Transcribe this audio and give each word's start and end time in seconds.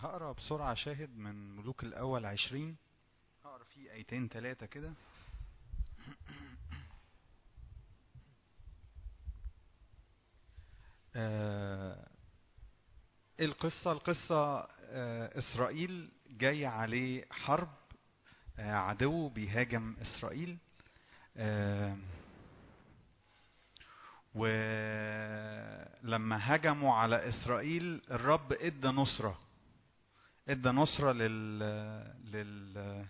هقرأ 0.00 0.32
بسرعة 0.32 0.74
شاهد 0.74 1.16
من 1.16 1.56
ملوك 1.56 1.84
الأول 1.84 2.26
عشرين. 2.26 2.76
هقرأ 3.44 3.64
فيه 3.64 3.92
آيتين 3.92 4.28
تلاتة 4.28 4.66
كده. 4.66 4.92
آه، 11.16 12.06
القصة؟ 13.40 13.92
القصة 13.92 14.68
آه، 14.90 15.38
إسرائيل 15.38 16.10
جاي 16.30 16.66
عليه 16.66 17.24
حرب 17.30 17.68
آه، 18.58 18.72
عدو 18.74 19.28
بيهاجم 19.28 19.96
إسرائيل. 20.02 20.58
آه، 21.36 21.96
ولما 24.34 25.34
هجموا 26.54 26.94
على 26.94 27.28
إسرائيل 27.28 28.02
الرب 28.10 28.52
ادى 28.52 28.88
نصرة. 28.88 29.47
إدى 30.48 30.68
نصرة 30.68 31.12
لل... 31.12 31.58
لل... 32.24 33.06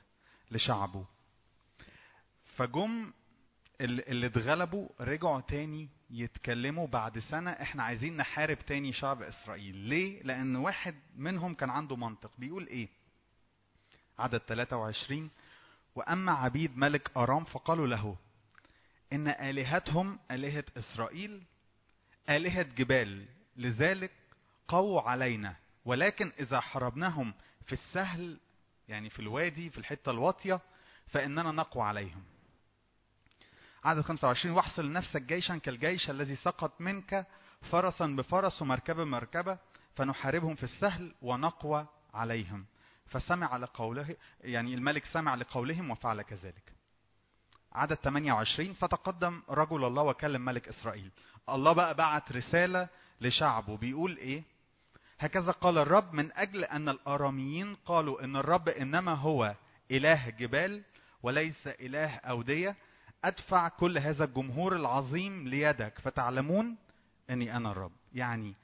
لشعبه. 0.51 1.07
فجم 2.57 3.13
ال- 3.81 4.09
اللي 4.09 4.27
اتغلبوا 4.27 4.89
رجعوا 5.01 5.41
تاني 5.41 5.89
يتكلموا 6.11 6.87
بعد 6.87 7.19
سنة 7.19 7.51
إحنا 7.51 7.83
عايزين 7.83 8.17
نحارب 8.17 8.59
تاني 8.59 8.93
شعب 8.93 9.23
إسرائيل. 9.23 9.77
ليه؟ 9.77 10.23
لأن 10.23 10.57
واحد 10.57 10.95
منهم 11.17 11.55
كان 11.55 11.71
عنده 11.71 11.97
منطق. 11.97 12.31
بيقول 12.39 12.67
إيه؟ 12.67 12.89
عدد 14.19 14.39
23 14.39 15.31
وأما 15.95 16.33
عبيد 16.33 16.77
ملك 16.79 17.11
أرام 17.17 17.45
فقالوا 17.45 17.87
له 17.87 18.17
إن 19.13 19.29
آلهتهم 19.29 20.19
آلهة 20.31 20.65
إسرائيل 20.79 21.43
آلهة 22.29 22.63
جبال. 22.63 23.27
لذلك 23.57 24.13
قووا 24.69 25.01
علينا. 25.03 25.57
ولكن 25.85 26.33
إذا 26.41 26.61
حاربناهم 26.61 27.35
في 27.67 27.73
السهل 27.73 28.39
يعني 28.89 29.11
في 29.11 29.19
الوادي 29.21 29.71
في 29.71 29.79
الحتة 29.79 30.11
الواطية 30.11 30.61
فإننا 31.07 31.53
نقوى 31.53 31.83
عليهم. 31.85 32.23
عدد 33.85 34.01
25 34.01 34.55
واحصل 34.57 34.87
لنفسك 34.87 35.23
جيشا 35.23 35.57
كالجيش 35.59 36.11
الذي 36.11 36.37
سقط 36.37 36.81
منك 36.81 37.27
فرسا 37.71 38.07
بفرس 38.07 38.63
ومركبة 38.63 39.05
بمركبة 39.05 39.59
فنحاربهم 39.95 40.55
في 40.55 40.63
السهل 40.63 41.15
ونقوى 41.23 41.87
عليهم. 42.15 42.67
فسمع 43.07 43.57
لقوله 43.57 44.17
يعني 44.41 44.75
الملك 44.75 45.05
سمع 45.05 45.35
لقولهم 45.35 45.91
وفعل 45.91 46.23
كذلك. 46.23 46.73
عدد 47.73 47.95
28 47.95 48.73
فتقدم 48.75 49.43
رجل 49.49 49.85
الله 49.85 50.03
وكلم 50.03 50.45
ملك 50.45 50.69
إسرائيل. 50.69 51.11
الله 51.49 51.73
بقى 51.73 51.95
بعت 51.95 52.33
رسالة 52.33 52.89
لشعبه. 53.21 53.77
بيقول 53.77 54.17
إيه؟ 54.17 54.43
هكذا 55.19 55.51
قال 55.53 55.79
الرب 55.79 56.13
من 56.15 56.33
أجل 56.33 56.65
أن 56.65 56.89
الأراميين 56.89 57.75
قالوا 57.75 58.25
إن 58.25 58.37
الرب 58.37 58.69
إنما 58.69 59.15
هو 59.15 59.55
إله 59.91 60.31
جبال 60.31 60.83
وليس 61.23 61.67
إله 61.67 62.15
أودية 62.17 62.77
أدفع 63.25 63.69
كل 63.69 63.99
هذا 63.99 64.25
الجمهور 64.25 64.77
العظيم 64.77 65.49
ليدك 65.49 65.99
فتعلمون 65.99 66.77
إني 67.31 67.57
أنا 67.57 67.73
الرب. 67.73 67.93
يعني 68.15 68.55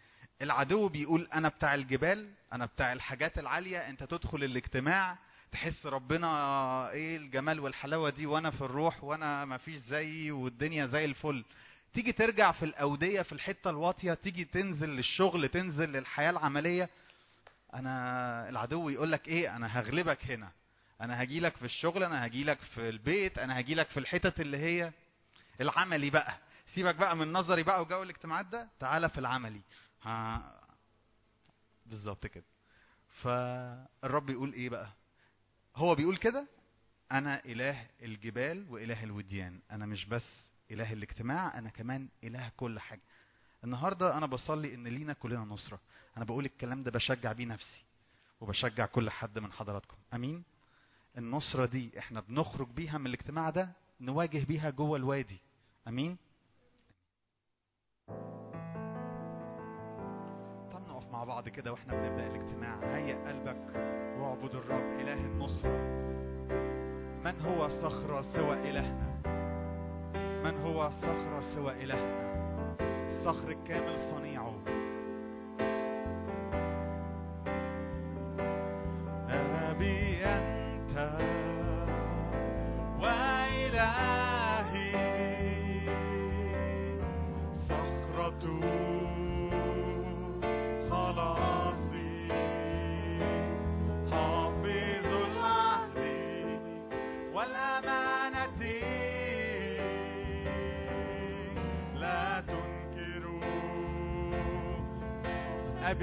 العدو 0.43 0.89
بيقول 0.89 1.29
أنا 1.35 1.49
بتاع 1.49 1.75
الجبال 1.75 2.31
أنا 2.53 2.67
بتاع 2.67 2.93
الحاجات 2.93 3.39
العالية 3.39 3.79
أنت 3.79 4.03
تدخل 4.05 4.45
الاجتماع 4.45 5.19
تحس 5.53 5.87
ربنا 5.87 6.29
إيه 6.91 7.17
الجمال 7.17 7.61
والحلاوة 7.61 8.11
دي 8.11 8.27
وأنا 8.27 8.51
في 8.51 8.61
الروح 8.61 9.05
وأنا 9.05 9.45
ما 9.45 9.57
فيش 9.57 9.77
زيي 9.77 10.31
والدنيا 10.31 10.87
زي 10.87 11.05
الفل. 11.05 11.45
تيجي 11.95 12.13
ترجع 12.13 12.53
في 12.53 12.65
الأودية 12.65 13.23
في 13.23 13.33
الحتة 13.33 13.71
الواطية 13.71 14.15
تيجي 14.15 14.45
تنزل 14.45 14.89
للشغل 14.89 15.49
تنزل 15.49 15.89
للحياة 15.93 16.31
العملية 16.31 16.89
أنا 17.75 18.49
العدو 18.49 18.89
يقول 18.89 19.13
لك 19.13 19.29
إيه 19.29 19.57
أنا 19.57 19.67
هغلبك 19.81 20.25
هنا 20.25 20.51
أنا 21.01 21.23
هجي 21.23 21.41
لك 21.41 21.57
في 21.57 21.65
الشغل 21.65 22.03
أنا 22.05 22.27
هجي 22.27 22.45
لك 22.45 22.59
في 22.61 22.89
البيت 22.89 23.39
أنا 23.39 23.61
هجي 23.61 23.75
لك 23.75 23.89
في 23.89 24.01
الحتت 24.01 24.41
اللي 24.41 24.57
هي 24.59 24.93
العملي 25.61 26.11
بقى. 26.11 26.39
سيبك 26.75 26.95
بقى 26.95 27.17
من 27.17 27.33
نظري 27.33 27.63
بقى 27.63 27.83
وجو 27.83 28.03
الاجتماعات 28.03 28.47
ده 28.47 28.69
تعالى 28.81 29.09
في 29.09 29.19
العملي. 29.19 29.61
ها 30.03 30.53
بالظبط 31.87 32.27
كده. 32.27 32.45
فالرب 33.23 34.31
يقول 34.31 34.53
إيه 34.53 34.69
بقى؟ 34.69 34.89
هو 35.77 35.95
بيقول 35.95 36.17
كده؟ 36.17 36.47
أنا 37.13 37.45
إله 37.45 37.87
الجبال 38.03 38.67
وإله 38.71 39.05
الوديان 39.05 39.61
أنا 39.71 39.87
مش 39.87 40.05
بس 40.05 40.44
إله 40.71 40.93
الاجتماع 40.93 41.59
أنا 41.59 41.71
كمان 41.71 42.09
إله 42.25 42.53
كل 42.57 42.79
حاجة. 42.81 43.03
النهارده 43.65 44.17
أنا 44.19 44.27
بصلي 44.27 44.75
إن 44.75 44.89
لينا 44.89 45.13
كلنا 45.13 45.45
نصرة. 45.45 45.81
أنا 46.17 46.25
بقول 46.25 46.45
الكلام 46.45 46.83
ده 46.83 46.91
بشجع 46.91 47.33
بيه 47.33 47.47
نفسي 47.47 47.85
وبشجع 48.41 48.87
كل 48.87 49.11
حد 49.11 49.39
من 49.39 49.53
حضراتكم. 49.53 49.97
أمين؟ 50.15 50.45
النصرة 51.19 51.67
دي 51.67 51.99
إحنا 51.99 52.21
بنخرج 52.21 52.69
بيها 52.69 52.99
من 52.99 53.07
الاجتماع 53.07 53.51
ده 53.51 53.69
نواجه 54.01 54.45
بيها 54.45 54.71
جوه 54.71 54.97
الوادي. 54.97 55.41
أمين؟ 55.89 56.17
طب 60.73 60.89
نقف 60.89 61.07
مع 61.13 61.25
بعض 61.25 61.49
كده 61.49 61.73
وإحنا 61.73 61.95
بنبدأ 61.95 62.27
الاجتماع. 62.27 62.97
هيئ 62.97 63.15
قلبك 63.29 63.75
واعبد 64.19 64.55
الرب 64.55 65.01
إله 65.01 65.25
النصرة. 65.25 66.05
من 67.25 67.41
هو 67.41 67.69
صخرة 67.69 68.23
سوى 68.33 68.71
إلهنا؟ 68.71 69.14
من 70.45 70.61
هو 70.61 70.91
صخرة 70.91 71.41
سوى 71.55 71.73
إلهنا؟ 71.85 72.77
صخر 73.25 73.51
الكامل 73.51 73.99
صنيعه. 74.11 74.55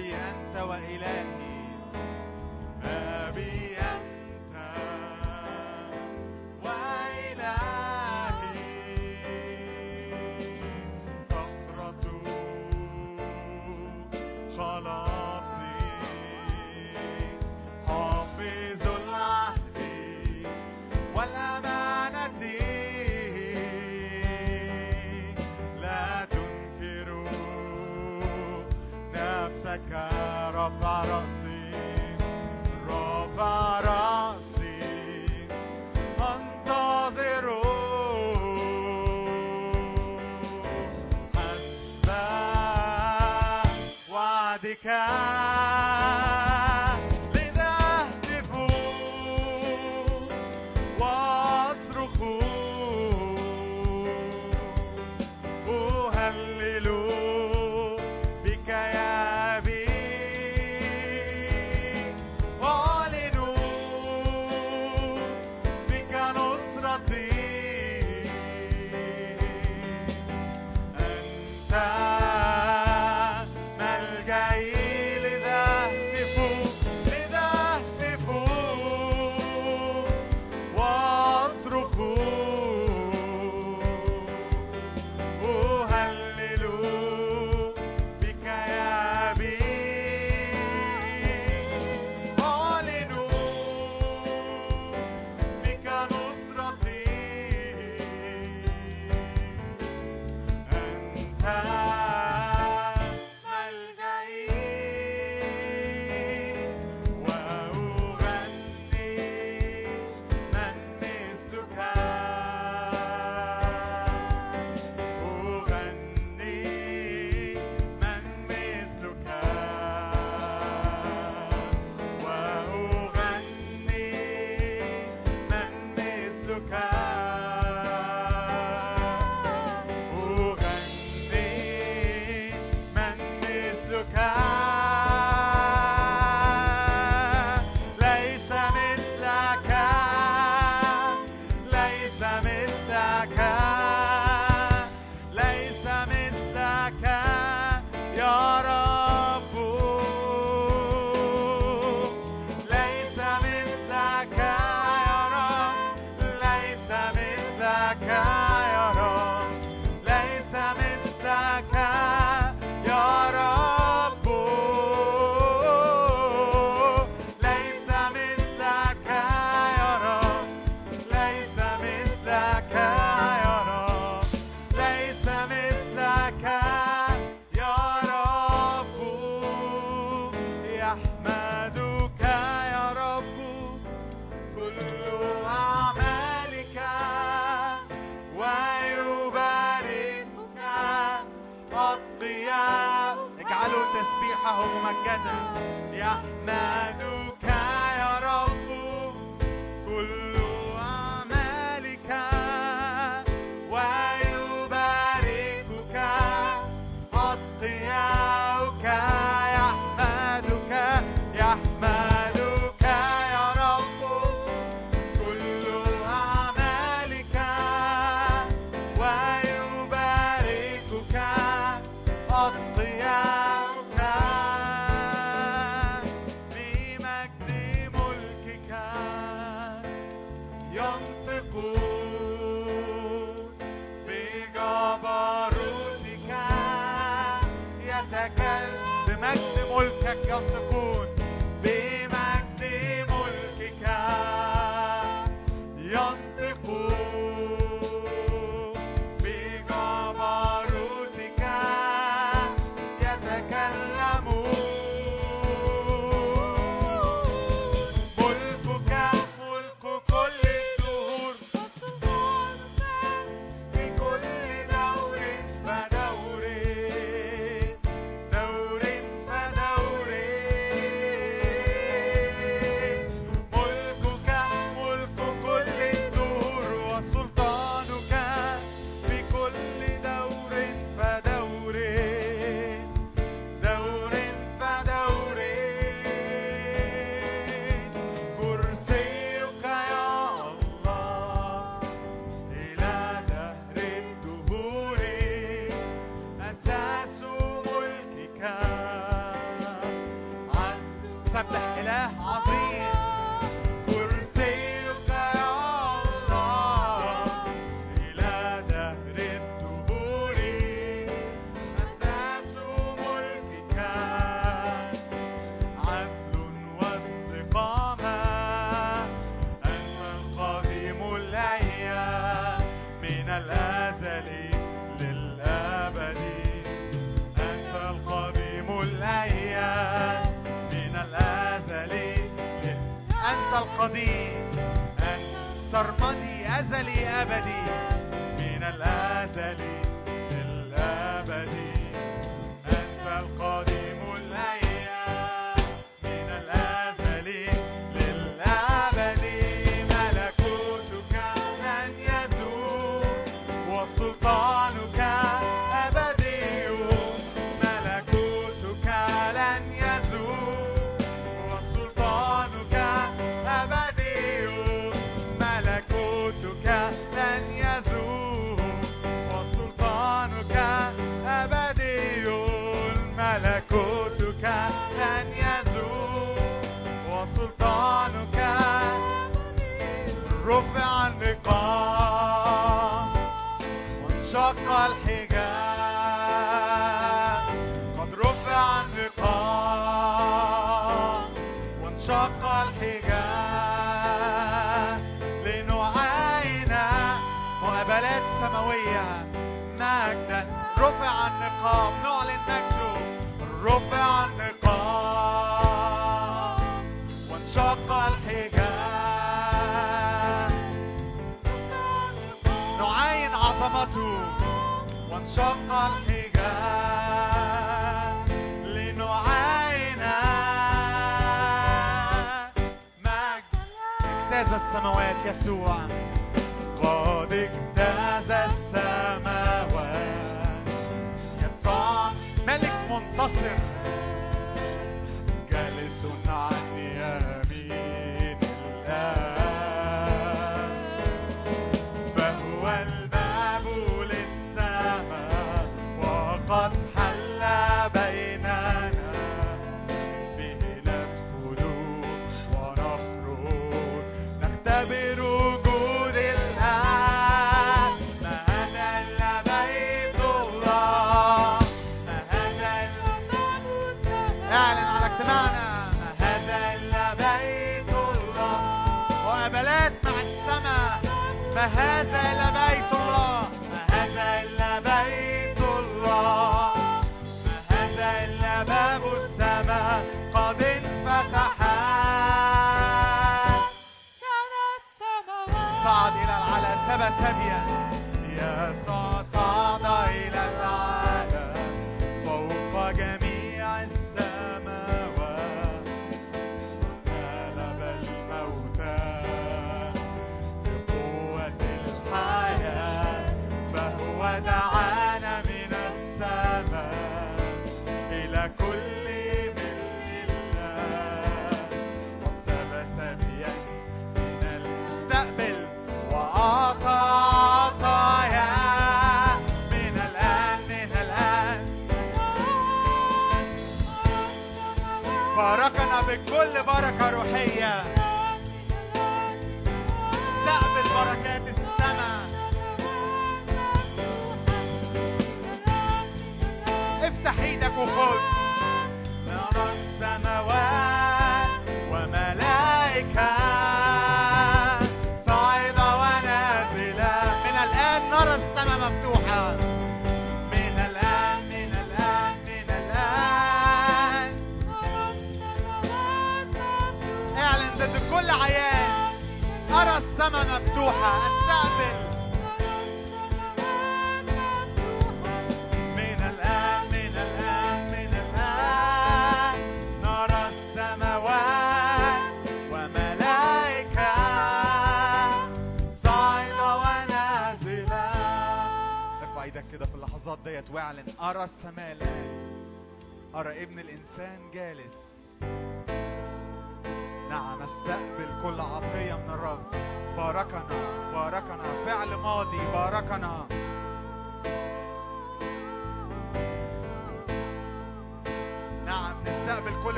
أبي 0.00 0.16
أنت 0.16 0.56
وإلهي. 0.56 1.29
bottom 30.78 31.29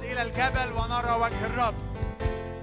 نصعد 0.00 0.10
إلى 0.10 0.22
الجبل 0.22 0.72
ونرى 0.72 1.12
وجه 1.12 1.46
الرب. 1.46 1.74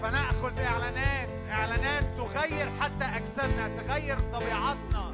فنأخذ 0.01 0.59
إعلانات 0.59 1.29
إعلانات 1.51 2.03
تغير 2.17 2.69
حتى 2.79 3.05
أجسادنا 3.05 3.67
تغير 3.67 4.19
طبيعتنا. 4.33 5.11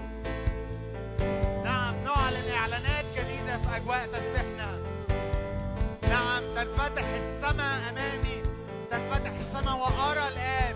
نعم 1.63 1.95
نعلن 2.03 2.51
إعلانات 2.51 3.05
جديدة 3.15 3.57
في 3.57 3.77
أجواء 3.77 4.07
تسبيحنا 4.07 4.79
نعم 6.01 6.43
تنفتح 6.55 7.03
السماء 7.03 7.89
أمامي 7.89 8.43
تنفتح 8.91 9.31
السماء 9.31 9.77
وأرى 9.77 10.27
الآب. 10.27 10.75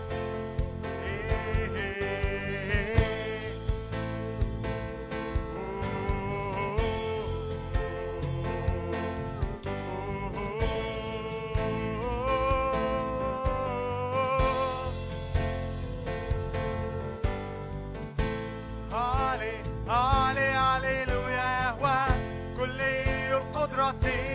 ti. 23.94 24.27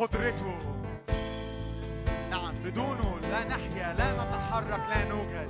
قدرته. 0.00 0.58
نعم 2.30 2.54
بدونه 2.64 3.18
لا 3.20 3.44
نحيا 3.44 3.92
لا 3.92 4.12
نتحرك 4.12 4.82
لا 4.88 5.04
نوجد. 5.08 5.48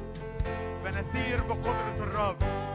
فنسير 0.84 1.40
بقدرة 1.42 1.98
الرب. 2.00 2.65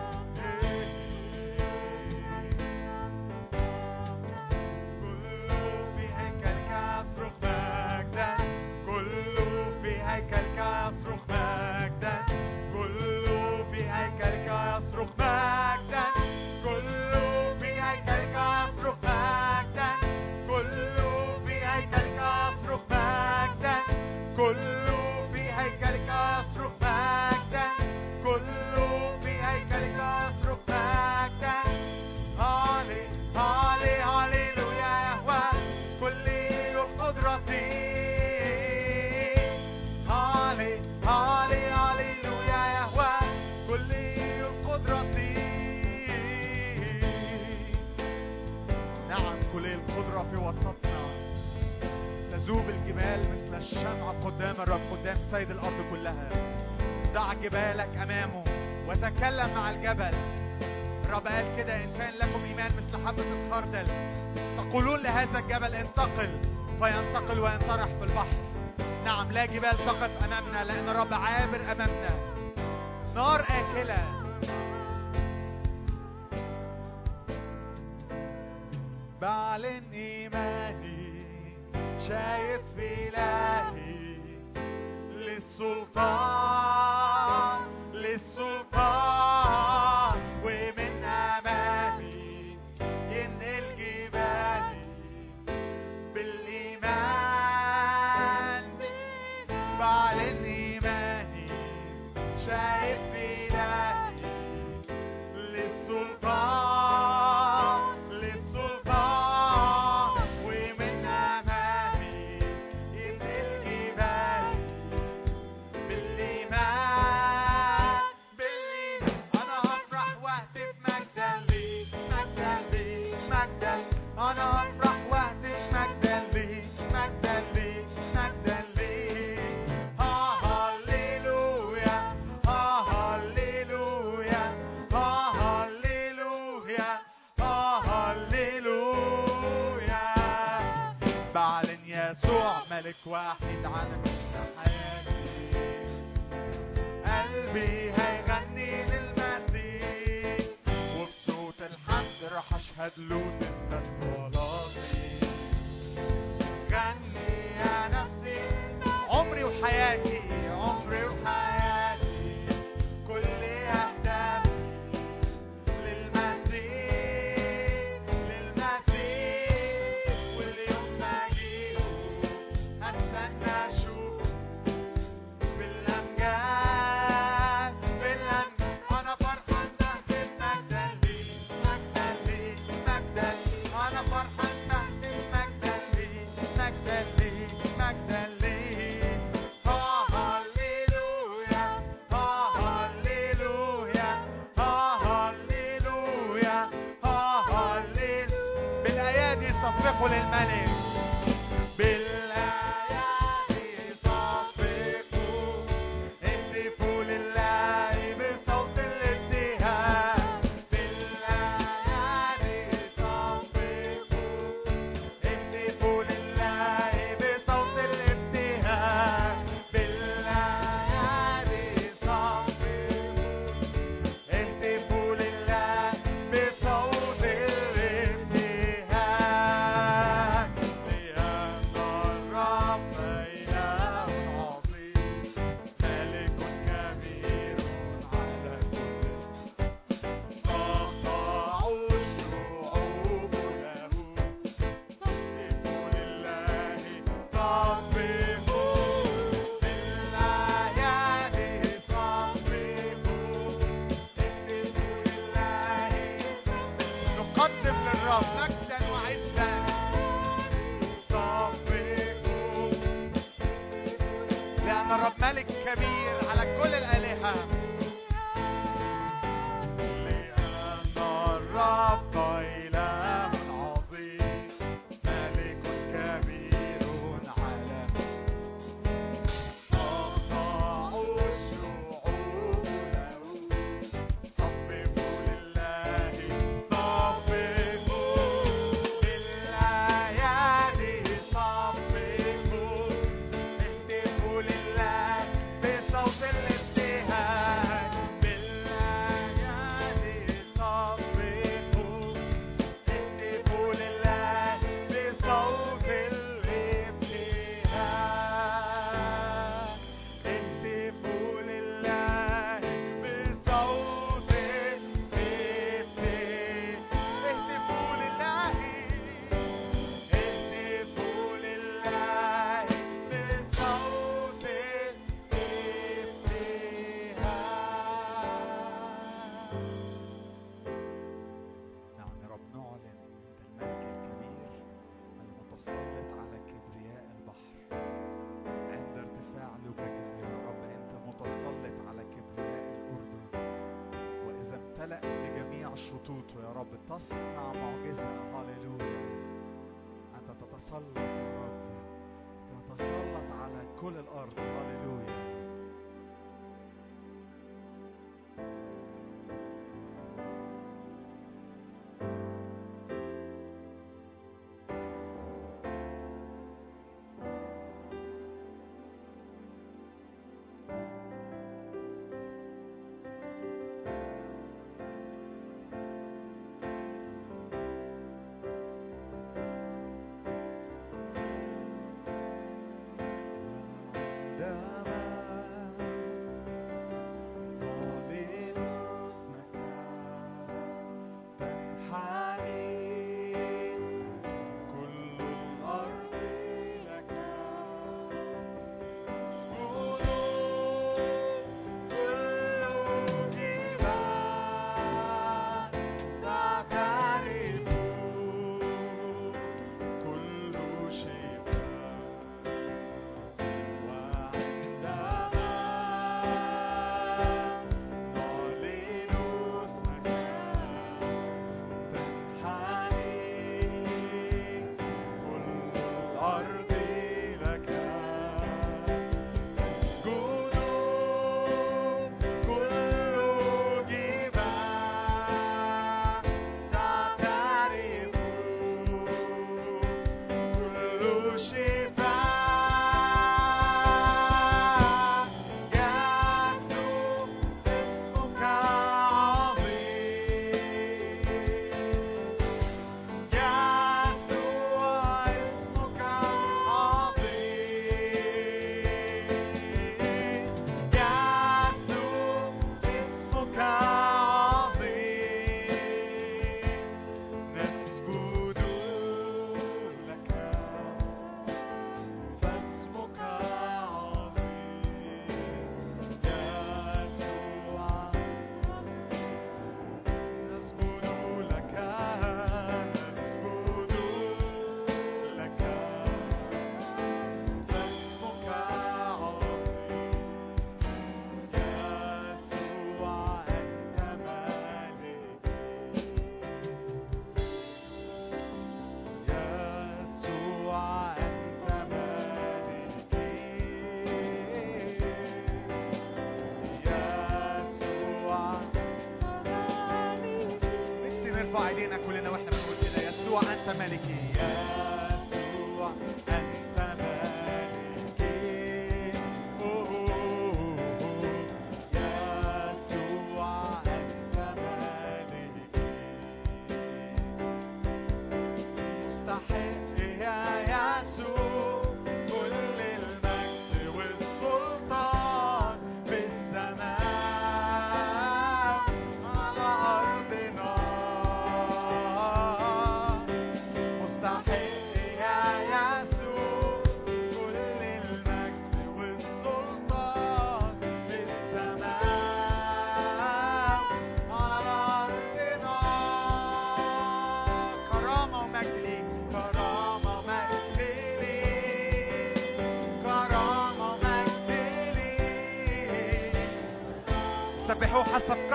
الجبال 69.64 69.86
سقط 69.86 70.10
أمامنا 70.24 70.64
لأن 70.64 70.90
الرب 70.90 71.14
عابر 71.14 71.62
أمامنا. 71.72 72.21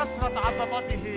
كثرة 0.07 0.40
عظمته 0.40 1.15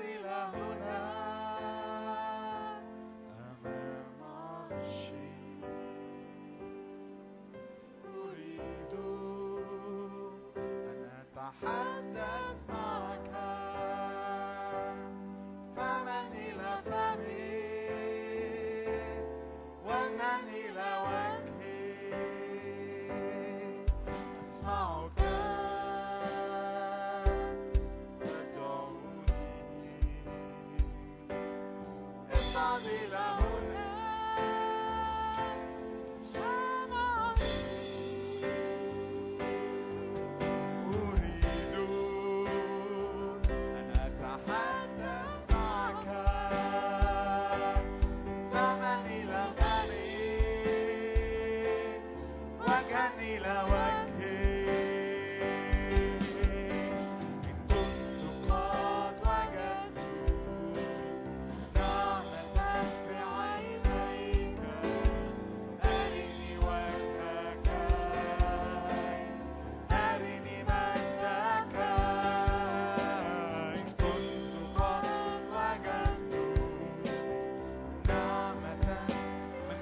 Sila. 0.00 0.39
Hallelujah. 32.70 33.29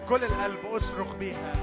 كل 0.08 0.24
القلب 0.24 0.66
أصرخ 0.66 1.14
بيها. 1.14 1.57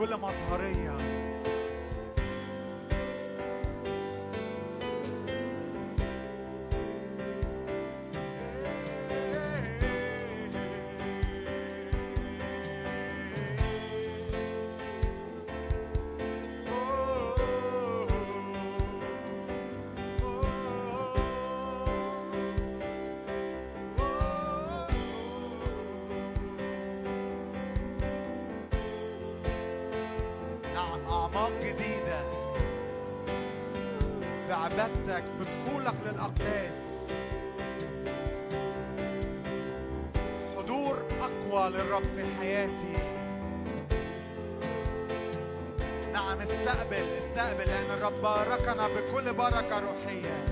كل 0.00 0.16
مظهرية 0.16 0.39
جديدة. 31.58 32.20
في 34.46 34.52
عبادتك 34.52 35.24
في 35.38 35.44
دخولك 35.44 35.94
للأقداس. 36.06 36.72
حضور 40.56 41.02
أقوى 41.20 41.70
للرب 41.70 42.02
في 42.16 42.34
حياتي. 42.40 42.96
نعم 46.12 46.40
استقبل 46.40 47.04
استقبل 47.18 47.66
لأن 47.66 47.90
الرب 47.98 48.22
باركنا 48.22 48.88
بكل 48.88 49.32
بركة 49.32 49.78
روحية. 49.78 50.49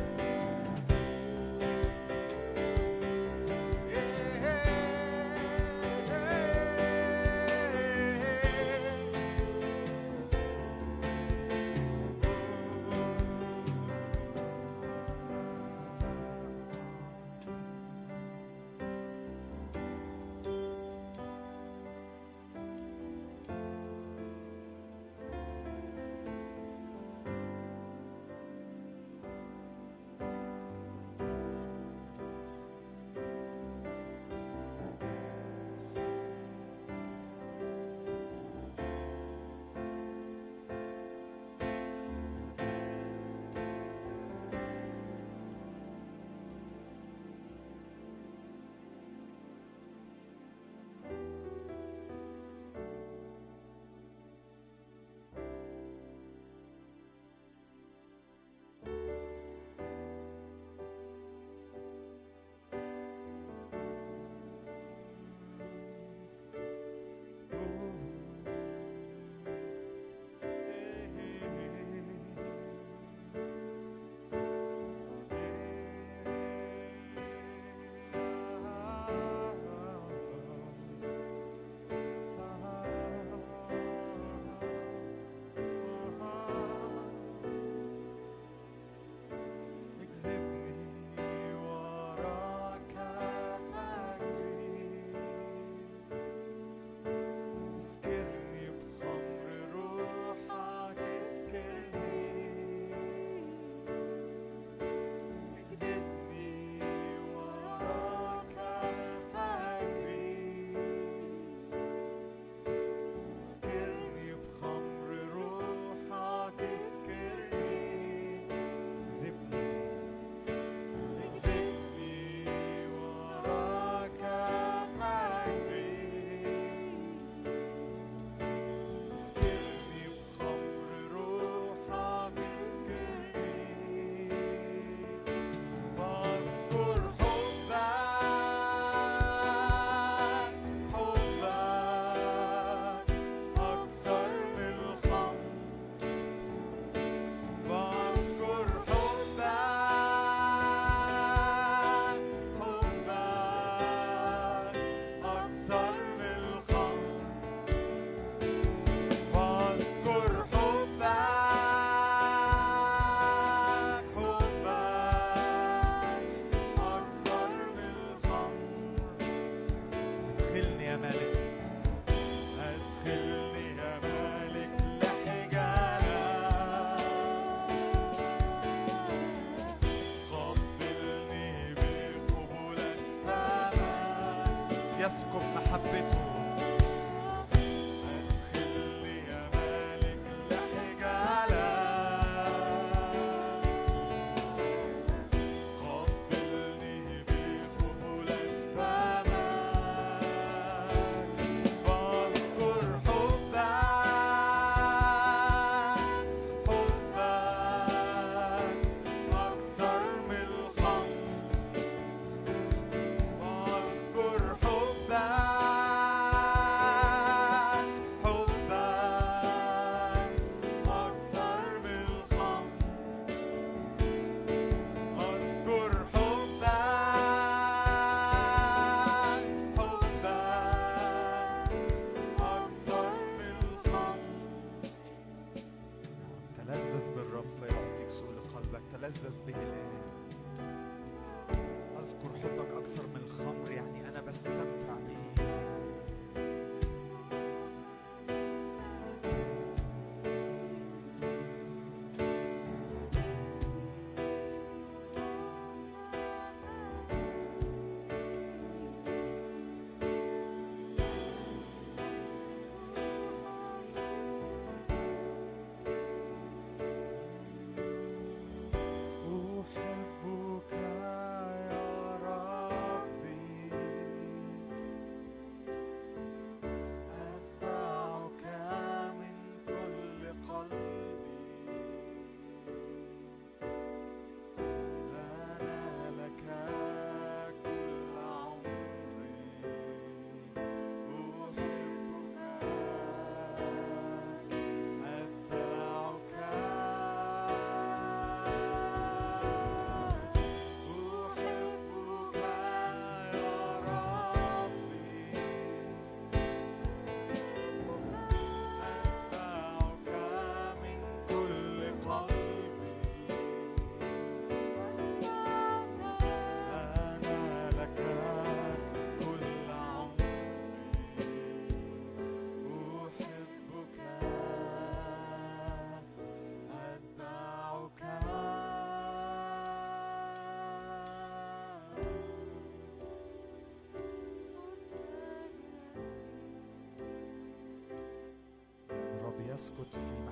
to 339.92 339.98
feed. 339.98 340.27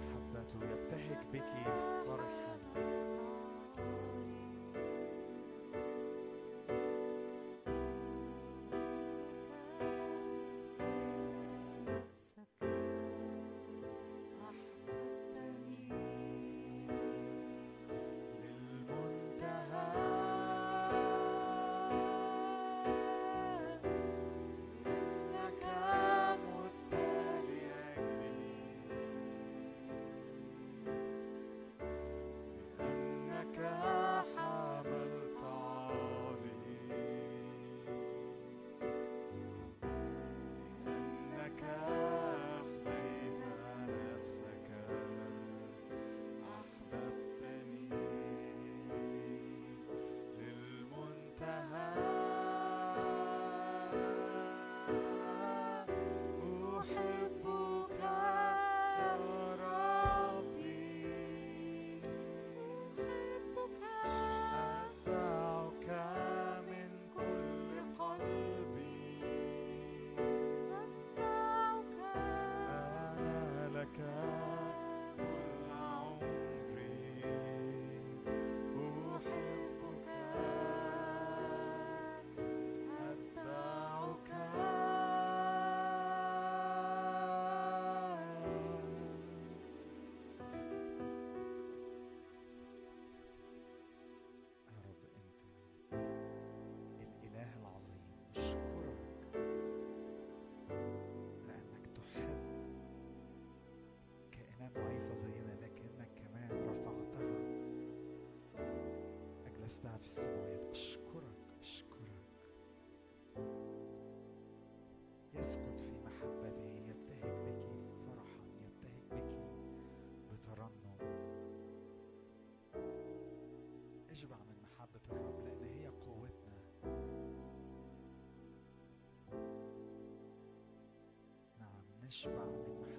نعم 132.25 132.33
نشبع 132.33 132.96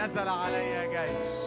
نزل 0.00 0.28
علي 0.28 0.88
جيش. 0.88 1.39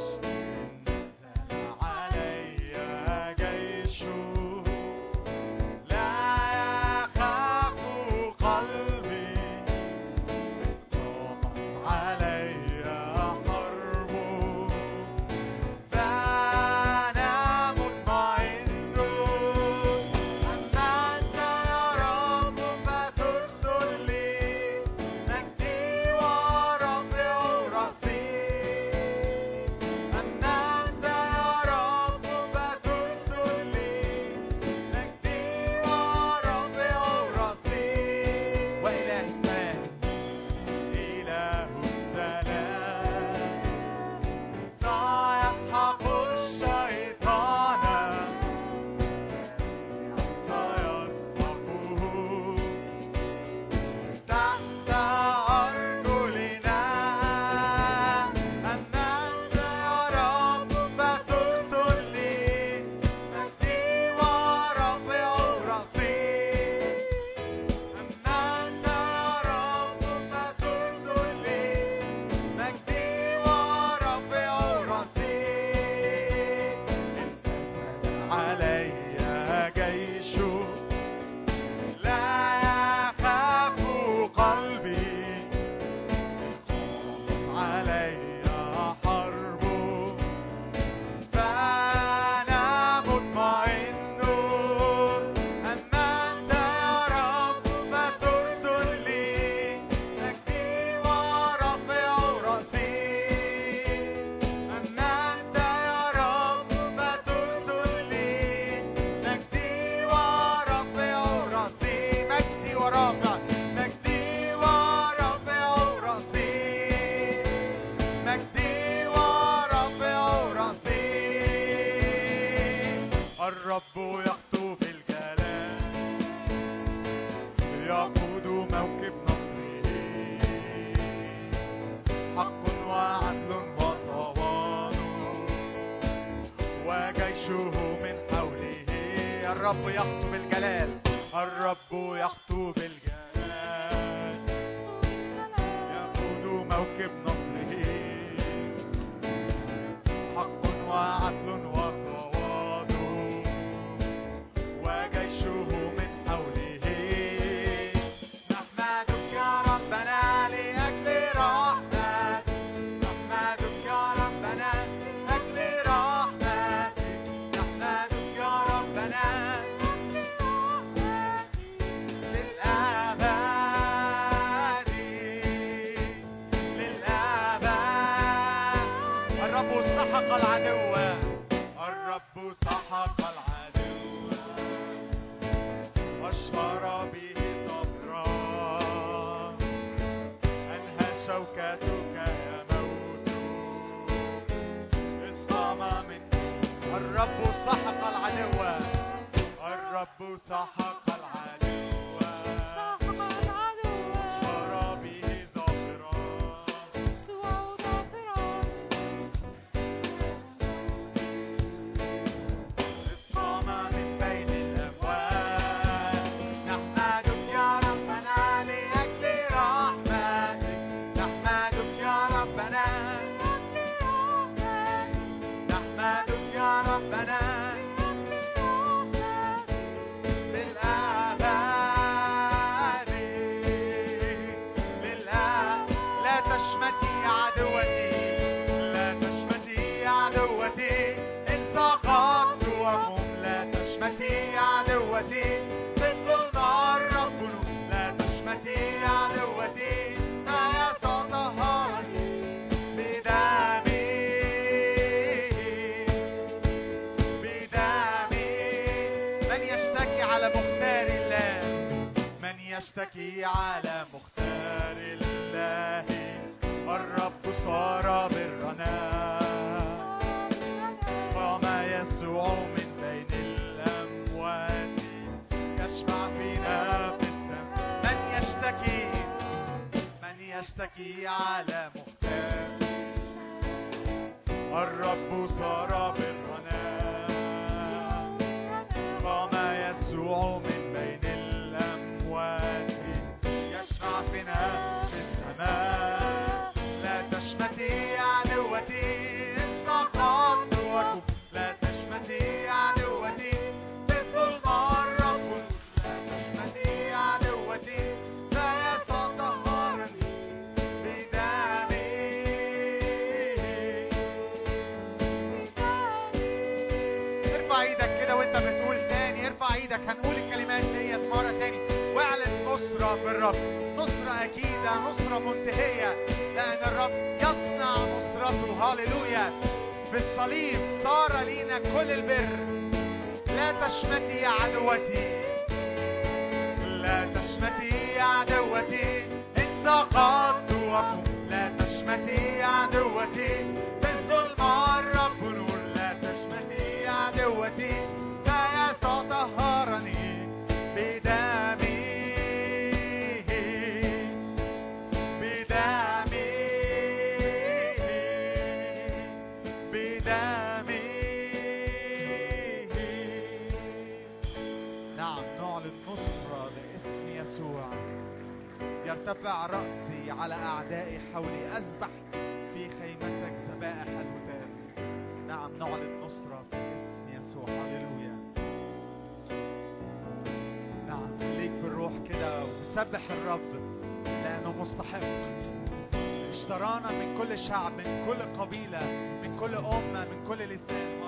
خطانا 386.94 387.12
من 387.12 387.38
كل 387.38 387.58
شعب 387.58 387.91
من 387.91 388.26
كل 388.26 388.62
قبيلة 388.62 389.02
من 389.44 389.60
كل 389.60 389.76
أمة 389.76 390.26
من 390.26 390.48
كل 390.48 390.58
لسان. 390.58 391.23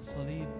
الصليب. 0.00 0.59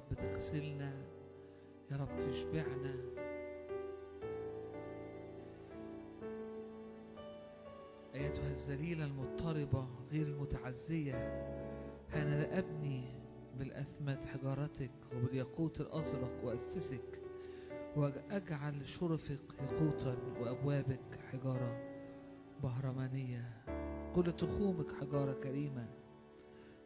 رب 0.00 0.16
تغسلنا 0.16 0.92
يا 1.90 1.96
رب 1.96 2.08
تشبعنا 2.18 2.94
أيتها 8.14 8.50
الذليلة 8.50 9.04
المضطربة 9.04 9.88
غير 10.12 10.26
المتعزية 10.26 11.14
أنا 12.14 12.58
أبني 12.58 13.04
بالأثمة 13.58 14.26
حجارتك 14.26 14.90
وبالياقوت 15.16 15.80
الأزرق 15.80 16.44
وأسسك 16.44 17.20
وأجعل 17.96 18.86
شرفك 18.86 19.54
ياقوتا 19.60 20.16
وأبوابك 20.40 21.18
حجارة 21.32 21.78
بهرمانية. 22.62 23.64
كل 24.14 24.32
تخومك 24.32 24.92
حجارة 25.00 25.32
كريمة. 25.32 25.88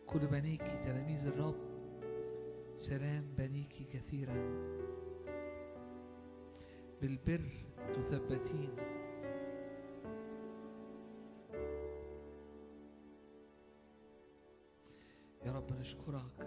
كل 0.06 0.26
بنيك 0.26 0.62
تلاميذ 0.62 1.26
الرب 1.26 1.73
سلام 2.88 3.34
بنيك 3.38 3.88
كثيرا. 3.92 4.34
بالبر 7.00 7.64
تثبتين. 7.94 8.76
يا 15.46 15.52
رب 15.52 15.72
نشكرك. 15.72 16.46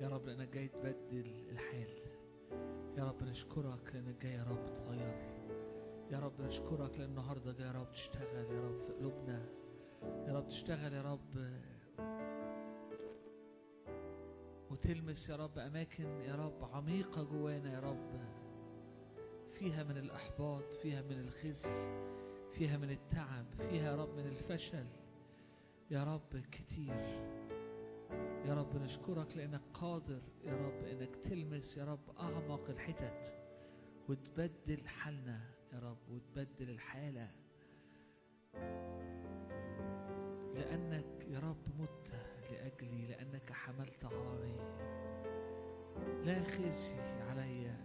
يا 0.00 0.08
رب 0.08 0.26
لأنك 0.26 0.48
جاي 0.48 0.68
تبدل 0.68 1.46
الحال. 1.50 1.88
يا 2.98 3.04
رب 3.04 3.22
نشكرك 3.22 3.94
لأنك 3.94 4.22
جاي 4.22 4.32
يا 4.32 4.44
رب 4.44 4.74
تغير. 4.74 5.16
يا 6.10 6.18
رب 6.18 6.40
نشكرك 6.40 6.98
لأن 6.98 7.08
النهارده 7.08 7.52
جاي 7.52 7.66
يا 7.66 7.72
رب 7.72 7.92
تشتغل 7.92 8.46
يا 8.54 8.60
رب 8.60 8.80
في 8.86 8.92
قلوبنا. 8.92 9.48
يا 10.02 10.32
رب 10.32 10.48
تشتغل 10.48 10.92
يا 10.92 11.02
رب 11.02 11.38
وتلمس 14.70 15.28
يا 15.28 15.36
رب 15.36 15.58
أماكن 15.58 16.04
يا 16.04 16.34
رب 16.34 16.64
عميقة 16.72 17.24
جوانا 17.24 17.72
يا 17.72 17.80
رب. 17.80 18.20
فيها 19.58 19.82
من 19.82 19.96
الإحباط 19.98 20.72
فيها 20.82 21.02
من 21.02 21.20
الخزي 21.20 22.04
فيها 22.58 22.76
من 22.76 22.90
التعب 22.90 23.46
فيها 23.58 23.90
يا 23.90 23.96
رب 23.96 24.14
من 24.14 24.26
الفشل. 24.26 24.86
يا 25.90 26.04
رب 26.04 26.42
كتير. 26.52 27.34
يا 28.46 28.54
رب 28.54 28.76
نشكرك 28.76 29.36
لأنك 29.36 29.60
قادر 29.74 30.22
يا 30.44 30.56
رب 30.56 30.84
أنك 30.84 31.16
تلمس 31.24 31.76
يا 31.76 31.84
رب 31.84 32.10
أعمق 32.20 32.68
الحتت 32.70 33.34
وتبدل 34.08 34.86
حالنا 34.86 35.40
يا 35.72 35.78
رب 35.78 35.98
وتبدل 36.10 36.70
الحالة. 36.70 37.30
لأنك 40.54 41.26
يا 41.28 41.38
رب 41.38 41.80
مت 41.80 42.03
لأجلي 42.52 43.06
لأنك 43.06 43.52
حملت 43.52 44.04
عاري. 44.04 44.56
لا 46.24 46.42
خزي 46.44 47.00
عليا 47.30 47.76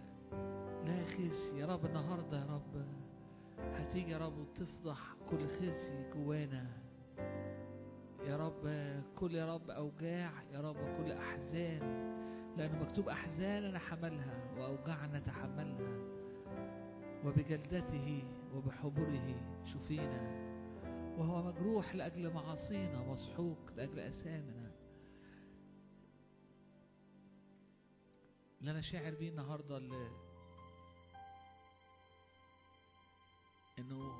لا 0.86 1.04
خزي. 1.04 1.58
يا 1.58 1.66
رب 1.66 1.84
النهاردة 1.86 2.38
يا 2.38 2.46
رب 2.46 2.84
هتيجي 3.74 4.10
يا 4.10 4.18
رب 4.18 4.38
وتفضح 4.38 5.14
كل 5.28 5.48
خزي 5.48 6.10
جوانا. 6.14 6.66
يا 8.26 8.36
رب 8.36 8.92
كل 9.16 9.34
يا 9.34 9.54
رب 9.54 9.70
أوجاع 9.70 10.32
يا 10.52 10.60
رب 10.60 10.76
كل 10.96 11.12
أحزان. 11.12 12.10
لأن 12.56 12.80
مكتوب 12.82 13.08
أحزاننا 13.08 13.78
حملها 13.78 14.52
وأوجاعنا 14.58 15.18
تحملها. 15.18 15.98
وبجلدته 17.24 18.24
وبحبره 18.54 19.34
شفينا. 19.64 20.49
وهو 21.18 21.42
مجروح 21.42 21.94
لأجل 21.94 22.32
معاصينا 22.34 23.02
مسحوق 23.12 23.58
لأجل 23.76 23.98
أثامنا 23.98 24.70
اللي 28.60 28.70
أنا 28.70 28.80
شاعر 28.80 29.14
بيه 29.14 29.28
النهاردة 29.30 29.76
اللي 29.76 30.10
إنه 33.78 34.12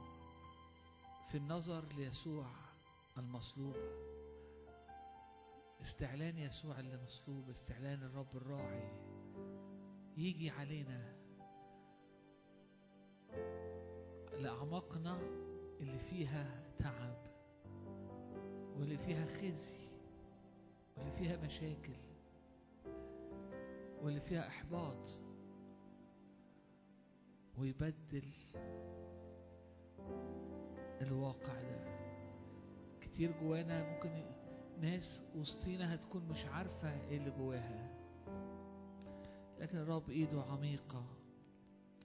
في 1.30 1.36
النظر 1.38 1.84
ليسوع 1.96 2.46
المصلوب 3.18 3.76
استعلان 5.80 6.38
يسوع 6.38 6.80
اللي 6.80 6.98
مصلوب 7.04 7.50
استعلان 7.50 8.02
الرب 8.02 8.36
الراعي 8.36 9.00
يجي 10.16 10.50
علينا 10.50 11.16
لأعماقنا 14.38 15.18
اللي 15.80 15.98
فيها 15.98 16.69
تعب 16.82 17.16
واللي 18.78 18.98
فيها 18.98 19.26
خزي 19.26 19.88
واللي 20.96 21.10
فيها 21.18 21.36
مشاكل 21.36 21.96
واللي 24.02 24.20
فيها 24.20 24.48
إحباط 24.48 25.18
ويبدل 27.58 28.24
الواقع 31.00 31.52
ده. 31.60 32.00
كتير 33.00 33.32
جوانا 33.40 33.94
ممكن 33.94 34.24
ناس 34.80 35.24
وسطينا 35.36 35.94
هتكون 35.94 36.28
مش 36.28 36.44
عارفة 36.44 37.08
إيه 37.08 37.16
اللي 37.16 37.30
جواها. 37.30 37.96
لكن 39.58 39.78
الرب 39.78 40.10
إيده 40.10 40.42
عميقة 40.42 41.04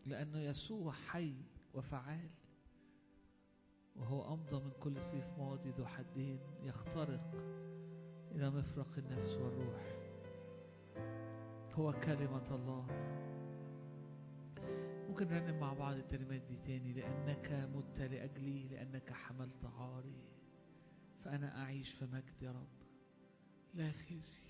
لأنه 0.05 0.39
يسوع 0.39 0.91
حي 0.91 1.35
وفعال. 1.73 2.29
وهو 3.95 4.33
أمضى 4.33 4.63
من 4.65 4.71
كل 4.79 5.01
سيف 5.01 5.27
ماضي 5.37 5.69
ذو 5.69 5.85
حدين 5.85 6.39
يخترق 6.63 7.31
إلى 8.31 8.49
مفرق 8.49 8.97
النفس 8.97 9.37
والروح. 9.37 9.95
هو 11.73 11.93
كلمة 11.93 12.55
الله. 12.55 12.87
ممكن 15.09 15.27
نرنم 15.27 15.59
مع 15.59 15.73
بعض 15.73 15.93
الكلمات 15.93 16.41
دي 16.41 16.55
تاني. 16.55 16.93
لأنك 16.93 17.69
مت 17.75 18.01
لأجلي 18.01 18.67
لأنك 18.67 19.11
حملت 19.11 19.65
عاري. 19.65 20.21
فأنا 21.19 21.61
أعيش 21.61 21.91
في 21.91 22.05
مجد 22.05 22.41
يا 22.41 22.51
رب. 22.51 22.83
لا 23.73 23.91
خزي 23.91 24.45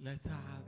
لا 0.00 0.16
تعب. 0.16 0.64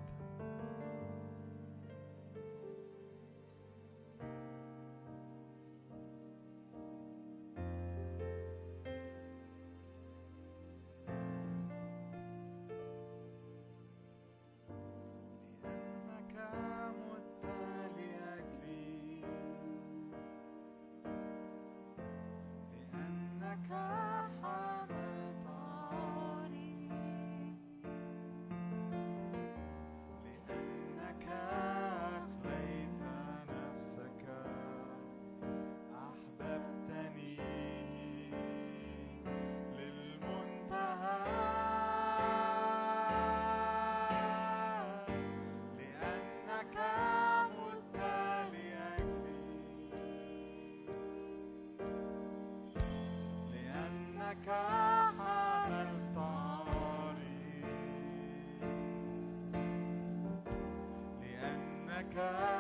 لأنك 62.17 62.54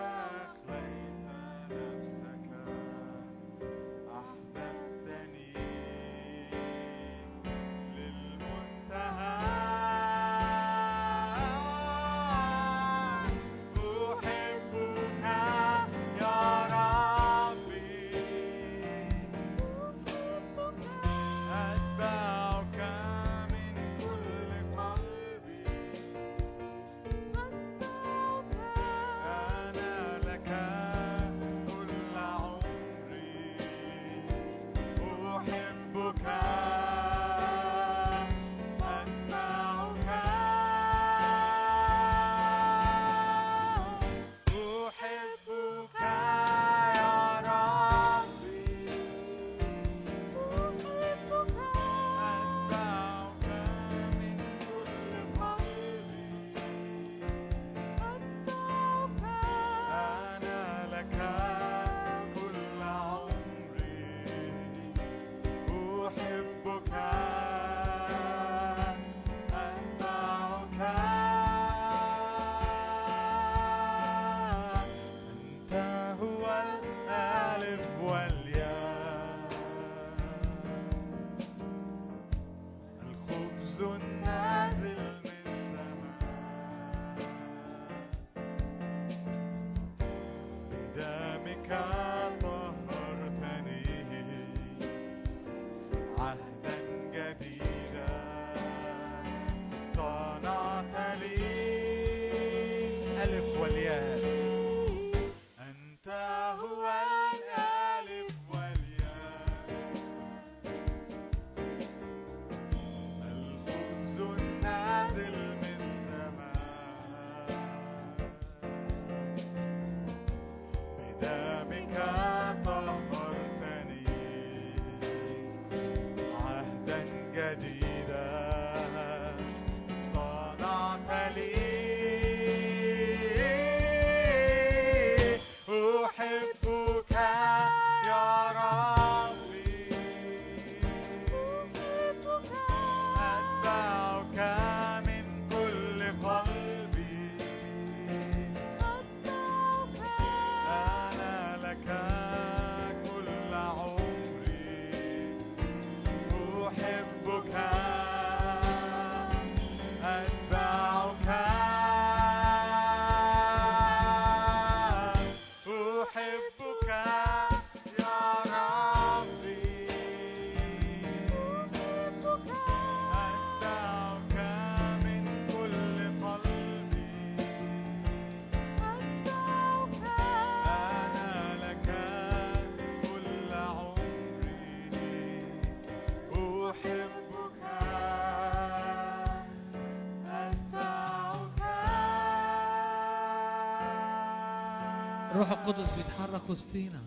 القدس 195.65 195.97
بيتحرك 195.97 196.51
وسطينا. 196.51 197.03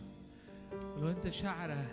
ولو 0.95 1.09
انت 1.09 1.29
شعره 1.29 1.87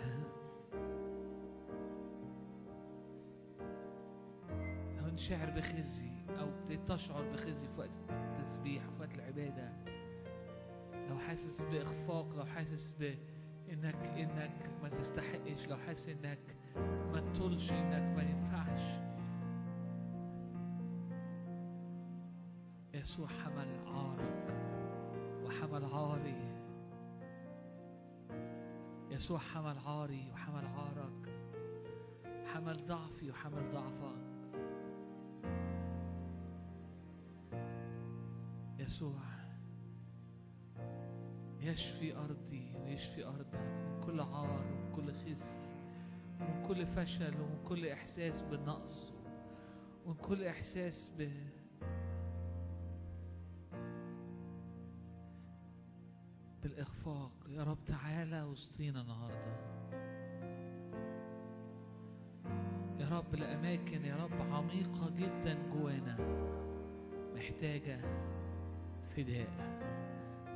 لو 4.97 5.07
انت 5.07 5.19
شاعر 5.19 5.49
بخزي 5.49 6.11
أو 6.39 6.49
تشعر 6.87 7.23
بخزي 7.33 7.67
في 7.67 7.77
وقت 7.79 7.89
التسبيح 8.09 8.83
في 8.83 8.99
وقت 8.99 9.15
العبادة 9.15 9.73
لو 11.09 11.17
حاسس 11.17 11.61
بإخفاق 11.61 12.35
لو 12.35 12.45
حاسس 12.45 12.95
ب 12.99 13.15
إنك 13.69 13.95
إنك 13.95 14.69
ما 14.83 14.89
تستحقش 14.89 15.67
لو 15.69 15.77
حاسس 15.77 16.09
إنك 16.09 16.55
ما 17.13 17.19
تطولش 17.33 17.71
إنك 17.71 18.15
ما 18.15 18.23
ينفعش. 18.23 19.05
يسوع 22.93 23.27
حمل 23.27 23.67
عارك 23.87 24.55
وحمل 25.45 25.85
عاري 25.85 26.54
يسوع 29.11 29.39
حمل 29.39 29.77
عاري 29.77 30.31
وحمل 30.31 30.65
عارك 30.65 31.29
حمل 32.53 32.87
ضعفي 32.87 33.29
وحمل 33.31 33.71
ضعفك 33.71 34.25
يسوع 38.79 39.19
يشفي 41.59 42.17
أرضي 42.17 42.73
ويشفي 42.77 43.25
أرضك 43.25 43.55
من 43.55 44.01
كل 44.05 44.19
عار 44.21 44.65
ومن 44.65 44.91
كل 44.95 45.13
خزي 45.13 45.55
ومن 46.41 46.67
كل 46.67 46.85
فشل 46.87 47.41
ومن 47.41 47.63
كل 47.67 47.87
إحساس 47.87 48.41
بالنقص 48.41 49.13
ومن 50.05 50.15
كل 50.15 50.43
إحساس 50.43 51.11
ب 51.17 51.29
بالإخفاق. 56.65 57.31
يا 57.49 57.63
رب 57.63 57.77
تعالى 57.87 58.43
وسطينا 58.43 59.01
النهاردة. 59.01 59.55
يا 62.99 63.09
رب 63.09 63.35
لأماكن 63.35 64.05
يا 64.05 64.15
رب 64.15 64.41
عميقة 64.53 65.09
جدا 65.09 65.57
جوانا. 65.73 66.17
محتاجة 67.35 67.99
فداء. 69.15 69.49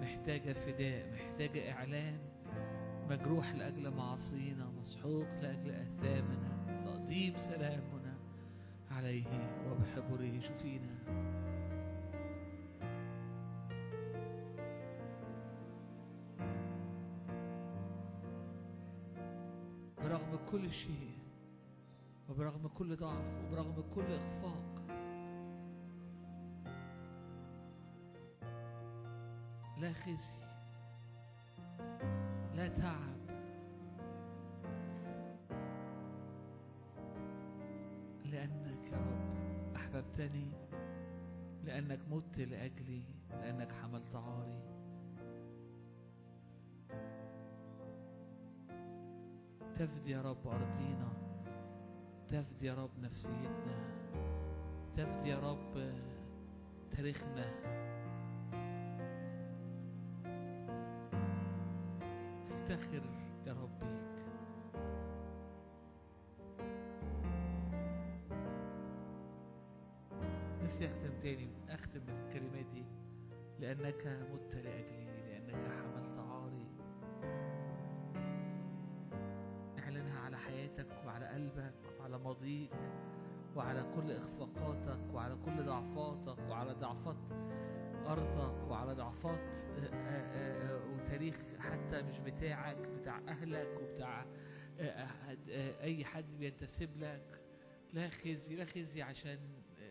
محتاجة 0.02 0.54
فداء. 0.54 1.14
محتاجة 1.14 1.72
إعلان. 1.72 2.20
مجروح 3.10 3.52
لأجل 3.56 3.92
معاصينا. 3.92 4.66
مسحوق 4.82 5.28
لأجل 5.42 5.72
آثامنا. 5.72 6.84
تقديم 6.86 7.34
سلامنا 7.38 8.18
عليه 8.92 9.26
وبحبره. 9.70 10.40
شفينا 10.40 10.96
كل 20.52 20.72
شيء 20.72 21.18
وبرغم 22.30 22.68
كل 22.68 22.96
ضعف 22.96 23.46
وبرغم 23.46 23.82
كل 23.96 24.14
إخفاق. 24.14 24.70
لا 29.78 29.94
خزي 29.94 30.40
لا 32.56 32.68
تعب. 32.68 33.20
لأنك 38.26 38.94
يا 38.94 38.98
رب 38.98 39.76
أحببتني. 39.76 40.52
لأنك 41.64 42.00
مت 42.12 42.40
لأجلي 42.40 43.04
لأنك 43.30 43.72
حملت 43.72 44.16
عاري. 44.16 44.79
تفدي 49.80 50.12
يا 50.12 50.22
رب 50.22 50.48
أرضينا 50.48 51.10
تفدي 52.30 52.66
يا 52.68 52.74
رب 52.76 52.90
نفسيتنا 53.00 53.78
تفدي 54.98 55.30
يا 55.30 55.40
رب 55.40 55.94
تاريخنا. 56.92 57.46
افتخر 62.52 63.04
يا 63.48 63.54
رب 63.54 63.80
بيك. 63.80 64.10
نفسي 70.64 70.86
أختم 70.86 71.20
تاني 71.22 71.48
أختم 71.70 72.00
بالكلمات 72.00 72.66
دي 72.74 72.84
لأنك 73.60 74.08
مت 74.34 74.56
لاجلي 74.56 75.06
لأنك 75.06 75.72
حملت 75.72 76.09
حياتك 80.80 81.06
وعلى 81.06 81.28
قلبك 81.28 81.74
وعلى 82.00 82.18
ماضيك 82.20 82.70
وعلى 83.56 83.86
كل 83.96 84.12
إخفاقاتك 84.12 85.14
وعلى 85.14 85.36
كل 85.46 85.64
ضعفاتك 85.66 86.40
وعلى 86.50 86.74
ضعفات 86.74 87.18
أرضك 88.08 88.70
وعلى 88.70 88.94
ضعفات 88.94 89.54
آه، 89.80 89.96
آه، 89.96 90.72
آه، 90.72 90.82
وتاريخ 90.94 91.36
حتى 91.60 92.02
مش 92.02 92.20
بتاعك 92.20 92.78
بتاع 92.78 93.18
أهلك 93.28 93.70
وبتاع 93.82 94.26
أي 95.82 96.06
حد 96.06 96.26
بينتسب 96.40 96.98
لك. 96.98 97.42
لا 97.94 98.10
خزي 98.10 98.56
لا 98.56 98.66
خزي 98.66 99.02
عشان 99.02 99.40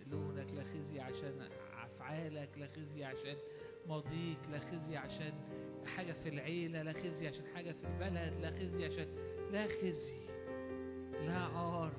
لونك 0.07 0.51
لا 0.53 0.65
خزي 0.65 1.01
عشان 1.01 1.49
أفعالك 1.85 2.59
لا 2.59 2.67
خزي 2.67 3.05
عشان 3.05 3.37
ماضيك 3.89 4.39
لا 4.51 4.59
خزي 4.59 4.97
عشان 4.97 5.33
حاجة 5.97 6.13
في 6.13 6.29
العيلة 6.29 6.83
لا 6.83 6.93
خزي 6.93 7.29
عشان 7.29 7.47
حاجة 7.55 7.73
في 7.73 7.85
البلد 7.85 8.41
لا 8.41 8.51
خزي 8.51 8.85
عشان 8.87 9.07
لا 9.53 9.67
خزي. 9.67 10.28
لا 11.27 11.39
عار 11.39 11.93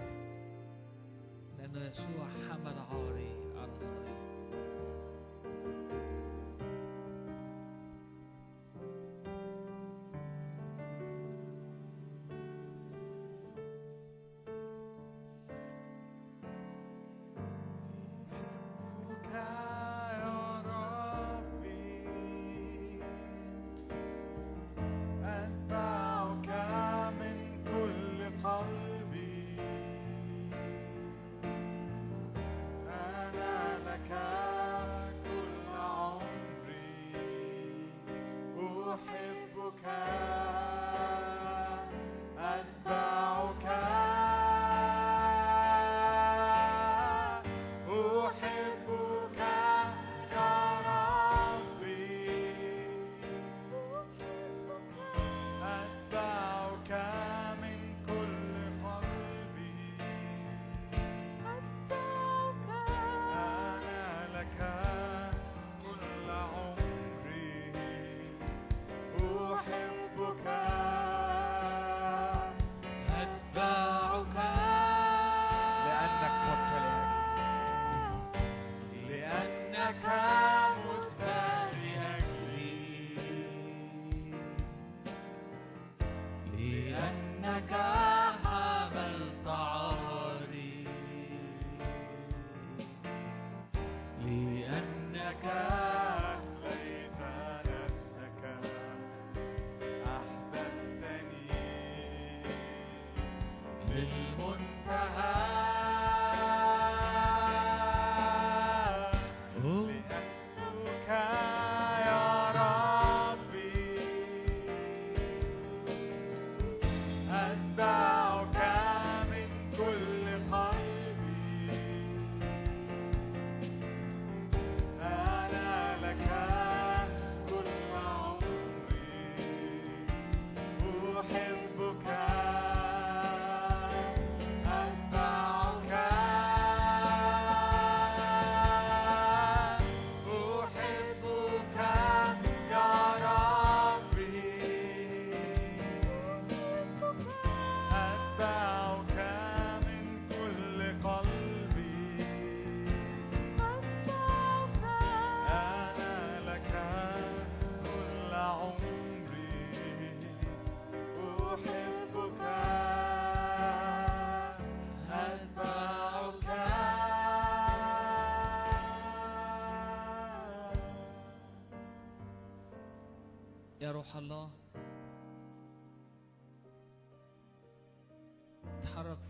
لأنه 1.57 1.85
يسوع 1.85 2.27
حمل 2.49 2.79
عاري 2.79 3.53
على 3.57 3.71
الصليب. 3.75 4.18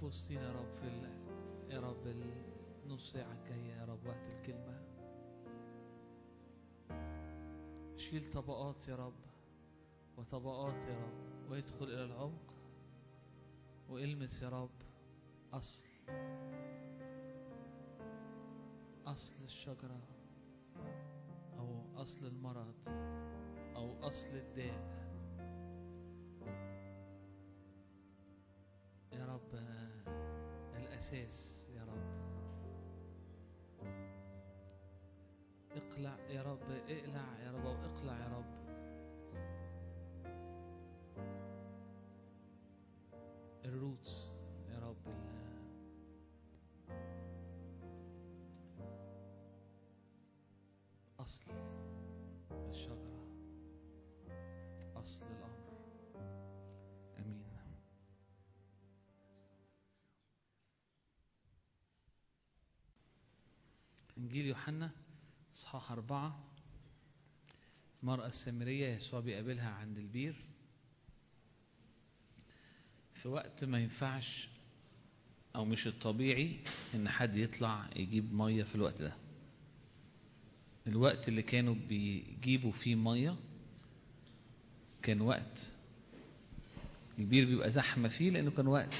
وسطينا 0.09 0.41
يا 0.43 0.51
رب 0.51 0.75
في. 0.75 0.89
يا 1.69 1.79
رب 1.79 2.07
النص 2.07 3.13
ساعة 3.13 3.31
الجاية 3.31 3.73
يا 3.75 3.85
رب 3.85 4.05
وقت 4.05 4.33
الكلمة 4.33 4.79
شيل 7.97 8.31
طبقات 8.33 8.87
يا 8.87 8.95
رب 8.95 9.13
وطبقات 10.17 10.73
يا 10.73 10.97
رب 10.97 11.51
وادخل 11.51 11.85
إلى 11.85 12.03
العمق 12.03 12.53
والمس 13.89 14.41
يا 14.41 14.49
رب 14.49 14.69
أصل 15.53 15.85
أصل 19.05 19.43
الشجرة 19.43 19.99
أو 21.57 21.81
أصل 22.01 22.25
المرض 22.25 22.75
أو 23.75 24.07
أصل 24.07 24.27
الداء 24.35 25.08
الأساس 31.13 31.65
يا 31.75 31.83
رب. 31.83 32.03
اقلع 35.71 36.15
يا 36.29 36.41
رب 36.41 36.61
اقلع 36.89 37.25
يا 37.43 37.51
رب 37.51 37.65
أو 37.65 37.73
اقلع 37.73 38.17
يا 38.17 38.27
رب. 38.37 38.58
إنجيل 64.19 64.45
يوحنا 64.45 64.91
إصحاح 65.55 65.91
أربعة 65.91 66.39
المرأة 68.03 68.27
السامرية 68.27 68.87
يسوع 68.95 69.19
بيقابلها 69.19 69.69
عند 69.69 69.97
البير. 69.97 70.35
في 73.13 73.27
وقت 73.27 73.63
ما 73.63 73.79
ينفعش 73.79 74.47
أو 75.55 75.65
مش 75.65 75.87
الطبيعي 75.87 76.59
إن 76.95 77.09
حد 77.09 77.35
يطلع 77.37 77.89
يجيب 77.95 78.33
مية 78.33 78.63
في 78.63 78.75
الوقت 78.75 79.01
ده. 79.01 79.13
الوقت 80.87 81.27
اللي 81.27 81.41
كانوا 81.41 81.75
بيجيبوا 81.89 82.71
فيه 82.71 82.95
مية 82.95 83.35
كان 85.01 85.21
وقت. 85.21 85.73
البير 87.19 87.45
بيبقى 87.45 87.71
زحمة 87.71 88.09
فيه 88.09 88.29
لأنه 88.29 88.51
كان 88.51 88.67
وقت. 88.67 88.93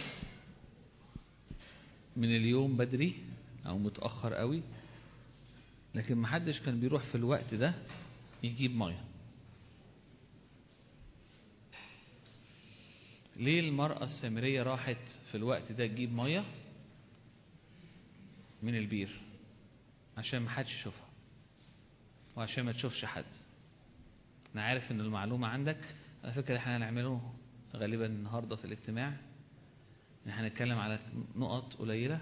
من 2.18 2.36
اليوم 2.36 2.78
بدري 2.78 3.24
أو 3.66 3.78
متأخر 3.78 4.34
قوي 4.34 4.62
لكن 6.00 6.18
محدش 6.18 6.60
كان 6.60 6.80
بيروح 6.80 7.04
في 7.04 7.16
الوقت 7.16 7.54
ده 7.54 7.74
يجيب 8.44 8.72
مية. 8.76 9.04
ليه 13.36 13.60
المرأة 13.60 14.04
السامرية 14.04 14.64
راحت 14.64 14.98
في 15.32 15.38
الوقت 15.38 15.72
ده 15.72 15.88
تجيب 15.88 16.14
مية؟ 16.14 16.44
من 18.64 18.76
البير. 18.76 19.22
عشان 20.18 20.42
محدش 20.42 20.74
يشوفها. 20.76 21.08
وعشان 22.36 22.64
ما 22.66 22.72
تشوفش 22.72 23.06
حد. 23.06 23.26
أنا 24.54 24.64
عارف 24.64 24.92
إن 24.92 25.02
المعلومة 25.02 25.48
عندك. 25.48 25.96
على 26.24 26.34
فكرة 26.34 26.58
إحنا 26.58 26.78
هنعمله 26.78 27.34
غالبا 27.76 28.06
النهاردة 28.06 28.56
في 28.56 28.66
الاجتماع. 28.66 29.08
ان 30.26 30.30
إحنا 30.32 30.48
هنتكلم 30.48 30.78
على 30.78 31.00
نقط 31.36 31.74
قليلة. 31.74 32.22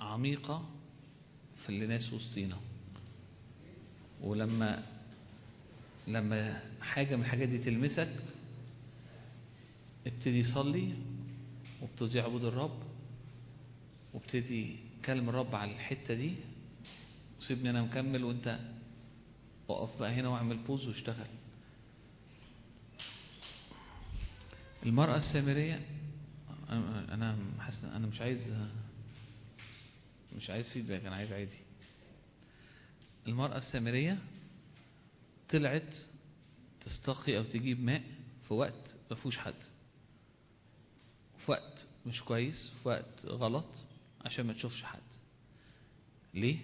عميقة. 0.00 0.77
اللي 1.68 1.86
ناس 1.86 2.12
وسطينا. 2.12 2.56
ولما 4.20 4.82
لما 6.06 6.62
حاجة 6.80 7.16
من 7.16 7.22
الحاجات 7.22 7.48
دي 7.48 7.58
تلمسك 7.58 8.16
ابتدي 10.06 10.44
صلي 10.44 10.94
وابتدي 11.82 12.20
اعبد 12.20 12.44
الرب 12.44 12.82
وابتدي 14.14 14.76
كلم 15.04 15.28
الرب 15.28 15.54
على 15.54 15.72
الحتة 15.74 16.14
دي 16.14 16.34
وسيبني 17.40 17.70
أنا 17.70 17.82
مكمل 17.82 18.24
وأنت 18.24 18.58
اقف 19.70 19.98
بقى 20.00 20.12
هنا 20.12 20.28
واعمل 20.28 20.56
بوز 20.56 20.86
واشتغل. 20.88 21.26
المرأة 24.86 25.16
السامرية 25.16 25.80
أنا- 26.68 27.60
حاسس 27.60 27.84
أنا 27.84 28.06
مش 28.06 28.20
عايز 28.20 28.54
مش 30.36 30.50
عايز 30.50 30.72
فيدباك 30.72 31.04
أنا 31.04 31.16
عايز 31.16 31.32
عادي. 31.32 31.58
المرأة 33.26 33.58
السامرية 33.58 34.18
طلعت 35.50 35.94
تستقي 36.80 37.38
أو 37.38 37.44
تجيب 37.44 37.80
ماء 37.80 38.02
في 38.48 38.54
وقت 38.54 38.96
ما 39.10 39.16
فيهوش 39.16 39.38
حد. 39.38 39.54
في 41.44 41.50
وقت 41.50 41.86
مش 42.06 42.22
كويس 42.22 42.72
في 42.82 42.88
وقت 42.88 43.26
غلط 43.26 43.68
عشان 44.24 44.46
ما 44.46 44.52
تشوفش 44.52 44.82
حد. 44.82 45.00
ليه؟ 46.34 46.58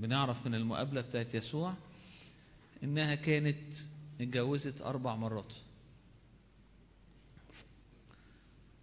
بنعرف 0.00 0.46
من 0.46 0.54
المقابلة 0.54 1.00
بتاعت 1.00 1.34
يسوع 1.34 1.74
إنها 2.82 3.14
كانت 3.14 3.76
اتجوزت 4.20 4.80
أربع 4.80 5.16
مرات. 5.16 5.52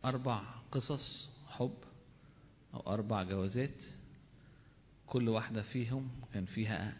أربع 0.05 0.41
قصص 0.71 1.29
حب 1.47 1.73
أو 2.77 2.93
أربع 2.93 3.23
جوازات 3.23 3.85
كل 5.07 5.29
واحدة 5.29 5.61
فيهم 5.61 6.09
كان 6.33 6.45
فيها 6.45 6.97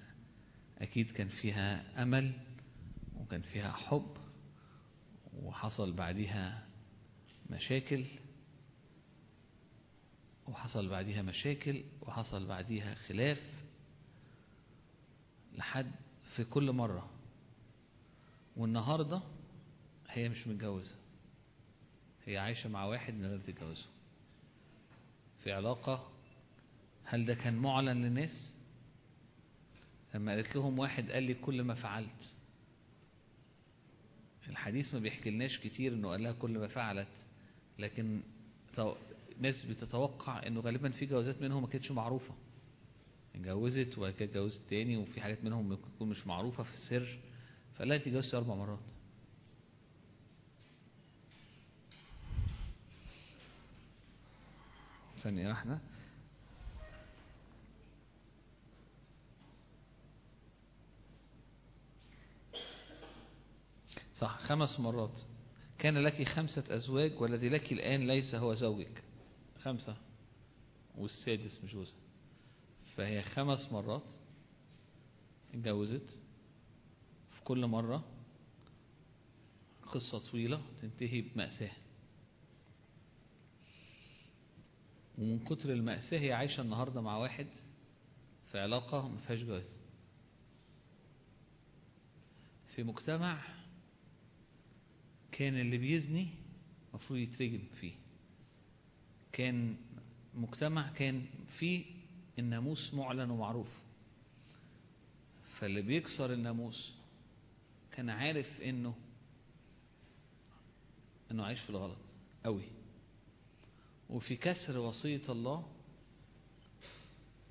أكيد 0.77 1.11
كان 1.11 1.27
فيها 1.27 2.03
أمل 2.03 2.33
وكان 3.15 3.41
فيها 3.41 3.71
حب 3.71 4.17
وحصل 5.33 5.93
بعديها 5.93 6.67
مشاكل 7.49 8.05
وحصل 10.47 10.89
بعديها 10.89 11.21
مشاكل 11.21 11.83
وحصل 12.01 12.45
بعديها 12.47 12.95
خلاف 12.95 13.39
لحد 15.55 15.91
في 16.35 16.43
كل 16.43 16.71
مرة. 16.71 17.09
والنهاردة 18.57 19.21
هي 20.09 20.29
مش 20.29 20.47
متجوزة 20.47 20.95
هي 22.25 22.37
عايشة 22.37 22.69
مع 22.69 22.85
واحد 22.85 23.13
من 23.13 23.25
غير 23.25 23.39
تتجوزه 23.39 23.85
في 25.47 25.53
علاقة 25.53 26.11
هل 27.03 27.25
ده 27.25 27.33
كان 27.33 27.55
معلن 27.55 28.03
للناس؟ 28.05 28.53
لما 30.15 30.31
قالت 30.31 30.55
لهم 30.55 30.79
واحد 30.79 31.11
قال 31.11 31.23
لي 31.23 31.33
كل 31.33 31.61
ما 31.61 31.75
فعلت. 31.75 32.33
الحديث 34.49 34.93
ما 34.93 34.99
بيحكي 34.99 35.29
لناش 35.29 35.57
كتير 35.59 35.93
إنه 35.93 36.09
قال 36.09 36.23
لها 36.23 36.31
كل 36.31 36.57
ما 36.57 36.67
فعلت 36.67 37.25
لكن 37.79 38.21
ناس 39.39 39.65
بتتوقع 39.65 40.47
إنه 40.47 40.59
غالبا 40.59 40.89
في 40.89 41.05
جوازات 41.05 41.41
منهم 41.41 41.61
ما 41.61 41.67
كانتش 41.69 41.91
معروفة. 41.91 42.35
اتجوزت 43.35 43.97
وبعد 43.97 44.13
كده 44.13 44.29
اتجوزت 44.29 44.69
تاني 44.69 44.97
وفي 44.97 45.21
حاجات 45.21 45.43
منهم 45.43 45.69
ممكن 45.69 45.91
تكون 45.95 46.09
مش 46.09 46.27
معروفة 46.27 46.63
في 46.63 46.69
السر 46.71 47.19
فقال 47.75 47.87
لها 47.87 47.97
انت 47.97 48.07
اتجوزتي 48.07 48.37
أربع 48.37 48.55
مرات. 48.55 48.79
ثانية 55.27 55.47
واحدة. 55.47 55.79
صح 64.15 64.39
خمس 64.39 64.79
مرات. 64.79 65.19
كان 65.79 65.97
لك 65.97 66.23
خمسة 66.23 66.63
أزواج 66.75 67.21
والذي 67.21 67.49
لك 67.49 67.71
الآن 67.71 68.07
ليس 68.07 68.35
هو 68.35 68.53
زوجك. 68.53 69.03
خمسة. 69.59 69.97
والسادس 70.97 71.63
مش 71.63 71.73
جوزها. 71.73 71.99
فهي 72.95 73.23
خمس 73.23 73.71
مرات 73.71 74.11
اتجوزت. 75.53 76.17
في 77.29 77.41
كل 77.43 77.65
مرة 77.65 78.03
قصة 79.91 80.19
طويلة 80.31 80.61
تنتهي 80.81 81.21
بمأساة. 81.21 81.86
ومن 85.17 85.39
كتر 85.39 85.73
المأساة 85.73 86.19
هي 86.19 86.33
عايشة 86.33 86.61
النهاردة 86.61 87.01
مع 87.01 87.17
واحد 87.17 87.47
في 88.51 88.59
علاقة 88.59 89.07
ما 89.07 89.17
فيهاش 89.17 89.43
جواز. 89.43 89.77
في 92.75 92.83
مجتمع 92.83 93.41
كان 95.31 95.55
اللي 95.55 95.77
بيزني 95.77 96.27
المفروض 96.89 97.19
يترجم 97.19 97.63
فيه. 97.81 97.93
كان 99.31 99.77
مجتمع 100.35 100.89
كان 100.89 101.25
فيه 101.59 101.85
الناموس 102.39 102.93
معلن 102.93 103.29
ومعروف. 103.29 103.69
فاللي 105.59 105.81
بيكسر 105.81 106.33
الناموس 106.33 106.91
كان 107.91 108.09
عارف 108.09 108.61
انه 108.61 108.95
إنه 111.31 111.43
عايش 111.45 111.61
في 111.61 111.69
الغلط 111.69 112.01
قوي 112.45 112.63
وفي 114.09 114.35
كسر 114.35 114.77
وصية 114.77 115.21
الله 115.29 115.71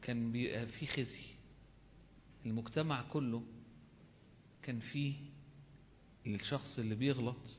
كان 0.02 0.32
بيبقى 0.32 0.66
في 0.66 0.86
خزي. 0.86 1.24
المجتمع 2.46 3.02
كله 3.02 3.42
كان 4.62 4.80
فيه 4.80 5.14
الشخص 6.26 6.78
اللي 6.78 6.94
بيغلط 6.94 7.58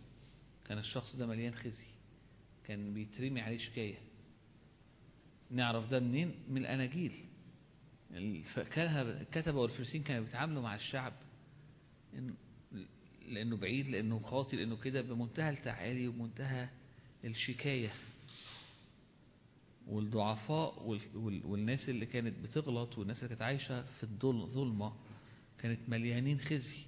كان 0.66 0.78
الشخص 0.78 1.16
ده 1.16 1.28
مليان 1.28 1.56
خزي 1.56 1.88
كان 2.66 2.94
بيترمي 2.94 3.42
عليه 3.42 3.58
شكاية. 3.58 3.98
نعرف 5.52 5.90
ده 5.90 6.00
منين؟ 6.00 6.36
من 6.50 6.58
الأناجيل. 6.58 7.14
الكتبة 8.12 9.60
والفرسين 9.60 10.04
كانوا 10.04 10.24
بيتعاملوا 10.26 10.62
مع 10.62 10.76
الشعب 10.76 11.14
لأنه 13.30 13.58
بعيد 13.58 13.88
لأنه 13.88 14.20
خاطي 14.20 14.58
لأنه 14.58 14.78
كده 14.78 15.02
بمنتهى 15.02 15.50
التعالي 15.50 16.08
ومنتهى 16.08 16.70
الشكاية. 17.26 17.92
والضعفاء 19.88 20.84
والناس 21.16 21.90
اللي 21.90 22.06
كانت 22.06 22.40
بتغلط 22.44 22.98
والناس 22.98 23.18
اللي 23.18 23.30
كانت 23.30 23.42
عايشة 23.42 23.82
في 23.84 24.04
الظلمة 24.04 24.94
كانت 25.60 25.80
مليانين 25.90 26.40
خزي. 26.40 26.86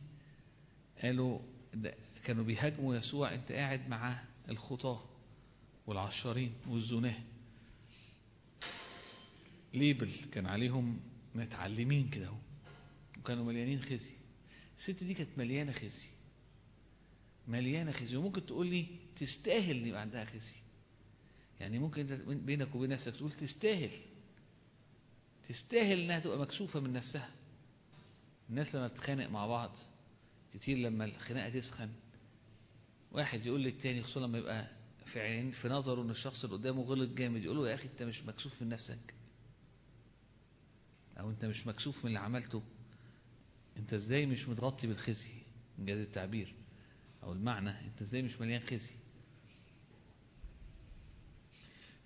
قالوا 1.02 1.40
كانوا 2.24 2.44
بيهاجموا 2.44 2.96
يسوع 2.96 3.34
انت 3.34 3.52
قاعد 3.52 3.90
مع 3.90 4.24
الخطاة 4.50 5.02
والعشارين 5.88 6.54
والزناة. 6.68 7.20
ليبل 9.74 10.12
كان 10.32 10.46
عليهم 10.46 11.00
متعلمين 11.36 12.10
كده 12.10 12.32
وكانوا 13.20 13.46
مليانين 13.46 13.82
خزي. 13.82 14.14
الست 14.78 15.04
دي 15.04 15.14
كانت 15.14 15.30
مليانة 15.38 15.72
خزي. 15.72 16.08
مليانة 17.48 17.92
خزي. 17.92 18.16
وممكن 18.16 18.46
تقول 18.46 18.68
لي 18.68 18.86
تستاهل 19.20 19.78
ان 19.78 19.88
يبقى 19.88 20.02
عندها 20.02 20.26
خزي. 20.26 20.56
يعني 21.60 21.80
ممكن 21.80 22.06
بينك 22.45 22.76
وبين 22.76 22.90
نفسك 22.90 23.15
تقول 23.15 23.31
تستاهل. 23.31 23.91
تستاهل 25.49 25.99
إنها 25.99 26.19
تبقى 26.19 26.40
مكسوفة 26.40 26.80
من 26.80 26.94
نفسها. 26.94 27.30
الناس 28.49 28.76
لما 28.76 28.88
بتتخانق 28.88 29.27
مع 29.30 29.48
بعض 29.48 29.72
كتير 30.53 30.77
لما 30.77 31.06
الخناقة 31.06 31.49
تسخن 31.60 31.90
واحد 33.11 33.45
يقول 33.45 33.64
للتاني 33.64 34.03
خصوصا 34.03 34.19
لما 34.19 34.38
يبقى 34.38 34.68
في 35.06 35.19
عين 35.19 35.52
في 35.52 35.68
نظره 35.69 36.02
إن 36.02 36.10
الشخص 36.10 36.44
اللي 36.44 36.56
قدامه 36.56 36.81
غلط 36.81 37.10
جامد 37.10 37.44
يقول 37.44 37.57
له 37.57 37.69
يا 37.69 37.76
أخي 37.76 37.88
أنت 37.88 38.03
مش 38.03 38.23
مكسوف 38.23 38.61
من 38.61 38.69
نفسك. 38.69 39.14
أو 41.19 41.30
أنت 41.30 41.45
مش 41.45 41.68
مكسوف 41.68 41.98
من 41.98 42.07
اللي 42.07 42.19
عملته. 42.19 42.64
أنت 43.77 43.94
إزاي 43.94 44.26
مش 44.26 44.48
متغطي 44.49 44.88
بالخزي؟ 44.88 45.31
انجاز 45.80 45.99
التعبير. 45.99 46.53
أو 47.23 47.34
المعنى 47.34 47.69
أنت 47.69 48.02
إزاي 48.02 48.22
مش 48.22 48.41
مليان 48.41 48.61
خزي؟ 48.61 48.94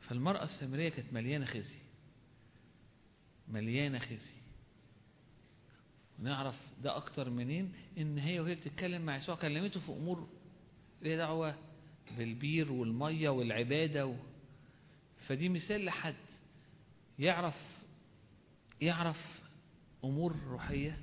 فالمرأة 0.08 0.44
السامرية 0.44 0.90
كانت 0.90 1.14
مليانة 1.14 1.46
خزي 1.46 1.80
مليانة 3.48 4.00
خزي 4.00 4.36
ونعرف 6.20 6.56
ده 6.84 6.98
أكتر 6.98 7.30
منين؟ 7.30 7.74
إن 7.98 8.18
هي 8.18 8.40
وهي 8.40 8.56
بتتكلم 8.56 9.02
مع 9.02 9.18
يسوع 9.18 9.36
كلمته 9.36 9.80
في 9.80 9.92
أمور 9.92 10.28
ليها 11.02 11.18
دعوة 11.18 11.56
بالبير 12.18 12.72
والمية 12.72 13.30
والعبادة 13.30 14.06
و... 14.06 14.16
فدي 15.28 15.50
مثال 15.50 15.86
لحد 15.86 16.16
يعرف 17.20 17.56
يعرف 18.82 19.42
أمور 20.04 20.36
روحية. 20.48 20.98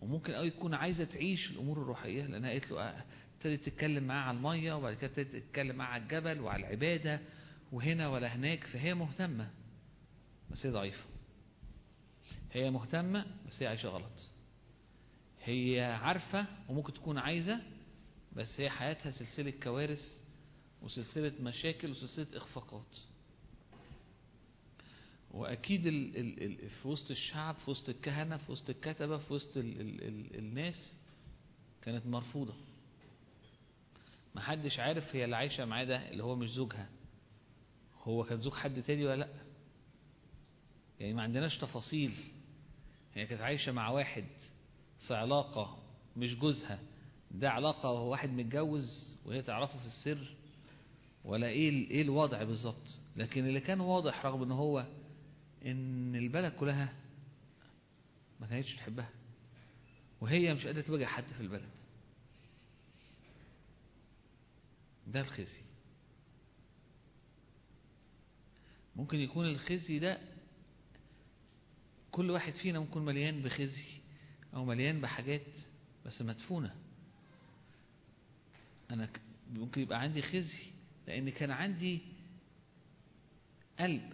وممكن 0.00 0.32
أو 0.32 0.44
يكون 0.44 0.74
عايزة 0.74 1.04
تعيش 1.04 1.50
الأمور 1.50 1.82
الروحية 1.82 2.26
لأنها 2.26 2.50
قالت 2.50 2.70
له 2.70 3.04
ابتدت 3.36 3.66
تتكلم 3.68 4.04
معاه 4.04 4.28
على 4.28 4.36
المية 4.36 4.72
وبعد 4.72 4.94
كده 4.94 5.06
ابتدت 5.10 5.36
تتكلم 5.36 5.76
معاه 5.76 5.88
على 5.92 6.02
الجبل 6.02 6.40
وعلى 6.40 6.60
العبادة. 6.66 7.20
وهنا 7.72 8.08
ولا 8.08 8.34
هناك 8.34 8.64
فهي 8.66 8.94
مهتمة. 8.94 9.50
بس 10.50 10.66
هي 10.66 10.72
ضعيفة. 10.72 11.04
هي 12.52 12.70
مهتمة 12.70 13.26
بس 13.48 13.62
هي 13.62 13.66
عايشة 13.66 13.88
غلط. 13.88 14.26
هي 15.44 15.80
عارفة 16.02 16.46
وممكن 16.68 16.92
تكون 16.94 17.18
عايزة 17.18 17.60
بس 18.32 18.60
هي 18.60 18.70
حياتها 18.70 19.10
سلسلة 19.10 19.50
كوارث 19.62 20.22
وسلسلة 20.82 21.32
مشاكل 21.40 21.90
وسلسلة 21.90 22.36
إخفاقات. 22.36 22.96
وأكيد 25.30 25.86
ال 25.86 26.16
ال 26.16 26.42
ال 26.64 26.70
في 26.70 26.88
وسط 26.88 27.10
الشعب 27.10 27.54
في 27.54 27.70
وسط 27.70 27.88
الكهنة 27.88 28.36
في 28.36 28.52
وسط 28.52 28.70
الكتبة 28.70 29.18
في 29.18 29.32
وسط 29.34 29.56
ال 29.56 29.80
ال 29.80 30.02
ال 30.04 30.38
الناس 30.38 30.94
كانت 31.82 32.06
مرفوضة. 32.06 32.54
محدش 34.34 34.78
عارف 34.78 35.16
هي 35.16 35.24
اللي 35.24 35.36
عايشة 35.36 35.64
معاه 35.64 35.84
ده 35.84 36.10
اللي 36.10 36.22
هو 36.24 36.36
مش 36.36 36.50
زوجها. 36.50 36.88
هو 38.06 38.24
كان 38.24 38.38
زوج 38.38 38.54
حد 38.54 38.82
تاني 38.82 39.04
ولا 39.04 39.16
لأ؟ 39.16 39.28
يعني 41.00 41.14
ما 41.14 41.22
عندناش 41.22 41.58
تفاصيل. 41.58 42.14
هي 43.14 43.26
كانت 43.26 43.40
عايشة 43.40 43.72
مع 43.72 43.88
واحد 43.90 44.24
في 45.06 45.14
علاقة 45.14 45.78
مش 46.16 46.34
جوزها. 46.36 46.78
ده 47.30 47.50
علاقة 47.50 47.90
وهو 47.92 48.10
واحد 48.10 48.30
متجوز 48.30 49.14
وهي 49.24 49.42
تعرفه 49.42 49.78
في 49.78 49.86
السر. 49.86 50.34
ولا 51.24 51.46
إيه 51.46 51.90
إيه 51.90 52.02
الوضع 52.02 52.42
بالظبط؟ 52.42 52.98
لكن 53.16 53.46
اللي 53.46 53.60
كان 53.60 53.80
واضح 53.80 54.26
رغم 54.26 54.42
إن 54.42 54.52
هو 54.52 54.86
إن 55.66 56.16
البلد 56.16 56.52
كلها 56.52 56.92
ما 58.40 58.46
كانتش 58.46 58.76
تحبها 58.76 59.10
وهي 60.20 60.54
مش 60.54 60.66
قادرة 60.66 60.80
تواجه 60.82 61.04
حد 61.04 61.24
في 61.24 61.40
البلد. 61.40 61.70
ده 65.06 65.20
الخزي 65.20 65.65
ممكن 68.96 69.18
يكون 69.20 69.46
الخزي 69.46 69.98
ده 69.98 70.18
كل 72.10 72.30
واحد 72.30 72.54
فينا 72.54 72.78
ممكن 72.80 73.04
مليان 73.04 73.42
بخزي 73.42 73.84
أو 74.54 74.64
مليان 74.64 75.00
بحاجات 75.00 75.46
بس 76.06 76.22
مدفونة. 76.22 76.74
أنا 78.90 79.08
ممكن 79.52 79.80
يبقى 79.80 80.00
عندي 80.00 80.22
خزي 80.22 80.66
لأن 81.06 81.28
كان 81.30 81.50
عندي 81.50 82.00
قلب 83.80 84.12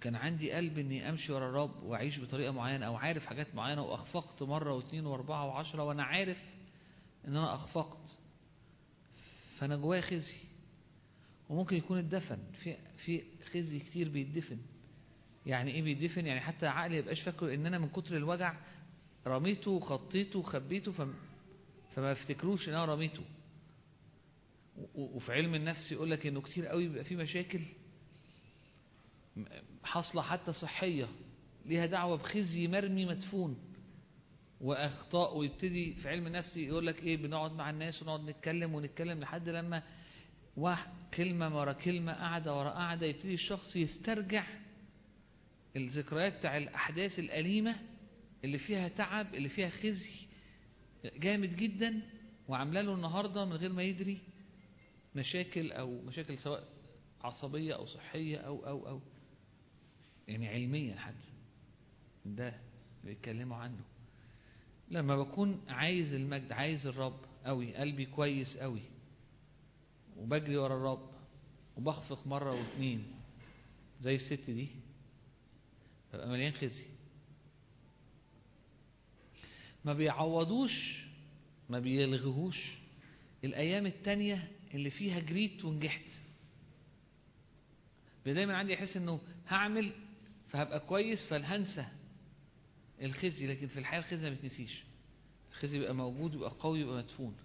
كان 0.00 0.14
عندي 0.16 0.52
قلب 0.52 0.78
إني 0.78 1.08
أمشي 1.08 1.32
ورا 1.32 1.48
الرب 1.48 1.82
وأعيش 1.82 2.20
بطريقة 2.20 2.52
معينة 2.52 2.86
أو 2.86 2.96
عارف 2.96 3.26
حاجات 3.26 3.54
معينة 3.54 3.82
وأخفقت 3.82 4.42
مرة 4.42 4.72
واثنين 4.74 5.06
وأربعة 5.06 5.46
وعشرة 5.46 5.82
وأنا 5.84 6.02
عارف 6.02 6.38
إن 7.28 7.36
أنا 7.36 7.54
أخفقت. 7.54 8.18
فأنا 9.58 9.76
جوايا 9.76 10.00
خزي. 10.00 10.36
وممكن 11.48 11.76
يكون 11.76 11.98
اتدفن 11.98 12.38
في 12.62 12.76
في 13.04 13.22
خزي 13.52 13.78
كتير 13.78 14.08
بيتدفن. 14.08 14.58
يعني 15.46 15.70
إيه 15.70 15.82
بيتدفن؟ 15.82 16.26
يعني 16.26 16.40
حتى 16.40 16.66
عقلي 16.66 16.96
يبقاش 16.96 17.22
فاكره 17.22 17.54
إن 17.54 17.66
أنا 17.66 17.78
من 17.78 17.88
كتر 17.88 18.16
الوجع 18.16 18.54
رميته 19.26 19.70
وخطيته 19.70 20.38
وخبيته 20.38 20.92
فم 20.92 21.14
فما 21.94 22.12
افتكروش 22.12 22.68
إن 22.68 22.74
أنا 22.74 22.84
رميته. 22.84 23.22
وفي 24.94 25.32
علم 25.32 25.54
النفس 25.54 25.92
يقول 25.92 26.10
لك 26.10 26.26
إنه 26.26 26.40
كتير 26.40 26.66
قوي 26.66 26.88
بيبقى 26.88 27.04
في 27.04 27.16
مشاكل 27.16 27.60
حاصلة 29.84 30.22
حتى 30.22 30.52
صحية. 30.52 31.08
ليها 31.66 31.86
دعوة 31.86 32.16
بخزي 32.16 32.68
مرمي 32.68 33.04
مدفون. 33.06 33.58
وأخطاء 34.60 35.36
ويبتدي 35.36 35.94
في 35.94 36.08
علم 36.08 36.26
النفس 36.26 36.56
يقول 36.56 36.86
لك 36.86 37.02
إيه؟ 37.02 37.16
بنقعد 37.16 37.52
مع 37.52 37.70
الناس 37.70 38.02
ونقعد 38.02 38.20
نتكلم 38.30 38.74
ونتكلم 38.74 39.20
لحد 39.20 39.48
لما 39.48 39.82
واحد 40.58 40.90
كلمة 41.14 41.58
ورا 41.58 41.72
كلمة 41.72 42.12
قاعدة 42.12 42.58
ورا 42.58 42.70
قاعدة 42.70 43.06
يبتدي 43.06 43.34
الشخص 43.34 43.76
يسترجع 43.76 44.46
الذكريات 45.76 46.38
بتاع 46.38 46.56
الأحداث 46.56 47.18
الأليمة 47.18 47.76
اللي 48.44 48.58
فيها 48.58 48.88
تعب 48.88 49.34
اللي 49.34 49.48
فيها 49.48 49.70
خزي 49.70 50.26
جامد 51.16 51.56
جدا 51.56 52.00
وعاملة 52.48 52.80
له 52.82 52.94
النهارده 52.94 53.44
من 53.44 53.52
غير 53.52 53.72
ما 53.72 53.82
يدري 53.82 54.18
مشاكل 55.14 55.72
أو 55.72 56.02
مشاكل 56.02 56.38
سواء 56.38 56.68
عصبية 57.20 57.74
أو 57.74 57.86
صحية 57.86 58.36
أو 58.36 58.66
أو 58.66 58.88
أو 58.88 59.00
يعني 60.28 60.48
علميا 60.48 60.96
حتى. 60.96 61.32
ده 62.26 62.54
بيتكلموا 63.04 63.56
عنه. 63.56 63.80
لما 64.90 65.16
بكون 65.16 65.60
عايز 65.68 66.14
المجد 66.14 66.52
عايز 66.52 66.86
الرب 66.86 67.20
قوي 67.44 67.74
قلبي 67.76 68.06
كويس 68.06 68.56
قوي 68.56 68.80
وبجري 70.18 70.56
ورا 70.56 70.76
الرب 70.76 71.10
وبخفق 71.76 72.26
مرة 72.26 72.52
واثنين 72.52 73.06
زي 74.00 74.14
الست 74.14 74.50
دي 74.50 74.68
ببقى 76.12 76.28
مليان 76.28 76.52
خزي. 76.52 76.86
ما 79.84 79.92
بيعوضوش 79.94 81.04
ما 81.70 81.78
بيلغوش 81.78 82.72
الأيام 83.44 83.86
التانية 83.86 84.48
اللي 84.74 84.90
فيها 84.90 85.20
جريت 85.20 85.64
ونجحت. 85.64 86.10
دايما 88.26 88.56
عندي 88.56 88.74
أحس 88.74 88.96
إنه 88.96 89.20
هعمل 89.48 89.92
فهبقى 90.48 90.80
كويس 90.80 91.26
فهنسى 91.30 91.86
الخزي 93.02 93.46
لكن 93.46 93.66
في 93.68 93.78
الحياة 93.78 93.98
الخزي 94.00 94.30
ما 94.30 94.36
بتنسيش. 94.36 94.82
الخزي 95.50 95.76
يبقى 95.76 95.94
موجود 95.94 96.34
يبقى 96.34 96.50
قوي 96.60 96.80
يبقى 96.80 96.96
مدفون. 96.96 97.36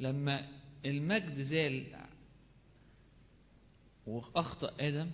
لما 0.00 0.48
المجد 0.84 1.42
زال 1.42 2.06
وأخطأ 4.06 4.74
آدم 4.80 5.10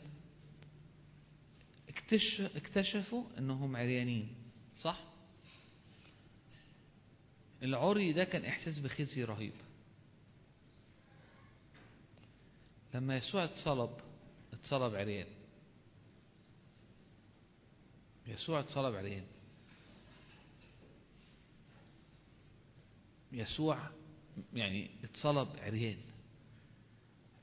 اكتشف 1.88 2.56
اكتشفوا 2.56 3.24
إنهم 3.38 3.76
عريانين 3.76 4.34
صح؟ 4.76 5.00
العري 7.62 8.12
ده 8.12 8.24
كان 8.24 8.44
إحساس 8.44 8.78
بخزي 8.78 9.24
رهيب. 9.24 9.52
لما 12.94 13.16
يسوع 13.16 13.44
اتصلب 13.44 13.90
اتصلب 14.52 14.94
عريان. 14.94 15.26
يسوع 18.26 18.60
اتصلب 18.60 18.94
عريان. 18.94 19.24
يسوع 23.32 23.90
يعني 24.54 24.90
اتصلب 25.04 25.48
عريان. 25.58 25.96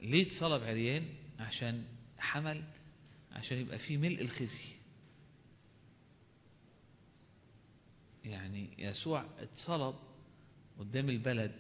ليه 0.02 0.28
اتصلب 0.28 0.64
عريان؟ 0.64 1.06
عشان 1.40 1.86
حمل 2.18 2.64
عشان 3.32 3.58
يبقى 3.58 3.80
فيه 3.80 3.98
ملء 3.98 4.22
الخزي. 4.22 4.74
يعني 8.26 8.70
يسوع 8.78 9.26
اتصلب 9.40 9.96
قدام 10.80 11.10
البلد 11.10 11.56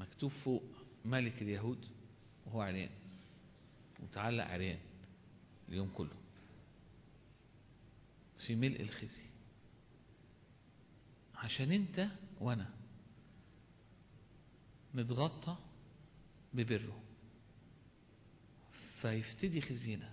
مكتوب 0.00 0.30
فوق 0.30 0.62
ملك 1.04 1.42
اليهود 1.42 1.86
وهو 2.46 2.60
عريان. 2.60 2.90
وتعلق 4.02 4.44
عريان 4.44 4.78
اليوم 5.68 5.90
كله. 5.94 6.16
في 8.46 8.54
ملء 8.54 8.80
الخزي. 8.82 9.26
عشان 11.34 11.72
انت 11.72 12.08
وأنا. 12.40 12.79
نتغطى 14.94 15.56
ببره. 16.54 17.02
فيفتدي 19.00 19.60
خزينا 19.60 20.12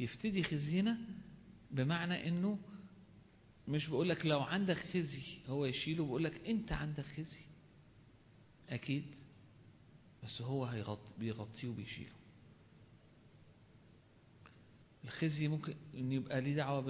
يفتدي 0.00 0.42
خزينا 0.42 0.98
بمعنى 1.70 2.28
إنه 2.28 2.58
مش 3.68 3.88
بقولك 3.88 4.26
لو 4.26 4.40
عندك 4.40 4.76
خزي 4.78 5.38
هو 5.48 5.64
يشيله 5.64 6.06
بقولك 6.06 6.46
أنت 6.46 6.72
عندك 6.72 7.04
خزي. 7.04 7.44
أكيد 8.68 9.14
بس 10.24 10.42
هو 10.42 10.64
هيغطي 10.64 11.14
بيغطيه 11.18 11.68
وبيشيله. 11.68 12.12
الخزي 15.04 15.48
ممكن 15.48 15.74
إن 15.94 16.12
يبقى 16.12 16.40
ليه 16.40 16.54
دعوة 16.56 16.80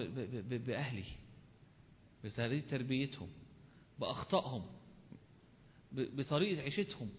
باهلي 0.59 1.05
بطريقه 2.24 2.69
تربيتهم 2.70 3.28
بأخطائهم. 4.01 4.81
ب- 5.93 6.16
بطريقة 6.16 6.62
عيشتهم 6.62 7.10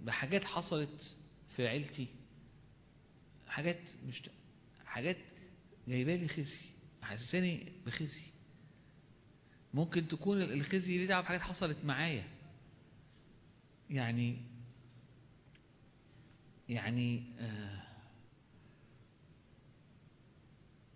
بحاجات 0.00 0.44
حصلت 0.44 1.16
في 1.56 1.66
عيلتي 1.68 2.06
حاجات 3.46 3.80
مش 4.08 4.22
حاجات 4.86 5.16
جايبة 5.88 6.16
لي 6.16 6.28
خزي 6.28 6.60
حسساني 7.02 7.72
بخزي. 7.86 8.22
ممكن 9.74 10.08
تكون 10.08 10.42
الخزي 10.42 10.98
ليه 10.98 11.06
دعوة 11.06 11.22
بحاجات 11.22 11.40
حصلت 11.40 11.84
معايا. 11.84 12.24
يعني 13.90 14.36
يعني 16.68 17.22
آه 17.38 17.82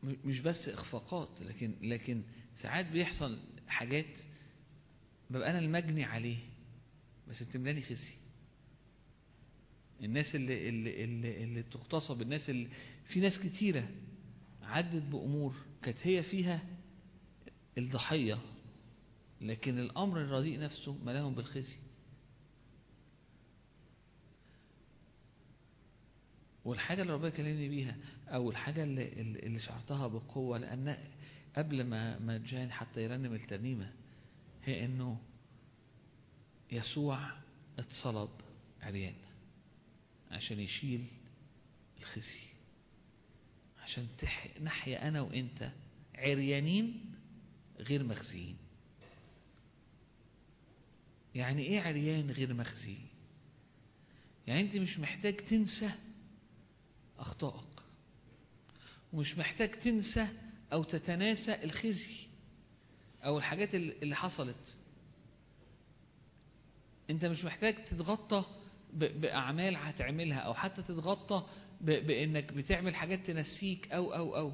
مش 0.04 0.40
بس 0.40 0.68
إخفاقات 0.68 1.42
لكن 1.42 1.74
لكن 1.82 2.22
ساعات 2.62 2.86
بيحصل 2.86 3.38
حاجات 3.68 4.06
ببقى 5.30 5.50
أنا 5.50 5.58
المجني 5.58 6.04
عليه. 6.04 6.38
بس 7.28 7.42
بتملاني 7.42 7.82
خزي. 7.82 8.14
الناس 10.02 10.34
اللي 10.34 10.68
اللي 10.68 11.04
اللي, 11.04 11.44
اللي 11.44 11.62
بتغتصب 11.62 12.22
الناس 12.22 12.50
اللي 12.50 12.68
في 13.06 13.20
ناس 13.20 13.38
كتيرة 13.38 13.88
عدت 14.62 15.02
بأمور 15.02 15.54
كانت 15.82 15.98
هي 16.02 16.22
فيها 16.22 16.62
الضحية 17.78 18.38
لكن 19.40 19.78
الأمر 19.78 20.20
الرديء 20.20 20.60
نفسه 20.60 20.98
ملاهم 21.04 21.34
بالخزي. 21.34 21.76
والحاجة 26.64 27.02
اللي 27.02 27.12
ربنا 27.12 27.30
كلمني 27.30 27.68
بيها 27.68 27.96
أو 28.28 28.50
الحاجة 28.50 28.82
اللي, 28.82 29.12
اللي 29.20 29.58
شعرتها 29.58 30.06
بقوة 30.08 30.58
لأن 30.58 30.96
قبل 31.56 31.84
ما 31.84 32.18
ما 32.18 32.38
جان 32.38 32.72
حتى 32.72 33.04
يرنم 33.04 33.32
الترنيمة 33.34 33.92
هي 34.66 34.84
إنه 34.84 35.20
يسوع 36.72 37.30
اتصلب 37.78 38.30
عريان 38.82 39.14
عشان 40.30 40.60
يشيل 40.60 41.06
الخزي 41.98 42.40
عشان. 43.82 44.06
نحيا 44.62 45.08
أنا 45.08 45.20
وإنت 45.20 45.72
عريانين 46.14 47.14
غير 47.78 48.04
مخزيين 48.04 48.56
يعني 51.34 51.62
إيه 51.62 51.80
عريان 51.80 52.30
غير 52.30 52.54
مخزي 52.54 52.98
يعني 54.46 54.60
أنت 54.60 54.76
مش 54.76 54.98
محتاج 54.98 55.36
تنسى 55.36 55.90
أخطائك 57.18 57.80
ومش 59.12 59.38
محتاج 59.38 59.80
تنسى 59.80 60.28
أو 60.72 60.84
تتناسى 60.84 61.64
الخزي 61.64 62.26
أو 63.26 63.38
الحاجات 63.38 63.74
اللي 63.74 64.16
حصلت. 64.16 64.76
أنت 67.10 67.24
مش 67.24 67.44
محتاج 67.44 67.84
تتغطى 67.84 68.44
بأعمال 68.92 69.76
هتعملها 69.76 70.38
أو 70.38 70.54
حتى 70.54 70.82
تتغطى 70.82 71.46
ب- 71.80 72.06
بإنك 72.06 72.52
بتعمل 72.52 72.94
حاجات 72.94 73.26
تنسيك 73.26 73.92
أو 73.92 74.14
أو 74.14 74.36
أو. 74.36 74.52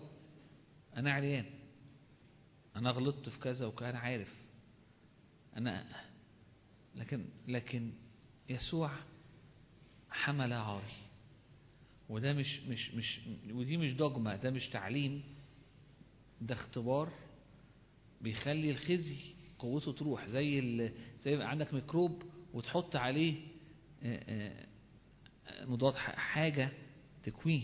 أنا 0.96 1.12
عريان. 1.12 1.44
أنا 2.76 2.90
غلطت 2.90 3.28
في 3.28 3.38
كذا 3.38 3.66
وكان 3.66 3.96
عارف. 3.96 4.34
أنا 5.56 5.86
لكن 6.94 7.24
لكن 7.48 7.92
يسوع 8.48 8.90
حمل 10.10 10.52
عاري. 10.52 10.92
وده 12.08 12.32
مش 12.32 12.60
مش 12.60 12.94
مش 12.94 13.20
ودي 13.50 13.76
مش 13.76 13.92
دوجما 13.92 14.36
ده 14.36 14.50
مش 14.50 14.68
تعليم 14.68 15.22
ده 16.40 16.54
اختبار. 16.54 17.12
بيخلي 18.22 18.70
الخزي 18.70 19.16
قوته 19.58 19.92
تروح 19.92 20.26
زي. 20.26 20.90
زي 21.22 21.42
عندك 21.42 21.74
ميكروب 21.74 22.22
وتحط 22.54 22.96
عليه 22.96 23.34
آه، 24.02 24.66
آه، 25.48 25.64
مضاد 25.66 25.94
حاجة 25.94 26.72
تكويه 27.22 27.62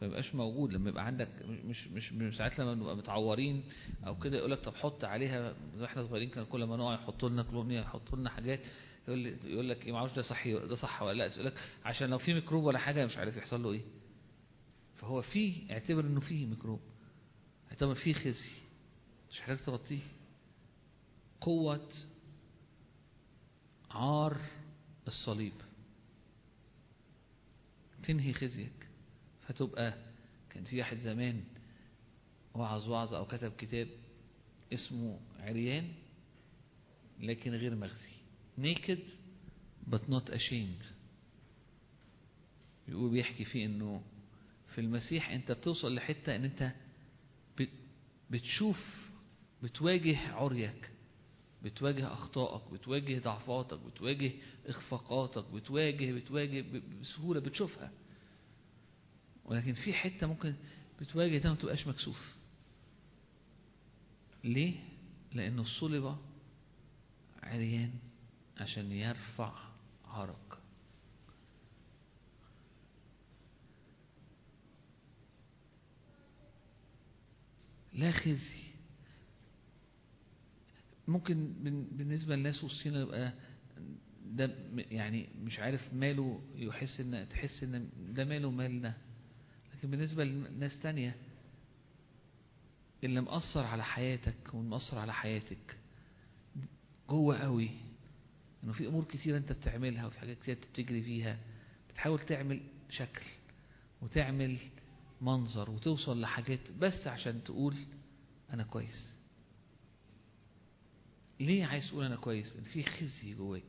فيبقاش 0.00 0.34
موجود. 0.34 0.72
لما 0.72 0.90
يبقى 0.90 1.06
عندك 1.06 1.28
مش 1.46 1.88
مش 1.88 2.12
مش 2.12 2.36
ساعات 2.36 2.58
لما 2.58 2.74
نبقى 2.74 2.96
متعورين 2.96 3.64
أو 4.06 4.18
كده 4.18 4.36
يقول 4.36 4.50
لك 4.50 4.58
طب 4.58 4.74
حط 4.74 5.04
عليها 5.04 5.54
زي 5.76 5.84
إحنا 5.84 6.02
صغيرين 6.02 6.28
كان 6.30 6.44
كل 6.44 6.64
ما 6.64 6.76
نقع 6.76 6.94
يحطوا 6.94 7.28
لنا 7.28 7.42
كلونيا 7.42 7.80
يحطوا 7.80 8.18
لنا 8.18 8.30
حاجات. 8.30 8.60
يقول 9.08 9.26
يقول 9.44 9.68
لك 9.68 9.86
إيه 9.86 9.92
ما 9.92 9.98
أعرفش 9.98 10.14
ده 10.16 10.22
صح 10.22 10.48
ده 10.48 10.74
صح 10.74 11.02
ولا 11.02 11.18
لأ 11.18 11.34
يقول 11.34 11.46
لك 11.46 11.54
عشان 11.84 12.10
لو 12.10 12.18
في 12.18 12.34
ميكروب 12.34 12.64
ولا 12.64 12.78
حاجة 12.78 13.06
مش 13.06 13.16
عارف 13.16 13.36
يحصل 13.36 13.62
له 13.62 13.72
إيه. 13.72 13.82
فهو 14.96 15.22
في 15.22 15.54
اعتبر 15.70 16.00
إنه 16.04 16.20
فيه 16.20 16.46
ميكروب 16.46 16.80
اعتبر 17.70 17.94
فيه 17.94 18.12
خزي. 18.12 18.50
مش 19.32 19.40
محتاج 19.40 19.58
تغطيه. 19.58 20.00
قوة 21.40 21.88
عار 23.90 24.36
الصليب. 25.08 25.52
تنهي 28.02 28.32
خزيك. 28.32 28.88
فتبقى 29.48 29.94
كان 30.50 30.64
في 30.64 30.78
واحد 30.78 30.98
زمان 30.98 31.44
وعظ 32.54 32.88
وعظ 32.88 33.14
أو 33.14 33.26
كتب 33.26 33.52
كتاب 33.52 33.88
اسمه 34.72 35.20
عريان 35.38 35.92
لكن 37.20 37.50
غير 37.50 37.74
مخزي 37.74 38.12
naked 38.58 39.10
but 39.92 40.00
not 40.10 40.30
ashamed. 40.32 40.84
بيقول 42.88 43.10
بيحكي 43.10 43.44
فيه 43.44 43.66
إنه 43.66 44.02
في 44.74 44.80
المسيح 44.80 45.30
أنت 45.30 45.52
بتوصل 45.52 45.94
لحتة 45.94 46.36
إن 46.36 46.44
أنت 46.44 46.72
بت- 47.58 47.68
بتشوف 48.30 49.08
بتواجه 49.62 50.32
عريك 50.32 50.90
بتواجه 51.64 52.12
أخطائك 52.12 52.72
بتواجه 52.72 53.18
ضعفاتك 53.18 53.78
بتواجه 53.78 54.32
إخفاقاتك 54.66 55.44
بتواجه 55.54 56.12
بتواجه 56.12 56.64
بسهولة 57.00 57.40
بتشوفها. 57.40 57.90
ولكن 59.44 59.72
في 59.74 59.92
حتة 59.94 60.26
ممكن 60.26 60.54
بتواجه 61.00 61.38
ده 61.38 61.50
ما 61.50 61.56
تبقاش 61.56 61.86
مكسوف. 61.86 62.34
ليه؟ 64.44 64.74
لأنه 65.32 65.62
الصلب 65.62 66.16
عريان 67.42 67.90
عشان 68.60 68.92
يرفع 68.92 69.52
عرق. 70.04 70.58
لا 77.92 78.10
خزي. 78.10 78.71
ممكن 81.08 81.52
بالنسبة 81.92 82.36
للناس 82.36 82.64
وسطينا 82.64 83.00
يبقى 83.00 83.32
ده 84.26 84.50
يعني 84.90 85.28
مش 85.42 85.58
عارف 85.58 85.94
ماله 85.94 86.40
يحس 86.54 87.00
ان 87.00 87.28
تحس 87.30 87.62
إن 87.62 87.88
ده 88.14 88.24
ماله 88.24 88.50
مالنا 88.50 88.94
لكن 89.74 89.90
بالنسبة 89.90 90.24
لناس 90.24 90.82
تانية 90.82 91.14
اللي 93.04 93.20
مأثر 93.20 93.60
على 93.64 93.84
حياتك 93.84 94.54
ومأثر 94.54 94.98
على 94.98 95.12
حياتك 95.12 95.78
جوه 97.10 97.38
قوي 97.38 97.70
إنه 98.64 98.72
في 98.72 98.86
أمور 98.86 99.04
كتيرة 99.04 99.36
أنت 99.38 99.52
بتعملها 99.52 100.06
وفي 100.06 100.20
حاجات 100.20 100.38
كتيرة 100.38 100.58
بتجري 100.72 101.02
فيها 101.02 101.38
بتحاول 101.90 102.20
تعمل 102.20 102.60
شكل 102.90 103.24
وتعمل 104.02 104.58
منظر 105.20 105.70
وتوصل 105.70 106.20
لحاجات 106.20 106.72
بس 106.80 107.06
عشان 107.06 107.44
تقول 107.44 107.76
أنا 108.52 108.62
كويس. 108.62 109.16
ليه 111.42 111.66
عايز 111.66 111.88
تقول 111.88 112.04
أنا 112.04 112.16
كويس؟ 112.16 112.56
ان 112.56 112.64
في 112.64 112.82
خزي 112.82 113.34
جواك. 113.34 113.62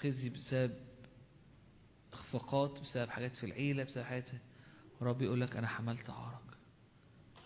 خزي 0.00 0.28
بسبب 0.28 0.74
إخفاقات 2.12 2.80
بسبب 2.80 3.08
حاجات 3.10 3.36
في 3.36 3.46
العيلة 3.46 3.84
بسبب 3.84 4.04
حاجات 4.04 4.30
ربي 5.02 5.24
يقول 5.24 5.40
لك 5.40 5.56
أنا 5.56 5.66
حملت 5.66 6.10
عارك. 6.10 6.40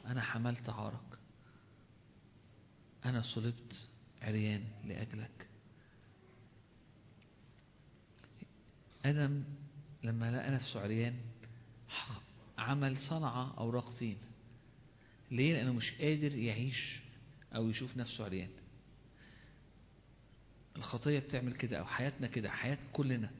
أنا 0.06 0.22
حملت 0.22 0.68
عارك. 0.68 1.18
أنا 3.04 3.20
صلبت 3.22 3.88
عريان 4.22 4.64
لأجلك. 4.84 5.46
أدم 9.04 9.44
لما 10.04 10.30
لقى 10.36 10.50
نفسه 10.50 10.80
عريان 10.80 11.14
عمل 12.58 12.96
صنعة 12.98 13.54
اوراق 13.58 13.90
طين 13.98 14.18
ليه؟ 15.30 15.52
لأنه 15.52 15.72
مش 15.72 15.92
قادر 15.92 16.36
يعيش 16.36 17.00
أو 17.54 17.68
يشوف 17.70 17.96
نفسه 17.96 18.24
عريان. 18.24 18.50
الخطية 20.76 21.18
بتعمل 21.18 21.54
كده 21.54 21.78
أو 21.78 21.86
حياتنا 21.86 22.26
كده 22.26 22.50
حياة 22.50 22.78
كلنا. 22.92 23.30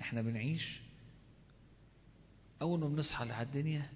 إحنا 0.00 0.22
بنعيش 0.22 0.80
أول 2.62 2.80
ما 2.80 2.88
بنصحى 2.88 3.24
على 3.30 3.42
الدنيا 3.42 3.90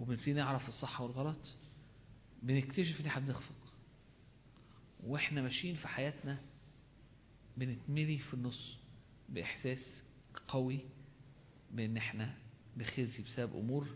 وبنبتدي 0.00 0.32
نعرف 0.32 0.68
الصح 0.68 1.00
والغلط 1.00 1.54
بنكتشف 2.42 3.00
إن 3.00 3.06
إحنا 3.06 3.26
بنخفق. 3.26 3.74
وإحنا 5.00 5.42
ماشيين 5.42 5.74
في 5.74 5.88
حياتنا 5.88 6.38
بنتملي 7.56 8.18
في 8.18 8.34
النص 8.34 8.76
بإحساس 9.28 10.02
قوي 10.48 10.80
بإن 11.70 11.96
إحنا 11.96 12.34
بخزي 12.76 13.22
بسبب 13.22 13.56
أمور 13.56 13.88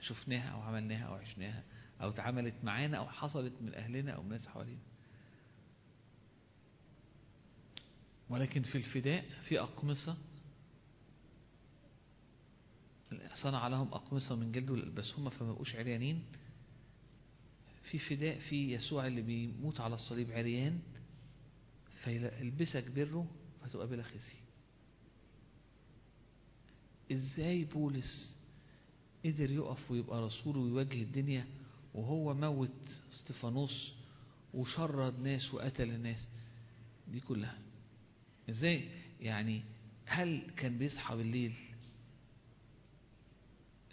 شفناها 0.00 0.48
أو 0.48 0.60
عملناها 0.60 1.04
أو 1.04 1.14
عشناها. 1.14 1.62
أو 2.02 2.08
اتعملت 2.10 2.54
معانا 2.64 2.96
أو 2.98 3.08
حصلت 3.08 3.52
من 3.60 3.74
أهلنا 3.74 4.12
أو 4.12 4.22
من 4.22 4.28
ناس 4.28 4.48
حوالينا. 4.48 4.80
ولكن 8.30 8.62
في 8.62 8.78
الفداء 8.78 9.24
في 9.48 9.60
أقمصة 9.60 10.16
صنع 13.42 13.68
لهم 13.68 13.88
أقمصة 13.88 14.36
من 14.36 14.52
جلد 14.52 14.70
ولبسهم 14.70 15.30
فما 15.30 15.52
بقوش 15.52 15.76
عريانين. 15.76 16.22
في 17.90 17.98
فداء 17.98 18.38
في 18.38 18.72
يسوع 18.72 19.06
اللي 19.06 19.22
بيموت 19.22 19.80
على 19.80 19.94
الصليب 19.94 20.30
عريان 20.30 20.80
فيلبسك 22.04 22.90
بره 22.90 23.26
فتبقى 23.64 23.86
بلا 23.86 24.02
خزي 24.02 24.36
إزاي 27.12 27.64
بولس 27.64 28.36
قدر 29.24 29.50
يقف 29.50 29.90
ويبقى 29.90 30.22
رسول 30.22 30.56
ويواجه 30.56 31.02
الدنيا 31.02 31.46
وهو 31.94 32.34
موت 32.34 33.02
استفانوس 33.12 33.92
وشرد 34.54 35.20
ناس 35.20 35.54
وقتل 35.54 35.90
الناس. 35.90 36.28
دي 37.08 37.20
كلها. 37.20 37.58
إزاي؟ 38.50 38.88
يعني 39.20 39.62
هل 40.06 40.50
كان 40.56 40.78
بيصحى 40.78 41.16
بالليل 41.16 41.54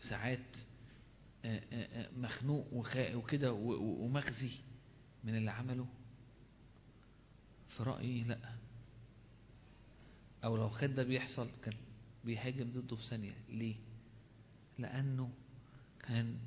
ساعات 0.10 0.40
آه، 1.46 1.62
آه، 1.74 2.04
آه، 2.04 2.10
مخنوق 2.18 2.74
وكده 3.16 3.54
ومخزي 3.54 4.52
من 5.24 5.38
اللي 5.38 5.52
عمله؟ 5.52 5.88
في 7.68 7.84
رأيي 7.84 8.24
لأ. 8.24 8.56
أو 10.44 10.58
لو 10.58 10.70
كان 10.70 10.96
ده 10.96 11.04
بيحصل 11.04 11.50
كان 11.64 11.74
بيهاجم 12.26 12.72
ضده 12.72 12.96
في 12.96 13.04
ثانية. 13.10 13.34
ليه؟ 13.50 13.76
لأنه 14.80 15.30
كان 16.00 16.38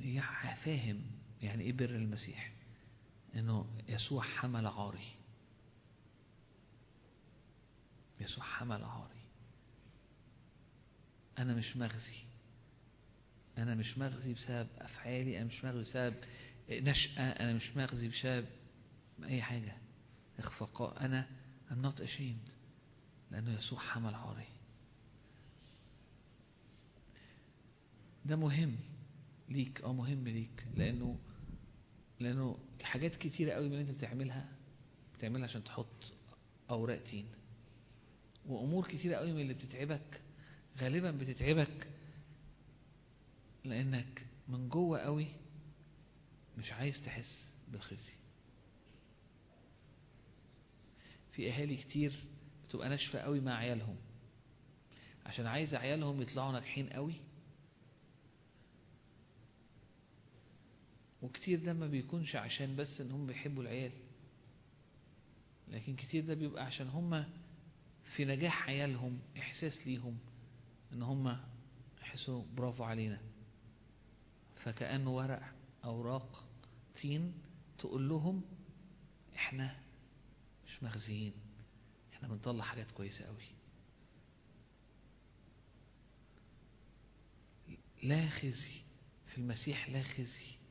فاهم 0.64 1.02
يعني 1.42 1.62
إيه 1.64 1.72
بر 1.72 1.90
المسيح؟ 1.90 2.52
إنه 3.34 3.66
يسوع 3.88 4.22
حمل 4.22 4.66
عاري. 4.66 5.06
يسوع 8.20 8.44
حمل 8.44 8.84
عاري. 8.84 9.22
أنا 11.38 11.54
مش 11.54 11.76
مغزي. 11.76 12.22
أنا 13.58 13.74
مش 13.74 13.98
مغزي 13.98 14.34
بسبب 14.34 14.68
أفعالي 14.78 15.38
أنا 15.38 15.44
مش 15.44 15.64
مغزي 15.64 15.80
بسبب 15.82 16.14
نشأة 16.70 17.22
أنا 17.30 17.52
مش 17.52 17.76
مغزي 17.76 18.08
بسبب 18.08 18.46
أي 19.24 19.42
حاجة. 19.42 19.76
إخفاقاء 20.38 21.04
أنا 21.04 21.26
I'm 21.70 21.84
not 21.86 22.00
ashamed. 22.00 22.50
لأنه 23.30 23.54
يسوع 23.54 23.78
حمل 23.78 24.14
عاري. 24.14 24.46
ده 28.24 28.36
مهم 28.36 28.76
ليك 29.48 29.80
آه 29.80 29.92
مهم 29.92 30.28
ليك 30.28 30.66
لأنه 30.76 31.18
لأنه 32.22 32.58
حاجات 32.82 33.16
كتيرة 33.16 33.52
قوي 33.52 33.68
من 33.68 33.72
اللي 33.72 33.90
أنت 33.90 33.98
بتعملها 33.98 34.48
بتعملها 35.18 35.44
عشان 35.44 35.64
تحط 35.64 36.12
أوراق 36.70 37.02
تين. 37.02 37.26
وأمور 38.46 38.86
كتيرة 38.88 39.16
قوي 39.16 39.32
من 39.32 39.40
اللي 39.40 39.54
بتتعبك 39.54 40.20
غالبا 40.78 41.10
بتتعبك 41.10 41.88
لأنك 43.64 44.26
من 44.48 44.68
جوه 44.68 44.98
قوي 45.00 45.26
مش 46.58 46.72
عايز 46.72 47.02
تحس 47.04 47.52
بالخزي. 47.68 48.12
في 51.32 51.52
أهالي 51.52 51.76
كتير 51.76 52.24
بتبقى 52.68 52.88
ناشفة 52.88 53.18
قوي 53.18 53.40
مع 53.40 53.54
عيالهم 53.56 53.96
عشان 55.26 55.46
عايز 55.46 55.74
عيالهم 55.74 56.22
يطلعوا 56.22 56.52
ناجحين 56.52 56.88
قوي 56.88 57.14
وكتير 61.22 61.64
ده 61.64 61.72
ما 61.72 61.86
بيكونش 61.86 62.36
عشان 62.36 62.76
بس 62.76 63.00
إن 63.00 63.10
هم 63.10 63.26
بيحبوا 63.26 63.62
العيال. 63.62 63.92
لكن 65.68 65.96
كتير 65.96 66.24
ده 66.26 66.34
بيبقى 66.34 66.64
عشان 66.66 66.88
هم 66.88 67.24
في 68.16 68.24
نجاح 68.24 68.68
عيالهم 68.68 69.18
إحساس 69.38 69.86
ليهم 69.86 70.18
إن 70.92 71.02
هم 71.02 71.38
يحسوا 72.02 72.44
برافو 72.56 72.84
علينا. 72.84 73.20
فكأنه 74.64 75.10
ورق 75.16 75.42
أوراق 75.84 76.44
تين 77.02 77.32
تقول 77.78 78.08
لهم 78.08 78.42
إحنا 79.34 79.76
مش 80.66 80.82
مغزيين 80.82 81.32
إحنا 82.12 82.28
بنطلع 82.28 82.64
حاجات 82.64 82.90
كويسة 82.90 83.24
قوي 83.24 83.44
لا 88.02 88.28
خزي 88.30 88.80
في 89.26 89.38
المسيح 89.38 89.88
لا 89.90 90.02
خزي. 90.02 90.61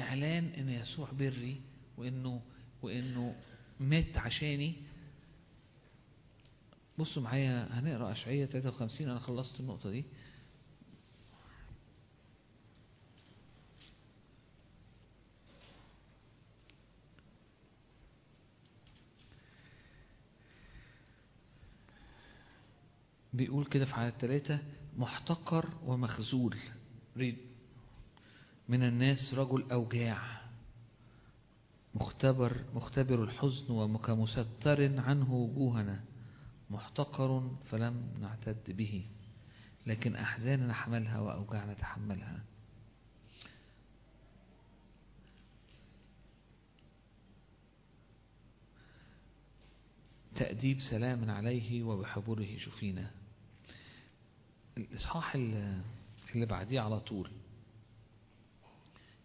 إعلان 0.00 0.44
إن 0.44 0.68
يسوع 0.68 1.08
بري 1.18 1.60
وإنه 1.96 2.42
وإنه 2.82 3.34
مات 3.80 4.16
عشاني. 4.18 4.74
بصوا 6.98 7.22
معايا 7.22 7.68
هنقرأ 7.70 8.12
اشعياء 8.12 8.48
53 8.48 9.08
أنا 9.08 9.18
خلصت 9.18 9.60
النقطة 9.60 9.90
دي. 9.90 10.04
بيقول 23.32 23.64
كده 23.64 23.84
في 23.84 23.94
عدد 23.94 24.14
ثلاثة 24.20 24.58
محتقر 24.98 25.68
ومخزول 25.86 26.56
من 28.70 28.82
الناس 28.82 29.34
رجل 29.34 29.70
أوجاع 29.72 30.40
مختبر 31.94 32.64
مختبر 32.74 33.24
الحزن 33.24 33.70
وكمستر 33.72 35.00
عنه 35.00 35.34
وجوهنا 35.34 36.04
محتقر 36.70 37.50
فلم 37.70 38.14
نعتد 38.20 38.70
به 38.76 39.06
لكن 39.86 40.16
أحزاننا 40.16 40.74
حملها 40.74 41.20
وأوجاعنا 41.20 41.74
تحملها. 41.74 42.44
تأديب 50.36 50.80
سلام 50.90 51.30
عليه 51.30 51.82
وبحبره 51.82 52.56
شفينا. 52.58 53.10
الإصحاح 54.78 55.34
اللي 55.34 56.46
بعديه 56.46 56.80
على 56.80 57.00
طول. 57.00 57.30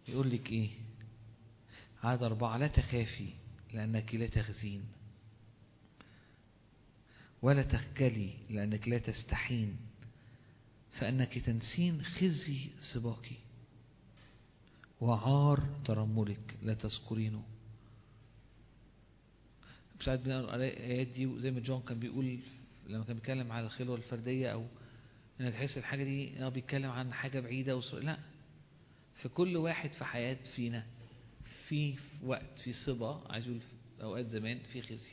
يقول 0.08 0.30
لك 0.30 0.50
إيه؟ 0.50 0.70
عدد 2.02 2.22
أربعة 2.22 2.56
لا 2.56 2.66
تخافي 2.66 3.28
لأنك 3.72 4.14
لا 4.14 4.26
تخزين. 4.26 4.84
ولا 7.42 7.62
تخجلي 7.62 8.30
لأنك 8.50 8.88
لا 8.88 8.98
تستحين. 8.98 9.76
فأنك 10.92 11.38
تنسين 11.38 12.02
خزي 12.02 12.70
سباك 12.94 13.32
وعار 15.00 15.66
ترملك 15.84 16.56
لا 16.62 16.74
تذكرينه. 16.74 17.42
ساعات 20.04 20.20
بنقرا 20.20 20.56
الآيات 20.56 21.06
دي 21.06 21.26
وزي 21.26 21.50
ما 21.50 21.60
جون 21.60 21.82
كان 21.82 21.98
بيقول 21.98 22.38
لما 22.88 23.04
كان 23.04 23.14
بيتكلم 23.16 23.52
على 23.52 23.66
الخلوة 23.66 23.96
الفردية 23.96 24.52
أو 24.52 24.66
إنك 25.40 25.52
تحس 25.52 25.78
الحاجة 25.78 26.04
دي 26.04 26.44
هو 26.44 26.50
بيتكلم 26.50 26.90
عن 26.90 27.12
حاجة 27.12 27.40
بعيدة 27.40 27.76
وصر... 27.76 27.98
لا. 27.98 28.18
في 29.22 29.28
كل 29.28 29.56
واحد 29.56 29.92
في 29.92 30.04
حياة 30.04 30.38
فينا 30.56 30.86
في 31.68 31.94
وقت 32.22 32.58
في 32.58 32.72
صبا 32.72 33.26
عايز 33.32 33.46
يقول 33.48 33.60
أوقات 34.02 34.26
زمان 34.26 34.58
في 34.58 34.82
خزي. 34.82 35.12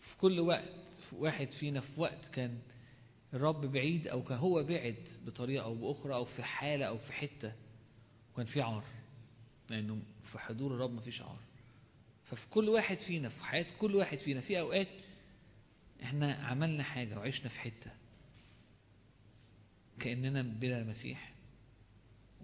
في 0.00 0.16
كل 0.18 0.40
وقت 0.40 0.74
في 1.10 1.16
واحد 1.16 1.50
فينا 1.50 1.80
في 1.80 2.00
وقت 2.00 2.28
كان 2.32 2.58
الرب 3.34 3.66
بعيد 3.66 4.08
أو 4.08 4.22
كان 4.22 4.38
هو 4.38 4.62
بعد 4.64 5.08
بطريقة 5.26 5.64
أو 5.64 5.74
بأخرى 5.74 6.14
أو 6.14 6.24
في 6.24 6.42
حالة 6.42 6.84
أو 6.84 6.98
في 6.98 7.12
حتة 7.12 7.52
وكان 8.32 8.46
في 8.46 8.60
عار. 8.62 8.84
لأنه 9.70 10.02
في 10.32 10.38
حضور 10.38 10.74
الرب 10.74 10.90
مفيش 10.90 11.22
عار. 11.22 11.38
ففي 12.24 12.48
كل 12.50 12.68
واحد 12.68 12.96
فينا 12.96 13.28
في 13.28 13.44
حياة 13.44 13.66
كل 13.80 13.96
واحد 13.96 14.18
فينا 14.18 14.40
في 14.40 14.60
أوقات 14.60 14.88
إحنا 16.02 16.34
عملنا 16.34 16.82
حاجة 16.82 17.18
وعشنا 17.18 17.48
في 17.48 17.60
حتة 17.60 17.90
كأننا 20.00 20.42
بلا 20.42 20.78
المسيح 20.78 21.32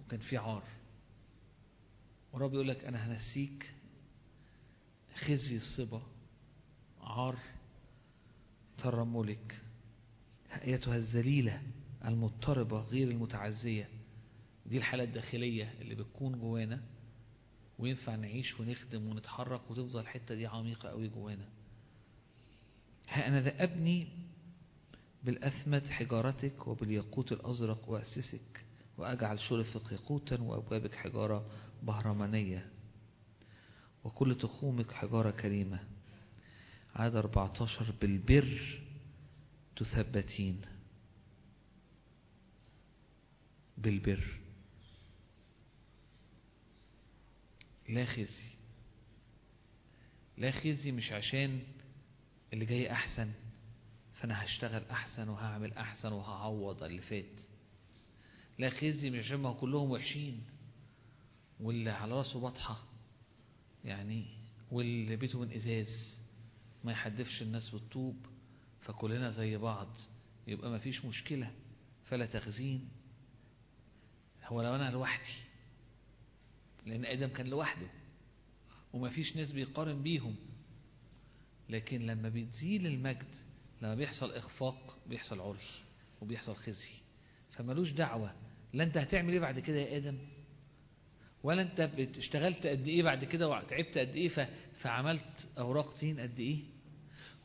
وكان 0.07 0.19
في 0.19 0.37
عار. 0.37 0.63
ورب 2.33 2.53
يقول 2.53 2.67
لك 2.67 2.85
أنا 2.85 3.07
هنسيك 3.07 3.73
خزي 5.15 5.55
الصبا 5.55 6.01
عار 7.01 7.39
ترملك 8.77 9.61
أيتها 10.63 10.97
الذليلة 10.97 11.61
المضطربة 12.05 12.81
غير 12.81 13.07
المتعزية. 13.11 13.89
دي 14.65 14.77
الحالة 14.77 15.03
الداخلية 15.03 15.73
اللي 15.81 15.95
بتكون 15.95 16.39
جوانا 16.39 16.81
وينفع 17.79 18.15
نعيش 18.15 18.59
ونخدم 18.59 19.07
ونتحرك 19.07 19.71
وتفضل 19.71 19.99
الحتة 19.99 20.35
دي 20.35 20.45
عميقة 20.47 20.89
قوي 20.89 21.07
جوانا. 21.07 21.49
ها 23.07 23.27
أنا 23.27 23.41
ذا 23.41 23.63
أبني 23.63 24.07
بالأثمد 25.23 25.87
حجارتك 25.87 26.67
وبالياقوت 26.67 27.31
الأزرق 27.31 27.89
وأسسك. 27.89 28.64
وأجعل 28.97 29.39
شرفك 29.39 29.91
ياقوتا 29.91 30.41
وأبوابك 30.41 30.95
حجارة 30.95 31.45
بهرمانية 31.83 32.69
وكل 34.03 34.35
تخومك 34.35 34.91
حجارة 34.91 35.31
كريمة. 35.31 35.79
عدد 36.95 37.15
14 37.15 37.93
بالبر 38.01 38.81
تثبتين. 39.75 40.61
بالبر. 43.77 44.39
لا 47.89 48.05
خزي. 48.05 48.49
لا 50.37 50.51
خزي 50.51 50.91
مش 50.91 51.11
عشان 51.11 51.59
اللي 52.53 52.65
جاي 52.65 52.91
أحسن 52.91 53.31
فأنا 54.13 54.43
هشتغل 54.43 54.85
أحسن 54.91 55.29
وهعمل 55.29 55.73
أحسن 55.73 56.11
وهعوض 56.11 56.83
اللي 56.83 57.01
فات. 57.01 57.54
لا 58.59 58.69
خزي 58.69 59.09
مش 59.09 59.25
عشان 59.25 59.37
ما 59.39 59.53
كلهم 59.53 59.91
وحشين. 59.91 60.43
واللي 61.59 61.89
على 61.89 62.13
راسه 62.13 62.39
بطحة 62.39 62.83
يعني 63.85 64.25
واللي 64.71 65.15
بيته 65.15 65.39
من 65.39 65.51
إزاز. 65.53 66.17
ما 66.83 66.91
يحدفش 66.91 67.41
الناس 67.41 67.69
بالطوب 67.69 68.25
فكلنا 68.81 69.31
زي 69.31 69.57
بعض. 69.57 69.87
يبقى 70.47 70.69
ما 70.69 70.79
فيش 70.79 71.05
مشكلة 71.05 71.51
فلا 72.05 72.25
تخزين. 72.25 72.89
هو 74.45 74.61
لو 74.61 74.75
أنا 74.75 74.91
لوحدي 74.91 75.33
لأن 76.85 77.05
آدم 77.05 77.27
كان 77.27 77.47
لوحده 77.47 77.87
وما 78.93 79.09
فيش 79.09 79.35
ناس 79.35 79.51
بيقارن 79.51 80.03
بيهم. 80.03 80.35
لكن 81.69 82.05
لما 82.05 82.29
بتزيل 82.29 82.87
المجد 82.87 83.35
لما 83.81 83.95
بيحصل 83.95 84.31
إخفاق 84.31 84.97
بيحصل 85.07 85.39
عري 85.39 85.59
وبيحصل 86.21 86.55
خزي. 86.55 86.91
فملوش 87.51 87.91
دعوة. 87.91 88.33
لا 88.75 88.83
أنت 88.83 88.97
هتعمل 88.97 89.33
إيه 89.33 89.39
بعد 89.39 89.59
كده 89.59 89.77
يا 89.77 89.97
آدم؟ 89.97 90.17
ولا 91.43 91.61
أنت 91.61 91.79
اشتغلت 92.17 92.67
قد 92.67 92.87
إيه 92.87 93.03
بعد 93.03 93.23
كده 93.23 93.49
وتعبت 93.49 93.97
قد 93.97 94.15
إيه 94.15 94.47
فعملت 94.81 95.49
أوراق 95.57 95.99
طين 95.99 96.19
قد 96.19 96.39
إيه؟ 96.39 96.59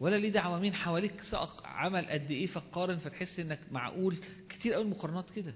ولا 0.00 0.16
ليه 0.16 0.30
دعوة 0.30 0.58
مين 0.60 0.74
حواليك 0.74 1.20
سأق 1.30 1.66
عمل 1.66 2.06
قد 2.06 2.30
إيه 2.30 2.46
فقارن 2.46 2.98
فتحس 2.98 3.40
إنك 3.40 3.58
معقول؟ 3.72 4.16
كتير 4.48 4.72
قوي 4.72 4.82
المقارنات 4.84 5.30
كده. 5.30 5.54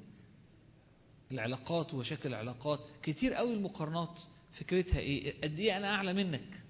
العلاقات 1.32 1.94
ومشاكل 1.94 2.28
العلاقات 2.28 2.80
كتير 3.02 3.34
قوي 3.34 3.54
المقارنات 3.54 4.20
فكرتها 4.58 4.98
إيه؟ 4.98 5.40
قد 5.42 5.58
إيه 5.58 5.76
أنا 5.76 5.94
أعلى 5.94 6.12
منك؟ 6.12 6.62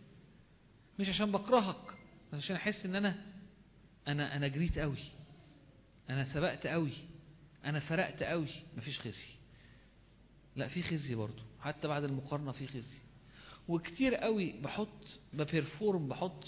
مش 0.98 1.08
عشان 1.08 1.32
بكرهك 1.32 1.94
بس 2.32 2.38
عشان 2.38 2.56
أحس 2.56 2.84
إن 2.86 2.94
أنا 2.94 3.24
أنا 4.08 4.36
أنا 4.36 4.48
جريت 4.48 4.78
قوي 4.78 4.98
أنا 6.10 6.34
سبقت 6.34 6.66
قوي. 6.66 6.92
أنا 7.64 7.80
فرقت 7.80 8.22
قوي 8.22 8.48
مفيش 8.76 9.00
خزي. 9.00 9.28
لا 10.56 10.68
في 10.68 10.82
خزي 10.82 11.14
برضو. 11.14 11.42
حتى 11.60 11.88
بعد 11.88 12.04
المقارنة 12.04 12.52
في 12.52 12.66
خزي. 12.66 12.98
وكتير 13.68 14.14
قوي 14.14 14.52
بحط 14.60 15.18
ببرفورم 15.32 16.08
بحط 16.08 16.44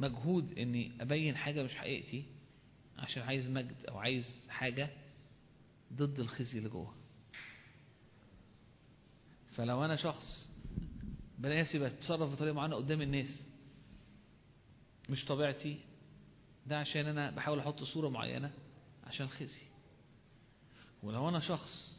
مجهود 0.00 0.58
إني 0.58 0.92
أبين 1.00 1.36
حاجة 1.36 1.62
مش 1.62 1.76
حقيقتي 1.76 2.24
عشان 2.98 3.22
عايز 3.22 3.46
مجد 3.48 3.86
أو 3.88 3.98
عايز 3.98 4.46
حاجة 4.50 4.90
ضد 5.92 6.20
الخزي 6.20 6.58
اللي 6.58 6.68
جوه. 6.68 6.94
فلو 9.52 9.84
أنا 9.84 9.96
شخص 9.96 10.48
بلاقي 11.38 11.78
بتصرف 11.78 12.32
بطريقة 12.32 12.54
معينة 12.54 12.76
قدام 12.76 13.02
الناس 13.02 13.42
مش 15.08 15.24
طبيعتي 15.24 15.78
ده 16.66 16.78
عشان 16.78 17.06
أنا 17.06 17.30
بحاول 17.30 17.58
أحط 17.58 17.82
صورة 17.84 18.08
معينة. 18.08 18.50
عشان 19.12 19.28
خزي. 19.28 19.62
ولو 21.02 21.28
أنا 21.28 21.40
شخص 21.40 21.92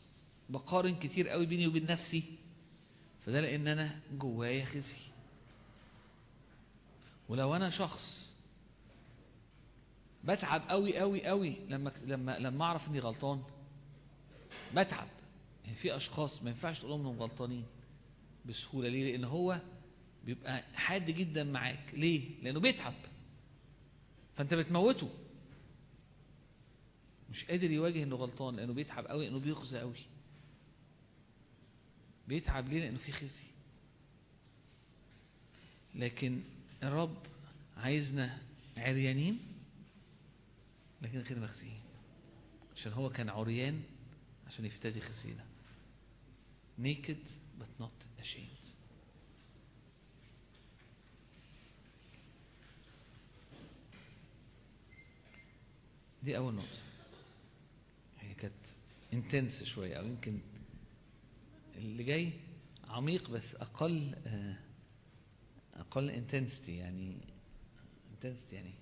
بقارن 0.50 0.96
كتير 0.96 1.30
قوي 1.30 1.46
بيني 1.46 1.68
وبين 1.68 1.86
نفسي 1.86 2.24
فده 3.26 3.42
لأن 3.42 3.68
أنا 3.68 4.00
جوايا 4.12 4.66
خزي. 4.66 4.98
ولو 7.30 7.56
أنا 7.56 7.70
شخص 7.70 8.34
بتعب 10.24 10.70
قوي 10.70 11.00
قوي 11.00 11.26
قوي 11.26 11.56
لما 11.70 11.92
لما 12.06 12.40
لما 12.40 12.66
أعرف 12.66 12.88
إني 12.88 13.00
غلطان 13.00 13.44
بتعب. 14.76 15.08
يعني 15.66 15.78
في 15.78 15.96
أشخاص 15.98 16.44
ما 16.44 16.50
ينفعش 16.50 16.80
تقول 16.80 16.92
لهم 16.92 17.00
إنهم 17.00 17.20
غلطانين 17.20 17.66
بسهولة. 18.46 18.90
ليه؟ 18.90 19.12
لأن 19.12 19.24
هو 19.24 19.60
بيبقى 20.26 20.64
حاد 20.76 21.06
جدا 21.06 21.44
معاك. 21.44 21.94
ليه؟ 21.94 22.44
لأنه 22.44 22.60
بيتعب. 22.60 22.94
فأنت 24.36 24.54
بتموته. 24.54 25.10
مش 27.34 27.46
قادر 27.46 27.72
يواجه 27.72 28.04
إنه 28.04 28.16
غلطان 28.16 28.56
لأنه 28.56 28.74
بيتعب 28.74 29.08
قوي 29.08 29.26
لأنه 29.26 29.40
بيخزى 29.40 29.80
قوي. 29.80 29.96
بيتعب 32.28 32.70
ليه؟ 32.70 32.80
لأنه 32.80 32.98
في 32.98 33.12
خزي. 33.12 33.48
لكن 35.96 36.42
الرب 36.84 37.18
عايزنا 37.78 38.42
عريانين 38.78 39.40
لكن 41.02 41.20
غير 41.20 41.40
مخزيين. 41.40 41.80
عشان 42.76 42.94
هو 42.94 43.10
كان 43.10 43.30
عريان 43.30 43.82
عشان 44.48 44.66
يفتدي 44.66 45.02
خزينا 45.02 45.46
naked 46.80 47.30
but 47.60 47.84
not 47.84 48.22
ashamed. 48.24 48.68
دي 56.24 56.38
أول 56.38 56.54
نقطة. 56.54 56.83
انتنس 59.14 59.64
شوية 59.64 59.96
أو 59.96 60.06
يمكن 60.06 60.40
اللي 61.76 62.04
جاي 62.04 62.34
عميق 62.88 63.30
بس 63.30 63.56
أقل 63.56 64.16
آه 64.26 64.58
أقل 65.74 66.10
انتنستي 66.10 66.78
يعني 66.78 67.18
انتنستي 68.14 68.56
يعني. 68.56 68.74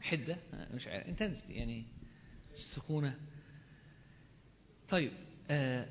حدة 0.00 0.36
مش 0.74 0.86
عارف 0.86 1.06
انتنستي 1.06 1.52
يعني 1.52 1.84
السكونة 2.52 3.18
طيب 4.88 5.12
آه 5.50 5.88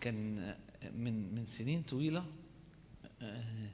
كان 0.00 0.54
من 0.94 1.34
من 1.34 1.46
سنين 1.46 1.82
طويلة 1.82 2.26
آه 3.22 3.70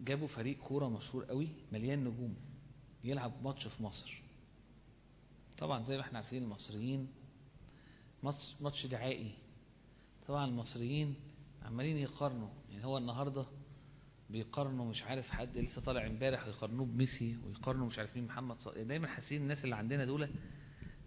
جابوا 0.00 0.28
فريق 0.28 0.58
كورة 0.58 0.88
مشهور 0.88 1.24
قوي 1.24 1.48
مليان 1.72 2.04
نجوم. 2.04 2.36
يلعب 3.04 3.32
ماتش 3.44 3.66
في 3.66 3.82
مصر. 3.82 4.22
طبعا 5.58 5.84
زي 5.84 5.96
ما 5.96 6.02
إحنا 6.02 6.18
عارفين 6.18 6.42
المصريين 6.42 7.08
ماتش 8.22 8.54
ماتش 8.60 8.86
دعائي. 8.86 9.32
طبعا 10.28 10.44
المصريين 10.44 11.14
عمالين 11.62 11.96
يقارنوا. 11.96 12.48
يعني 12.70 12.84
هو 12.84 12.98
النهارده 12.98 13.46
بيقارنوا 14.30 14.90
مش 14.90 15.02
عارف 15.02 15.30
حد 15.30 15.58
لسه 15.58 15.80
طالع 15.80 16.06
امبارح 16.06 16.46
ويقارنوه 16.46 16.86
بميسي 16.86 17.36
ويقارنوا 17.46 17.86
مش 17.86 17.98
عارف 17.98 18.16
مين 18.16 18.24
محمد 18.26 18.58
صلاح. 18.58 18.78
دايما 18.82 19.06
حاسين 19.08 19.42
الناس 19.42 19.64
اللي 19.64 19.76
عندنا 19.76 20.04
دول 20.04 20.28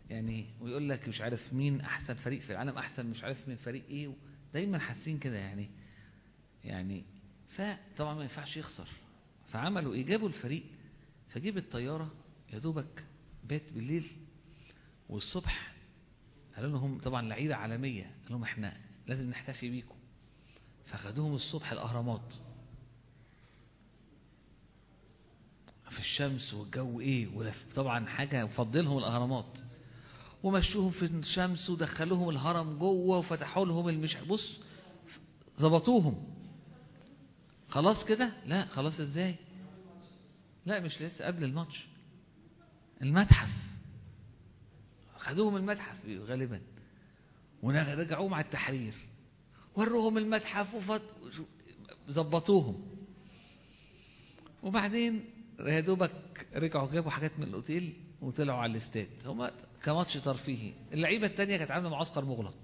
يعني 0.09 0.45
ويقول 0.61 0.89
لك 0.89 1.07
مش 1.07 1.21
عارف 1.21 1.53
مين 1.53 1.81
أحسن 1.81 2.13
فريق 2.13 2.41
في 2.41 2.49
العالم 2.51 2.77
أحسن 2.77 3.05
مش 3.05 3.23
عارف 3.23 3.47
من 3.47 3.55
فريق 3.55 3.85
إيه. 3.89 4.13
دايما 4.53 4.79
حاسين 4.79 5.19
كده 5.19 5.37
يعني. 5.37 5.69
يعني 6.63 7.03
فطبعا 7.55 8.13
ما 8.13 8.21
ينفعش 8.21 8.57
يخسر. 8.57 8.87
فعملوا 9.47 9.93
إيه؟ 9.93 10.05
جابوا 10.05 10.27
الفريق 10.27 10.63
فجيب 11.29 11.57
الطيارة 11.57 12.11
يا 12.53 12.59
دوبك 12.59 13.05
بات 13.43 13.73
بالليل 13.73 14.11
والصبح 15.09 15.73
قالوا 16.55 16.71
لهم 16.71 16.99
طبعا 16.99 17.21
لعيبة 17.21 17.55
عالمية 17.55 18.03
قال 18.03 18.31
لهم 18.31 18.43
إحنا 18.43 18.77
لازم 19.07 19.29
نحتفي 19.29 19.69
بيكم. 19.69 19.95
فخدوهم 20.85 21.35
الصبح 21.35 21.71
الأهرامات. 21.71 22.33
في 25.89 25.99
الشمس 25.99 26.53
والجو 26.53 26.99
إيه 26.99 27.53
طبعا 27.75 28.05
حاجة 28.05 28.45
فضلهم 28.47 28.97
الأهرامات. 28.97 29.57
ومشوهم 30.43 30.91
في 30.91 31.05
الشمس 31.05 31.69
ودخلوهم 31.69 32.29
الهرم 32.29 32.77
جوه 32.77 33.17
وفتحوا 33.17 33.65
لهم 33.65 33.89
المش 33.89 34.17
بص 34.17 34.57
ظبطوهم. 35.59 36.23
خلاص 37.69 38.05
كده؟ 38.05 38.31
لا 38.45 38.65
خلاص 38.65 38.99
إزاي؟ 38.99 39.35
لا 40.67 40.79
مش 40.79 41.01
لسه 41.01 41.25
قبل 41.25 41.43
الماتش. 41.43 41.87
المتحف. 43.01 43.49
خدوهم 45.17 45.55
المتحف 45.55 46.05
غالبا. 46.05 46.61
ورجعوهم 47.63 48.33
على 48.33 48.45
التحرير. 48.45 48.93
وروهم 49.75 50.17
المتحف 50.17 50.73
وفت... 50.73 51.01
ظبطوهم. 52.09 52.97
وبعدين 54.63 55.25
يا 55.59 55.79
دوبك 55.79 56.47
رجعوا 56.55 56.91
جابوا 56.91 57.11
حاجات 57.11 57.39
من 57.39 57.43
الأوتيل 57.43 57.93
وطلعوا 58.21 58.59
على 58.59 58.71
الاستاد. 58.71 59.07
هما 59.25 59.51
كماتش 59.83 60.13
ترفيهي. 60.13 60.73
اللعيبة 60.93 61.27
الثانية 61.27 61.57
كانت 61.57 61.71
عاملة 61.71 61.89
معسكر 61.89 62.25
مغلق. 62.25 62.57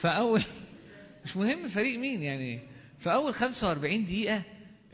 فأول 0.00 0.44
مش 1.24 1.36
مهم 1.36 1.68
فريق 1.68 1.98
مين 1.98 2.22
يعني. 2.22 2.71
في 3.02 3.12
أول 3.12 3.34
45 3.34 4.04
دقيقة 4.06 4.42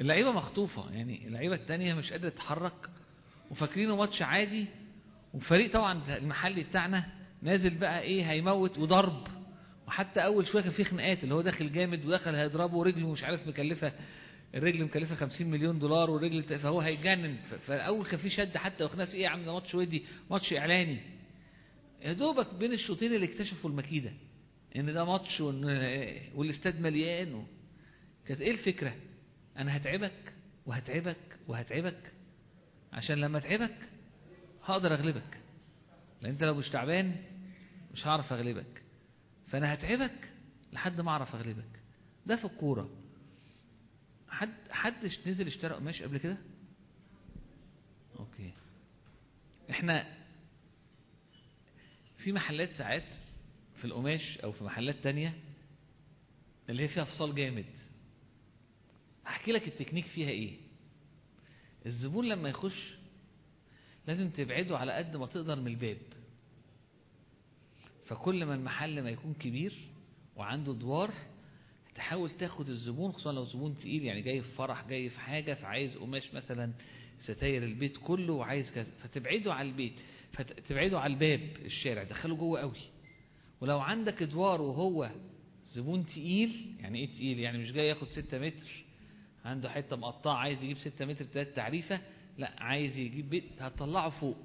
اللعيبة 0.01 0.33
مخطوفة 0.33 0.91
يعني 0.93 1.27
اللعيبة 1.27 1.55
الثانية 1.55 1.95
مش 1.95 2.13
قادرة 2.13 2.29
تتحرك 2.29 2.91
وفاكرينه 3.51 3.97
ماتش 3.97 4.23
عادي. 4.23 4.67
وفريق 5.35 5.73
طبعا 5.73 6.17
المحلي 6.17 6.63
بتاعنا 6.63 7.05
نازل 7.43 7.79
بقى 7.79 8.01
إيه 8.03 8.31
هيموت 8.31 8.79
وضرب. 8.79 9.27
وحتى 9.87 10.21
أول 10.25 10.47
شوية 10.47 10.63
كان 10.63 10.73
في 10.73 10.85
خناقات 10.85 11.25
اللي 11.25 11.35
هو 11.35 11.41
داخل 11.41 11.73
جامد 11.73 12.05
ودخل 12.07 12.35
هيضربه 12.35 12.77
ورجله 12.77 13.13
مش 13.13 13.25
عارف 13.25 13.47
مكلفة 13.49 13.93
الرجل 14.55 14.85
مكلفة 14.85 15.15
50 15.15 15.51
مليون 15.51 15.79
دولار 15.79 16.11
والرجل 16.11 16.43
فهو 16.43 16.81
هيتجنن. 16.81 17.37
فالاول 17.67 18.07
كان 18.07 18.21
في 18.21 18.31
شد 18.31 18.57
حتى 18.57 18.85
وخناقة 18.85 19.13
إيه 19.13 19.23
يا 19.23 19.29
عم 19.29 19.45
ده 19.45 19.53
ماتش 19.53 19.75
ودي 19.75 20.03
ماتش 20.31 20.53
إعلاني. 20.53 20.99
يا 22.03 22.13
دوبك 22.13 22.55
بين 22.55 22.73
الشوطين 22.73 23.15
اللي 23.15 23.27
اكتشفوا 23.27 23.71
المكيدة 23.71 24.13
إن 24.77 24.93
ده 24.95 25.05
ماتش 25.05 25.41
وإن 25.41 25.65
والإستاد 26.35 26.81
مليان. 26.81 27.45
كانت 28.29 28.41
إيه 28.41 28.51
الفكرة؟ 28.51 28.97
أنا 29.57 29.77
هتعبك 29.77 30.35
وهتعبك 30.67 31.39
وهتعبك. 31.49 32.13
عشان 32.93 33.17
لما 33.17 33.39
أتعبك 33.39 33.91
هقدر 34.65 34.95
أغلبك. 34.95 35.41
لأن 36.23 36.33
أنت 36.33 36.45
لو 36.45 36.55
مش 36.55 36.69
تعبان 36.69 37.17
مش 37.93 38.07
هعرف 38.07 38.33
أغلبك. 38.33 38.83
فأنا 39.47 39.75
هتعبك 39.75 40.33
لحد 40.73 41.01
ما 41.01 41.11
أعرف 41.11 41.35
أغلبك. 41.35 41.81
ده 42.27 42.37
في 42.37 42.45
الكورة. 42.45 42.91
حد 44.29 44.55
حد 44.71 45.05
نزل 45.27 45.47
اشترى 45.47 45.75
قماش 45.75 46.03
قبل 46.03 46.19
كده؟ 46.19 46.37
okay. 48.19 48.53
إحنا 49.71 50.17
في 52.19 52.33
محلات 52.33 52.71
ساعات 52.73 53.15
في 53.77 53.85
القماش 53.85 54.39
أو 54.39 54.53
في 54.53 54.65
محلات 54.65 54.97
تانية 54.97 55.39
اللي 56.69 56.83
هي 56.83 56.89
فيها 56.89 57.05
فصال 57.05 57.35
جامد. 57.35 57.78
أحكي 59.29 59.53
لك 59.53 59.69
التكنيك 59.69 60.07
فيها 60.07 60.29
إيه؟ 60.29 60.57
الزبون 61.87 62.29
لما 62.29 62.49
يخش 62.49 62.95
لازم 64.07 64.31
تبعده 64.31 64.79
على 64.79 64.93
قد 64.93 65.17
ما 65.17 65.27
تقدر 65.27 65.61
من 65.61 65.67
الباب. 65.67 65.99
فكل 68.07 68.45
ما 68.45 68.55
المحل 68.55 69.03
ما 69.03 69.11
يكون 69.11 69.35
كبير 69.35 69.75
وعنده 70.37 70.73
أدوار 70.73 71.11
تحاول 71.95 72.31
تاخد 72.31 72.69
الزبون 72.69 73.13
خصوصا 73.13 73.33
لو 73.33 73.45
زبون 73.45 73.77
تقيل 73.77 74.05
يعني 74.05 74.21
جاي 74.23 74.41
في 74.43 74.49
فرح 74.49 74.89
جاي 74.89 75.09
في 75.11 75.21
حاجة 75.21 75.55
فعايز 75.55 75.97
قماش 75.97 76.35
مثلا 76.35 76.73
ستاير 77.21 77.63
البيت 77.65 77.97
كله 77.97 78.33
وعايز 78.33 78.73
كذا 78.73 78.91
فتبعده 78.99 79.55
على 79.55 79.69
البيت 79.69 79.93
فتبعده 80.33 81.01
على 81.01 81.13
الباب 81.13 81.41
الشارع 81.65 82.03
دخله 82.03 82.37
جوه 82.37 82.61
قوي. 82.61 82.81
ولو 83.61 83.81
عندك 83.81 84.23
ادوار 84.23 84.63
وهو 84.63 85.11
زبون 85.65 86.07
تقيل 86.07 86.77
يعني 86.81 86.99
إيه 86.99 87.15
تقيل؟ 87.15 87.39
يعني 87.39 87.59
مش 87.59 87.73
جاي 87.73 87.89
ياخد 87.89 88.07
6 88.07 88.39
متر. 88.39 88.85
عنده 89.45 89.71
حتة 89.71 89.97
مقطعة 89.97 90.35
عايز 90.35 90.63
يجيب 90.65 90.79
6 90.79 91.05
متر 91.05 91.25
بتلات 91.25 91.57
تعريفة 91.57 92.01
لا 92.39 92.63
عايز 92.63 92.97
يجيب 92.99 93.31
بيت 93.31 93.45
هتطلعه 93.63 94.11
فوق. 94.21 94.39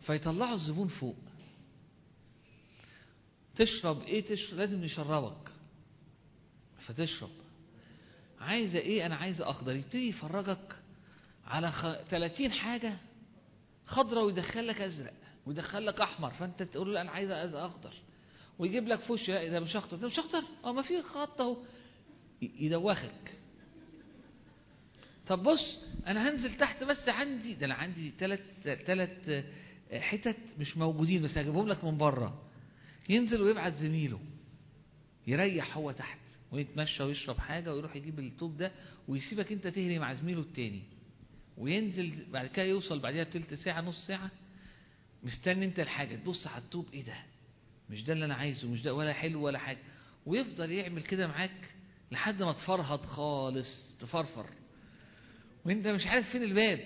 فيطلعوا 0.00 0.54
الزبون 0.54 0.88
فوق. 0.88 1.16
تشرب 3.56 4.02
إيه؟ 4.02 4.24
تشرب 4.24 4.58
لازم 4.58 4.84
يشربك 4.84 5.52
فتشرب. 6.86 7.30
عايزة 8.40 8.78
إيه؟ 8.78 9.06
أنا 9.06 9.16
عايزه 9.16 9.50
أخضر. 9.50 9.76
يبتدي 9.76 10.08
يفرجك 10.08 10.76
على 11.46 11.72
خ... 11.72 11.92
30 12.10 12.52
حاجة 12.52 12.96
خضرة 13.86 14.22
ويدخلك 14.24 14.80
أزرق 14.80 15.14
ويدخلك 15.46 16.00
أحمر. 16.00 16.30
فأنت 16.30 16.62
تقول 16.62 16.94
له 16.94 17.00
أنا 17.00 17.10
عايزه 17.10 17.66
أخضر. 17.66 17.92
ويجيب 18.58 18.88
لك 18.88 19.00
فوش 19.00 19.28
لا 19.28 19.48
ده 19.48 19.60
مش 19.60 19.76
أخضر. 19.76 19.96
ده 19.96 20.06
مش 20.06 20.18
أخضر؟ 20.18 20.42
أه 20.64 20.72
ما 20.72 20.82
في 20.82 21.02
خط 21.02 21.40
أهو. 21.40 21.56
يدوخك. 22.42 23.39
طب 25.30 25.42
بص 25.42 25.78
أنا 26.06 26.30
هنزل 26.30 26.56
تحت 26.56 26.84
بس 26.84 27.08
عندي 27.08 27.54
ده 27.54 27.66
أنا 27.66 27.74
عندي 27.74 28.12
ثلاث 28.18 28.40
ثلاث 28.64 29.44
حتت 29.92 30.36
مش 30.58 30.76
موجودين 30.76 31.22
بس 31.22 31.38
هجيبهم 31.38 31.68
لك 31.68 31.84
من 31.84 31.98
بره. 31.98 32.42
ينزل 33.08 33.42
ويبعت 33.42 33.74
زميله. 33.74 34.20
يريح 35.26 35.76
هو 35.76 35.90
تحت 35.90 36.18
ويتمشى 36.52 37.02
ويشرب 37.02 37.38
حاجة 37.38 37.74
ويروح 37.74 37.96
يجيب 37.96 38.18
الطوب 38.18 38.56
ده 38.56 38.72
ويسيبك 39.08 39.52
أنت 39.52 39.66
تهري 39.66 39.98
مع 39.98 40.14
زميله 40.14 40.40
التاني. 40.40 40.82
وينزل 41.58 42.26
بعد 42.32 42.46
كده 42.46 42.64
يوصل 42.64 42.98
بعدها 42.98 43.24
بتلت 43.24 43.54
ساعة 43.54 43.80
نص 43.80 44.06
ساعة. 44.06 44.30
مستني 45.22 45.64
أنت 45.64 45.80
الحاجة 45.80 46.16
تبص 46.16 46.46
على 46.46 46.62
الطوب 46.62 46.86
إيه 46.94 47.04
ده؟ 47.04 47.16
مش 47.90 48.04
ده 48.04 48.12
اللي 48.12 48.24
أنا 48.24 48.34
عايزه 48.34 48.68
مش 48.68 48.82
ده 48.82 48.94
ولا 48.94 49.12
حلو 49.12 49.42
ولا 49.42 49.58
حاجة. 49.58 49.78
ويفضل 50.26 50.70
يعمل 50.72 51.02
كده 51.02 51.26
معاك 51.26 51.74
لحد 52.12 52.42
ما 52.42 52.52
تفرهد 52.52 53.00
خالص 53.00 53.96
تفرفر. 54.00 54.46
وانت 55.66 55.86
مش 55.86 56.06
عارف 56.06 56.30
فين 56.30 56.42
الباب. 56.42 56.80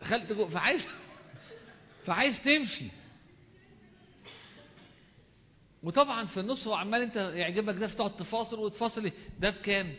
دخلت 0.00 0.32
جوه 0.32 0.48
فعايز 0.48 0.86
فعايز 2.04 2.42
تمشي. 2.44 2.90
وطبعا 5.82 6.24
في 6.24 6.40
النص 6.40 6.66
هو 6.66 6.74
عمال 6.74 7.02
انت 7.02 7.16
يعجبك 7.16 7.74
ده 7.74 7.88
فتقعد 7.88 8.16
تفاصل 8.16 8.58
وتفاصل. 8.58 9.10
ده 9.40 9.50
بكام؟ 9.50 9.94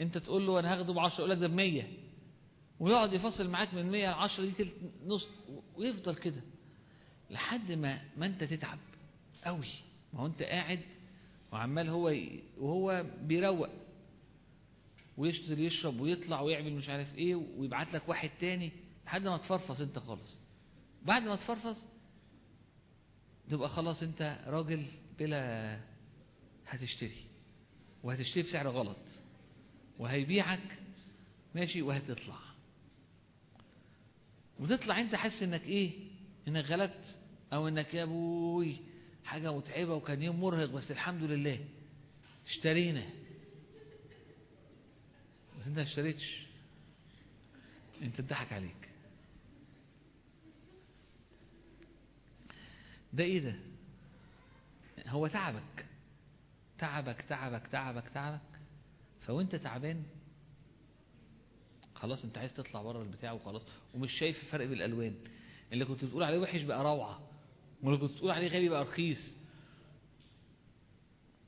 انت 0.00 0.18
تقول 0.18 0.46
له 0.46 0.58
أنا 0.58 0.72
هاخده 0.72 0.92
ب 0.92 0.98
10 0.98 1.18
يقول 1.18 1.30
لك 1.30 1.38
ده 1.38 1.48
ب 1.48 1.54
100 1.54 1.82
ويقعد 2.80 3.12
يفاصل 3.12 3.50
معاك 3.50 3.74
من 3.74 3.90
100 3.90 4.10
ل 4.10 4.14
10 4.14 4.44
دي 4.44 4.50
تلت 4.50 4.74
نص. 5.06 5.28
ويفضل 5.76 6.14
كده. 6.14 6.40
لحد 7.30 7.72
ما 7.72 8.00
ما 8.16 8.26
انت 8.26 8.44
تتعب 8.44 8.78
قوي. 9.44 9.68
ما 10.12 10.20
هو 10.20 10.26
انت 10.26 10.42
قاعد 10.42 10.80
وعمال 11.52 11.88
هو. 11.88 12.14
وهو 12.58 13.04
بيروق. 13.22 13.68
ويشتري 15.16 15.64
يشرب 15.64 16.00
ويطلع 16.00 16.40
ويعمل 16.40 16.72
مش 16.72 16.88
عارف 16.88 17.14
إيه 17.18 17.34
ويبعت 17.34 17.92
لك 17.94 18.08
واحد 18.08 18.30
تاني 18.40 18.72
لحد 19.06 19.22
ما 19.22 19.36
تفرفص 19.36 19.80
أنت 19.80 19.98
خالص. 19.98 20.36
بعد 21.02 21.22
ما 21.22 21.36
تفرفص 21.36 21.84
تبقى 23.50 23.68
خلاص 23.68 24.02
أنت 24.02 24.38
راجل 24.46 24.86
بلا 25.18 25.80
هتشتري 26.66 27.24
وهتشتري 28.02 28.42
بسعر 28.42 28.68
غلط 28.68 28.98
وهيبيعك 29.98 30.78
ماشي 31.54 31.82
وهتطلع. 31.82 32.38
وتطلع 34.60 35.00
أنت 35.00 35.14
حاسس 35.14 35.42
إنك 35.42 35.62
إيه؟ 35.62 35.92
إنك 36.48 36.64
غلبت 36.64 37.16
أو 37.52 37.68
إنك 37.68 37.94
يا 37.94 38.02
أبوي 38.02 38.76
حاجة 39.24 39.56
متعبة 39.56 39.94
وكان 39.94 40.22
يوم 40.22 40.40
مرهق 40.40 40.70
بس 40.70 40.90
الحمد 40.90 41.22
لله 41.22 41.64
اشترينا. 42.46 43.02
بس 45.64 45.68
انت 45.68 45.76
ما 45.78 45.82
اشتريتش. 45.82 46.46
انت 48.02 48.20
اتضحك 48.20 48.52
عليك. 48.52 48.88
ده 53.12 53.24
إيه 53.24 53.40
ده؟ 53.40 53.54
هو 55.06 55.26
تعبك. 55.26 55.86
تعبك 56.78 57.22
تعبك 57.28 57.66
تعبك 57.66 58.08
تعبك. 58.08 58.40
فوانت 59.26 59.56
تعبان 59.56 60.02
خلاص 61.94 62.24
انت 62.24 62.38
عايز 62.38 62.54
تطلع 62.54 62.82
بره 62.82 63.02
البتاع 63.02 63.32
وخلاص 63.32 63.66
ومش 63.94 64.12
شايف 64.12 64.40
الفرق 64.40 64.66
بالألوان. 64.66 65.14
اللي 65.72 65.84
كنت 65.84 66.04
بتقول 66.04 66.22
عليه 66.22 66.38
وحش 66.38 66.62
بقى 66.62 66.84
روعة. 66.84 67.20
واللي 67.82 67.98
كنت 68.00 68.12
بتقول 68.12 68.30
عليه 68.30 68.48
غالي 68.48 68.68
بقى 68.68 68.82
رخيص. 68.82 69.34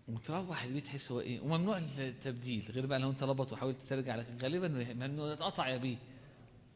وتروح 0.09 0.63
البيت 0.63 0.85
تحس 0.85 1.13
هو 1.13 1.21
إيه 1.21 1.41
وممنوع 1.41 1.79
التبديل 1.79 2.71
غير 2.71 2.87
بقى 2.87 2.99
لو 2.99 3.11
انت 3.11 3.23
ربط 3.23 3.53
وحاولت 3.53 3.79
ترجع 3.89 4.17
لكن 4.17 4.39
غالبا 4.39 4.69
ممنوع 4.95 5.33
اتقطع 5.33 5.69
يا 5.69 5.77
بيه. 5.77 5.97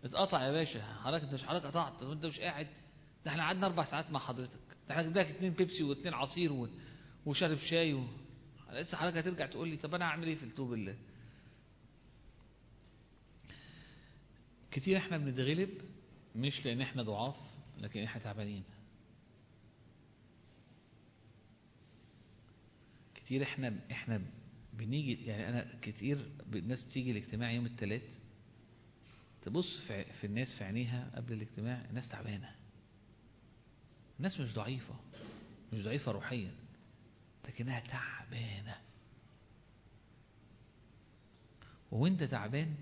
اتقطع 0.05 0.43
يا 0.47 0.52
باشا 0.52 0.82
حضرتك 0.82 1.24
انت 1.24 1.35
مش 1.35 1.44
حضرتك 1.44 1.66
قطعت 1.66 2.02
وانت 2.02 2.27
مش 2.27 2.40
قاعد. 2.40 2.66
ده 3.24 3.31
إحنا 3.31 3.43
قعدنا 3.43 3.66
أربع 3.66 3.85
ساعات 3.85 4.11
مع 4.11 4.20
حضرتك. 4.20 4.61
ده 4.89 4.94
إحنا 4.94 5.02
جبنا 5.02 5.20
لك 5.20 5.57
بيبسي 5.59 5.82
واتنين 5.82 6.15
عصير. 6.15 6.69
وشارب 7.27 7.59
شاي 7.59 7.94
و... 7.94 8.05
لسه 8.73 8.97
حضرتك 8.97 9.16
هترجع 9.16 9.47
تقول 9.47 9.69
لي 9.69 9.77
طب 9.77 9.94
أنا 9.94 10.05
أعمل 10.05 10.27
إيه 10.27 10.35
في 10.35 10.43
التوب 10.43 10.73
الله 10.73 10.97
كتير 14.70 14.97
إحنا 14.98 15.19
بنتغلب 15.19 15.70
مش 16.36 16.66
لأن 16.66 16.81
إحنا 16.81 17.02
ضعاف 17.02 17.36
لكن 17.78 18.02
إحنا 18.02 18.23
تعبانين. 18.23 18.65
كتير 23.31 23.43
إحنا 23.43 23.78
إحنا 23.90 24.23
بنيجي 24.73 25.24
يعني 25.27 25.48
أنا 25.48 25.78
كتير 25.82 26.31
الناس 26.55 26.82
بتيجي 26.82 27.11
الاجتماع 27.11 27.51
يوم 27.52 27.66
الثلاث 27.66 28.19
تبص 29.43 29.81
في, 29.89 30.05
في 30.12 30.27
الناس 30.27 30.59
في 30.59 30.65
عينيها 30.65 31.11
قبل 31.16 31.32
الاجتماع 31.32 31.85
الناس 31.90 32.09
تعبانة. 32.09 32.55
الناس 34.19 34.40
مش 34.40 34.55
ضعيفة 34.55 34.94
مش 35.73 35.82
ضعيفة 35.82 36.12
روحيا 36.12 36.55
لكنها 37.48 37.81
تعبانة. 37.81 38.77
وانت 41.90 42.23
تعبان 42.23 42.74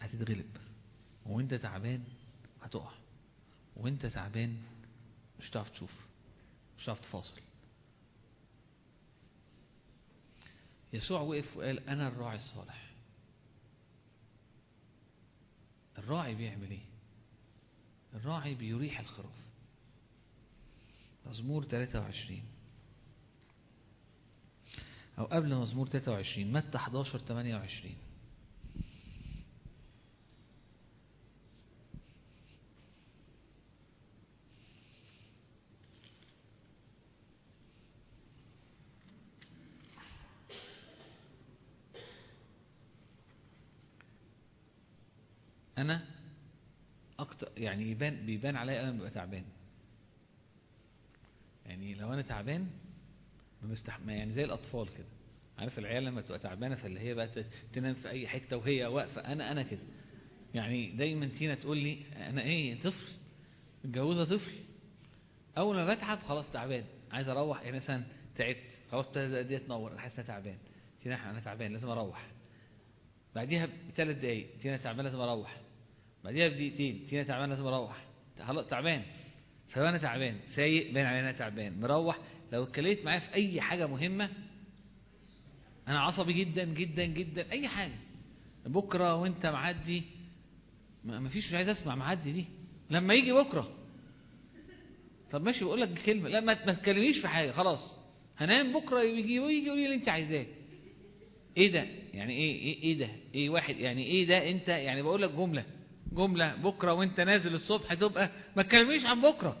هتتغلب 0.00 0.56
وانت 1.26 1.54
تعبان 1.54 2.04
هتقع 2.62 2.92
وانت 3.76 4.06
تعبان 4.06 4.56
مش 5.40 5.50
هتعرف 5.50 5.70
تشوف 5.70 6.06
مش 6.78 6.84
هتعرف 6.84 7.00
تفاصل. 7.00 7.40
يسوع 10.92 11.20
وقف 11.20 11.56
وقال 11.56 11.88
أنا 11.88 12.08
الراعي 12.08 12.36
الصالح. 12.36 12.92
الراعي 15.98 16.34
بيعمل 16.34 16.70
إيه؟ 16.70 16.92
الراعي 18.14 18.54
بيريح 18.54 19.00
الخراف 19.00 19.52
مزمور 21.26 21.64
23 21.64 22.42
أو 25.18 25.24
قبل 25.24 25.54
مزمور 25.54 25.88
23 25.88 26.52
متى 26.52 26.76
11 26.76 27.18
28 27.18 27.96
أنا 45.82 46.04
أكتر 47.18 47.48
يعني 47.56 47.90
يبان 47.90 48.26
بيبان 48.26 48.56
عليا 48.56 48.82
أنا 48.82 48.90
ببقى 48.92 49.10
تعبان. 49.10 49.44
يعني 51.66 51.94
لو 51.94 52.12
أنا 52.12 52.22
تعبان 52.22 52.66
ما 54.06 54.12
يعني 54.12 54.32
زي 54.32 54.44
الأطفال 54.44 54.88
كده. 54.94 55.06
عارف 55.58 55.78
العيال 55.78 56.04
لما 56.04 56.20
تبقى 56.20 56.38
تعبانة 56.38 56.74
فاللي 56.74 57.00
هي 57.00 57.14
بقى 57.14 57.28
تنام 57.72 57.94
في 57.94 58.08
أي 58.10 58.28
حتة 58.28 58.56
وهي 58.56 58.86
واقفة 58.86 59.20
أنا 59.20 59.52
أنا 59.52 59.62
كده. 59.62 59.80
يعني 60.54 60.90
دايما 60.90 61.26
تينا 61.26 61.54
تقول 61.54 61.78
لي 61.78 61.98
أنا 62.16 62.42
إيه 62.42 62.80
طفل؟ 62.80 63.12
متجوزة 63.84 64.24
طفل. 64.24 64.52
أول 65.58 65.76
ما 65.76 65.94
بتعب 65.94 66.18
خلاص 66.18 66.50
تعبان. 66.50 66.84
عايز 67.12 67.28
أروح 67.28 67.62
يعني 67.62 67.76
مثلا 67.76 68.02
تعبت 68.36 68.80
خلاص 68.90 69.08
دي 69.18 69.58
تنور. 69.58 69.92
أنا 69.92 70.00
حاسس 70.00 70.18
إن 70.18 70.26
تعبان. 70.26 70.58
تينا 71.02 71.30
أنا 71.30 71.40
تعبان 71.40 71.72
لازم 71.72 71.88
أروح. 71.88 72.26
بعديها 73.34 73.68
بثلاث 73.88 74.16
دقايق 74.16 74.46
تينا 74.62 74.76
تعبان 74.76 75.04
لازم 75.04 75.20
أروح. 75.20 75.60
بعديها 76.24 76.48
بدقيقتين 76.48 77.06
تينا 77.10 77.22
تعبان 77.22 77.50
لازم 77.50 77.66
أروح. 77.66 78.04
خلاص 78.46 78.66
تعبان. 78.66 79.02
فانا 79.68 79.98
تعبان. 79.98 80.36
سايق 80.56 80.92
باين 80.92 81.06
علينا 81.06 81.32
تعبان. 81.32 81.80
مروح. 81.80 82.18
لو 82.52 82.62
اتكلمت 82.62 83.04
معايا 83.04 83.20
في 83.20 83.34
أي 83.34 83.60
حاجة 83.60 83.86
مهمة 83.86 84.30
أنا 85.88 86.00
عصبي 86.00 86.32
جدا 86.32 86.64
جدا 86.64 87.04
جدا. 87.04 87.52
أي 87.52 87.68
حاجة. 87.68 87.94
بكرة 88.66 89.16
وأنت 89.16 89.46
معدي 89.46 90.02
ما 91.04 91.28
فيش 91.28 91.48
مش 91.48 91.54
عايز 91.54 91.68
أسمع 91.68 91.94
معدي 91.94 92.32
دي. 92.32 92.44
لما 92.90 93.14
يجي 93.14 93.32
بكرة. 93.32 93.70
طب 95.30 95.42
ماشي 95.42 95.64
بقول 95.64 95.80
لك 95.80 96.02
كلمة. 96.06 96.28
لا 96.28 96.40
ما 96.40 96.72
تكلمنيش 96.74 97.18
في 97.20 97.28
حاجة. 97.28 97.50
خلاص. 97.50 97.96
هنام 98.38 98.72
بكرة 98.80 99.02
يجي 99.02 99.40
ويجي 99.40 99.66
يقول 99.66 99.78
لي 99.78 99.84
اللي 99.84 99.96
أنت 99.96 100.08
عايزاه. 100.08 100.46
إيه 101.56 101.72
ده؟ 101.72 101.86
يعني 102.14 102.32
إيه 102.32 102.54
إيه 102.62 102.82
إيه 102.82 102.98
ده؟ 102.98 103.08
إيه 103.34 103.50
واحد؟ 103.50 103.76
يعني 103.76 104.06
إيه 104.06 104.26
ده؟ 104.26 104.50
أنت؟ 104.50 104.68
يعني 104.68 105.02
بقول 105.02 105.22
لك 105.22 105.30
جملة. 105.30 105.64
جملة 106.14 106.54
بكرة 106.56 106.92
وانت 106.92 107.20
نازل 107.20 107.54
الصبح 107.54 107.94
تبقى 107.94 108.30
ما 108.56 108.62
تكلمنيش 108.62 109.04
عن 109.06 109.22
بكرة. 109.22 109.56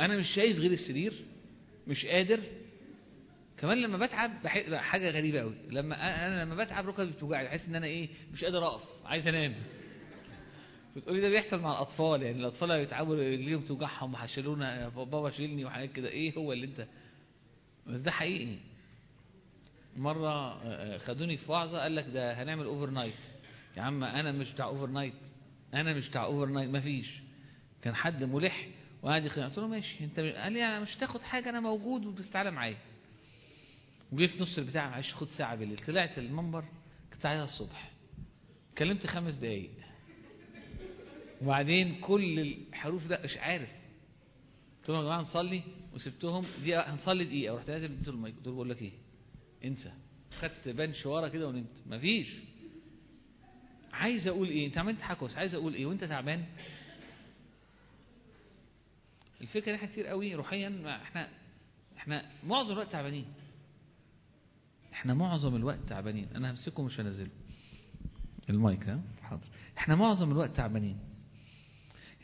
أنا 0.00 0.16
مش 0.16 0.28
شايف 0.34 0.58
غير 0.58 0.70
السرير 0.72 1.12
مش 1.86 2.06
قادر. 2.06 2.40
كمان 3.58 3.82
لما 3.82 4.06
بتعب 4.06 4.46
حاجة 4.76 5.10
غريبة 5.10 5.40
قوي 5.40 5.54
لما 5.70 6.26
أنا 6.26 6.44
لما 6.44 6.64
بتعب 6.64 6.86
ركبي 6.88 7.10
بتوجعني 7.10 7.48
بحس 7.48 7.66
إن 7.66 7.74
أنا 7.74 7.86
إيه 7.86 8.08
مش 8.32 8.44
قادر 8.44 8.66
أقف 8.66 8.82
عايز 9.04 9.26
أنام. 9.26 9.54
بتقولي 10.96 11.20
ده 11.20 11.28
بيحصل 11.30 11.60
مع 11.60 11.72
الأطفال 11.72 12.22
يعني 12.22 12.38
الأطفال 12.40 12.68
لما 12.68 12.78
يتعبوا 12.78 13.14
رجليهم 13.16 13.60
توجعهم 13.60 14.14
وحشلونا 14.14 14.88
بابا 14.88 15.30
شيلني 15.30 15.64
وحاجات 15.64 15.92
كده. 15.92 16.08
إيه 16.08 16.34
هو 16.38 16.52
اللي 16.52 16.66
أنت؟ 16.66 16.86
بس 17.86 18.00
ده 18.00 18.10
حقيقي. 18.10 18.56
مرة 19.96 20.58
خدوني 20.98 21.36
في 21.36 21.52
وعظة 21.52 21.78
قال 21.82 21.94
لك 21.96 22.06
ده 22.14 22.32
هنعمل 22.42 22.64
overnight 22.64 23.14
يا 23.76 23.82
عم 23.82 24.04
أنا 24.04 24.32
مش 24.32 24.52
بتاع 24.52 24.66
overnight 24.66 25.12
أنا 25.74 25.94
مش 25.94 26.08
بتاع 26.08 26.24
overnight 26.24 26.70
مفيش 26.70 27.20
كان 27.82 27.94
حد 27.94 28.24
ملح 28.24 28.68
وقعد 29.02 29.24
يقنع 29.24 29.46
قلت 29.48 29.58
له 29.58 29.68
ماشي 29.68 30.04
أنت 30.04 30.20
قال 30.20 30.52
لي 30.52 30.64
أنا 30.64 30.80
مش 30.80 30.94
تاخد 30.94 31.20
حاجة 31.20 31.50
أنا 31.50 31.60
موجود 31.60 32.06
وبس 32.06 32.30
تعالى 32.30 32.50
معايا. 32.50 32.76
وجي 34.12 34.28
في 34.28 34.42
نص 34.42 34.58
البتاع 34.58 34.90
معلش 34.90 35.14
خد 35.14 35.28
ساعة 35.28 35.56
بالليل. 35.56 35.78
طلعت 35.78 36.18
المنبر 36.18 36.64
كنت 37.12 37.26
عايزها 37.26 37.44
الصبح. 37.44 37.90
كلمت 38.78 39.06
خمس 39.06 39.34
دقايق. 39.34 39.70
وبعدين 41.42 42.00
كل 42.00 42.38
الحروف 42.40 43.06
ده 43.06 43.20
مش 43.24 43.36
عارف. 43.36 43.68
قلت 44.80 44.88
لهم 44.90 44.98
يا 44.98 45.04
جماعة 45.04 45.20
نصلي 45.20 45.62
وسبتهم. 45.94 46.46
دقيقه 46.62 46.94
هنصلي 46.94 47.24
دقيقة. 47.24 47.54
ورحت 47.54 47.70
نازل 47.70 47.92
اديته 47.92 48.10
المايك. 48.10 48.36
قلت 48.36 48.46
له 48.46 48.52
بقول 48.52 48.70
لك 48.70 48.82
إيه؟ 48.82 48.92
انسى. 49.64 49.92
خدت 50.38 50.68
بنش 50.68 51.06
ورا 51.06 51.28
كده 51.28 51.48
ونمت. 51.48 51.82
مفيش 51.86 52.28
عايز 53.92 54.26
أقول 54.26 54.48
إيه؟ 54.48 54.66
انت 54.66 54.78
عملت 54.78 55.02
حكوس 55.02 55.36
عايز 55.36 55.54
أقول 55.54 55.74
إيه؟ 55.74 55.86
وانت 55.86 56.04
تعبان؟ 56.04 56.44
الفكرة 59.40 59.74
إحنا 59.74 59.88
كتير 59.88 60.06
قوي. 60.06 60.34
روحيا 60.34 60.68
ما 60.68 61.02
إحنا 61.02 61.28
إحنا 61.96 62.30
معظم 62.44 62.72
الوقت 62.72 62.92
تعبانين. 62.92 63.24
إحنا 64.92 65.14
معظم 65.14 65.56
الوقت 65.56 65.78
تعبانين. 65.88 66.28
أنا 66.34 66.50
همسكه 66.50 66.82
مش 66.82 67.00
هنزله. 67.00 67.30
المايك 68.50 68.88
ها؟ 68.88 69.00
حاضر. 69.22 69.46
إحنا 69.78 69.94
معظم 69.96 70.32
الوقت 70.32 70.56
تعبانين. 70.56 70.98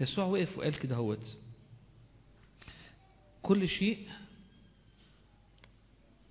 يسوع 0.01 0.25
وقف 0.25 0.59
وقال 0.59 0.79
كده 0.79 0.97
هوت 0.97 1.37
كل 3.43 3.69
شيء 3.69 4.09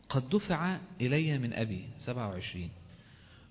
قد 0.10 0.30
دفع 0.30 0.80
إلي 1.02 1.38
من 1.38 1.54
أبي. 1.54 1.90
27 1.98 2.70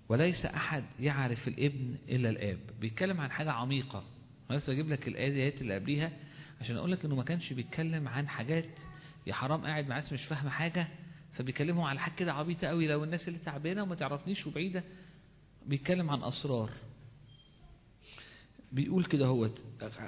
وليس 0.09 0.47
أحد 0.47 0.85
يعرف 1.01 1.49
الابن 1.49 1.97
إلا 2.09 2.31
الآب. 2.31 2.59
بيتكلم 2.81 3.21
عن 3.21 3.31
حاجة 3.31 3.51
عميقة. 3.53 4.05
بس 4.51 4.71
بجيب 4.71 4.89
لك 4.89 5.09
الآيات 5.09 5.61
اللي 5.61 5.75
قبليها 5.75 6.13
عشان 6.61 6.77
أقول 6.77 6.93
لك 6.93 7.05
إنه 7.05 7.15
ما 7.15 7.23
كانش 7.23 7.53
بيتكلم 7.53 8.09
عن 8.09 8.29
حاجات. 8.29 8.79
يا 9.27 9.35
حرام 9.35 9.61
قاعد 9.61 9.89
مع 9.89 9.97
ناس 9.97 10.13
مش 10.13 10.25
فاهمة 10.25 10.51
حاجة 10.51 10.89
فبيكلموا 11.33 11.89
على 11.89 12.01
حاجة 12.01 12.15
كده 12.15 12.33
عبيطة 12.33 12.67
قوي. 12.67 12.87
لو 12.87 13.05
الناس 13.05 13.29
اللي 13.29 13.39
تعبانة 13.39 13.83
وما 13.83 13.95
تعرفنيش 13.95 14.47
وبعيدة 14.47 14.85
بيتكلم 15.67 16.11
عن 16.11 16.23
أسرار. 16.23 16.71
بيقول 18.73 19.05
كده 19.05 19.27
هو. 19.27 19.51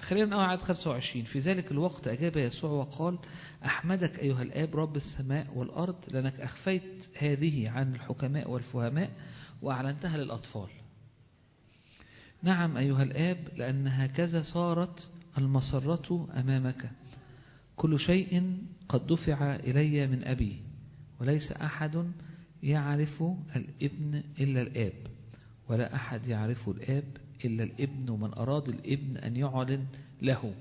خلينا 0.00 0.26
نقرا 0.26 0.42
عدد 0.42 0.60
25 0.62 1.24
في 1.24 1.38
ذلك 1.38 1.70
الوقت 1.70 2.08
أجاب 2.08 2.36
يسوع 2.36 2.70
وقال 2.70 3.18
أحمدك 3.64 4.18
أيها 4.18 4.42
الآب 4.42 4.76
رب 4.76 4.96
السماء 4.96 5.46
والأرض 5.54 5.96
لأنك 6.08 6.40
أخفيت 6.40 7.08
هذه 7.18 7.70
عن 7.70 7.94
الحكماء 7.94 8.50
والفهماء 8.50 9.10
وأعلنتها 9.62 10.16
للأطفال. 10.16 10.68
نعم 12.42 12.76
أيها 12.76 13.02
الآب 13.02 13.38
لأن 13.56 13.86
هكذا 13.88 14.42
صارت 14.42 15.10
المسرة 15.38 16.28
أمامك. 16.40 16.90
كل 17.76 18.00
شيء 18.00 18.58
قد 18.88 19.06
دفع 19.06 19.56
إلي 19.56 20.06
من 20.06 20.24
أبي 20.24 20.60
وليس 21.20 21.52
أحد 21.52 22.12
يعرف 22.62 23.22
الابن 23.56 24.22
إلا 24.40 24.62
الآب 24.62 24.92
ولا 25.68 25.94
أحد 25.94 26.26
يعرف 26.26 26.68
الآب 26.68 27.04
إلا 27.44 27.64
الابن 27.64 28.10
ومن 28.10 28.34
أراد 28.34 28.68
الابن 28.68 29.16
أن 29.16 29.36
يعلن 29.36 29.86
له. 30.22 30.54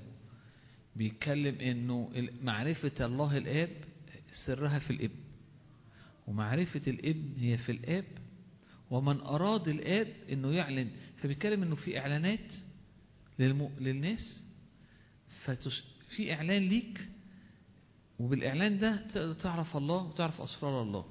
بيتكلم 0.96 1.60
أنه 1.60 2.10
معرفة 2.42 3.06
الله 3.06 3.36
الآب 3.36 3.70
سرها 4.46 4.78
في 4.78 4.90
الابن 4.90 5.20
ومعرفة 6.26 6.82
الابن 6.86 7.32
هي 7.38 7.58
في 7.58 7.72
الآب 7.72 8.04
ومن 8.90 9.20
أراد 9.20 9.68
الآب 9.68 10.12
أنه 10.32 10.52
يعلن 10.52 10.90
فبيتكلم 11.16 11.62
أنه 11.62 11.74
في 11.74 11.98
إعلانات. 11.98 12.54
للناس. 13.38 14.44
في 16.16 16.34
إعلان 16.34 16.62
ليك 16.68 17.08
وبالإعلان 18.18 18.78
ده 18.78 18.96
تقدر 19.14 19.32
تعرف 19.34 19.76
الله 19.76 20.02
وتعرف 20.04 20.40
أسرار 20.40 20.82
الله 20.82 21.04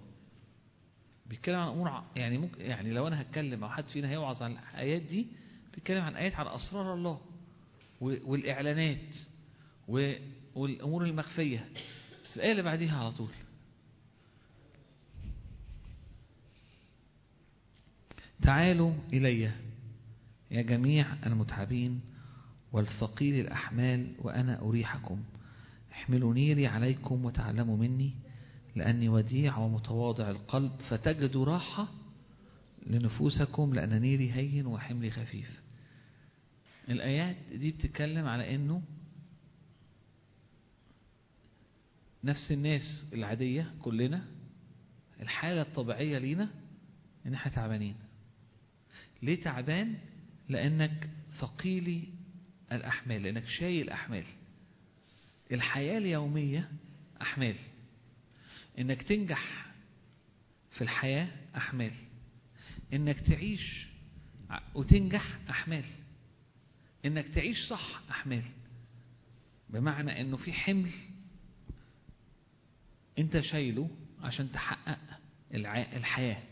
بيتكلم 1.25 1.55
عن 1.55 1.67
أمور 1.67 2.03
يعني 2.15 2.37
ممكن 2.37 2.61
يعني 2.61 2.93
لو 2.93 3.07
أنا 3.07 3.21
هتكلم 3.21 3.63
أو 3.63 3.69
حد 3.69 3.87
فينا 3.87 4.09
هيوعظ 4.09 4.43
عن 4.43 4.51
الآيات 4.51 5.01
دي 5.01 5.27
بيتكلم 5.75 6.01
عن 6.01 6.15
آيات 6.15 6.35
عن 6.35 6.47
أسرار 6.47 6.93
الله 6.93 7.21
والإعلانات 8.01 9.15
والأمور 10.55 11.05
المخفية 11.05 11.67
الآية 12.35 12.51
اللي 12.51 12.63
بعديها 12.63 12.99
على 12.99 13.11
طول 13.11 13.29
تعالوا 18.45 18.93
إلي 19.13 19.51
يا 20.51 20.61
جميع 20.61 21.05
المتعبين 21.25 22.01
والثقيل 22.71 23.39
الأحمال 23.45 24.15
وأنا 24.19 24.61
أريحكم. 24.61 25.23
احملوا 25.91 26.33
نيري 26.33 26.67
عليكم 26.67 27.25
وتعلموا 27.25 27.77
مني 27.77 28.13
لأني 28.75 29.09
وديع 29.09 29.57
ومتواضع 29.57 30.29
القلب 30.29 30.71
فتجدوا 30.89 31.45
راحة 31.45 31.87
لنفوسكم 32.87 33.73
لأن 33.73 34.01
نيري 34.01 34.31
هين 34.31 34.65
وحملي 34.65 35.11
خفيف. 35.11 35.61
الآيات 36.89 37.35
دي 37.55 37.71
بتتكلم 37.71 38.25
على 38.25 38.55
أنه 38.55 38.81
نفس 42.23 42.51
الناس 42.51 43.05
العادية 43.13 43.73
كلنا 43.81 44.25
الحالة 45.21 45.61
الطبيعية 45.61 46.17
لينا 46.17 46.49
إن 47.25 47.33
إحنا 47.33 47.51
تعبانين. 47.51 47.95
ليه 49.23 49.41
تعبان؟ 49.41 49.97
لأنك 50.49 51.09
ثقيلي 51.39 52.03
الأحمال 52.71 53.23
لأنك 53.23 53.47
شايل 53.47 53.89
أحمال. 53.89 54.25
الحياة 55.51 55.97
اليومية 55.97 56.71
أحمال. 57.21 57.55
إنك 58.79 59.01
تنجح 59.01 59.65
في 60.71 60.81
الحياة 60.81 61.27
أحمال. 61.57 61.91
إنك 62.93 63.19
تعيش 63.19 63.87
وتنجح 64.75 65.39
أحمال. 65.49 65.85
إنك 67.05 67.27
تعيش 67.27 67.57
صح 67.69 68.01
أحمال. 68.09 68.43
بمعنى 69.69 70.21
إنه 70.21 70.37
في 70.37 70.53
حمل 70.53 70.91
أنت 73.19 73.39
شايله 73.39 73.89
عشان 74.21 74.51
تحقق 74.51 74.99
الحياة. 75.53 76.43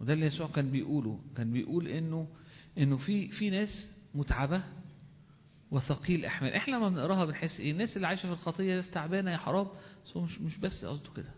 وده 0.00 0.12
اللي 0.12 0.26
يسوع 0.26 0.46
كان 0.46 0.70
بيقوله 0.70 1.20
كان 1.36 1.52
بيقول 1.52 1.88
إنه 1.88 2.28
إنه 2.78 2.96
في 2.96 3.28
في 3.28 3.50
ناس 3.50 3.90
متعبة 4.14 4.62
وثقيل 5.70 6.24
إحمال. 6.24 6.52
إحنا 6.52 6.76
لما 6.76 6.88
بنقراها 6.88 7.24
بنحس 7.24 7.60
إيه؟ 7.60 7.70
الناس 7.72 7.96
اللي 7.96 8.06
عايشة 8.06 8.26
في 8.26 8.32
الخطية 8.32 8.74
ناس 8.76 8.90
تعبانة 8.90 9.30
يا 9.30 9.36
حرام. 9.36 9.66
بس 10.06 10.16
هو 10.16 10.22
مش 10.24 10.40
مش 10.40 10.56
بس 10.56 10.84
قصده 10.84 11.10
كده. 11.16 11.30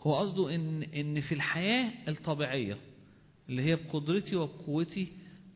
هو 0.00 0.18
قصده 0.18 0.54
إن 0.54 0.82
إن 0.82 1.20
في 1.20 1.32
الحياة 1.32 1.92
الطبيعية 2.08 2.76
اللي 3.48 3.62
هي 3.62 3.76
بقدرتي 3.76 4.36
وبقوتي 4.36 5.12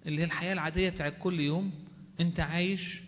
اللي 0.07 0.21
هي 0.21 0.25
الحياة 0.25 0.53
العادية 0.53 0.91
بتاعت 0.91 1.15
كل 1.23 1.41
يوم 1.41 1.73
أنت 2.21 2.41
عايش 2.41 3.01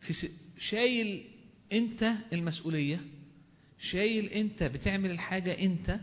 في 0.00 0.28
شايل 0.58 1.24
أنت 1.72 2.12
المسؤولية 2.32 3.00
شايل 3.78 4.26
أنت 4.26 4.62
بتعمل 4.62 5.10
الحاجة 5.10 5.58
أنت 5.58 6.00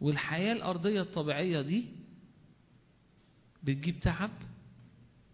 والحياة 0.00 0.52
الأرضية 0.52 1.00
الطبيعية 1.00 1.60
دي 1.62 1.84
بتجيب 3.62 4.00
تعب 4.00 4.30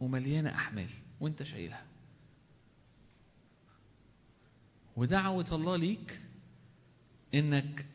ومليانة 0.01 0.55
أحمال 0.55 0.91
وأنت 1.21 1.43
شايلها. 1.43 1.85
ودعوة 4.97 5.55
الله 5.55 5.77
ليك 5.77 6.21
إنك 7.35 7.87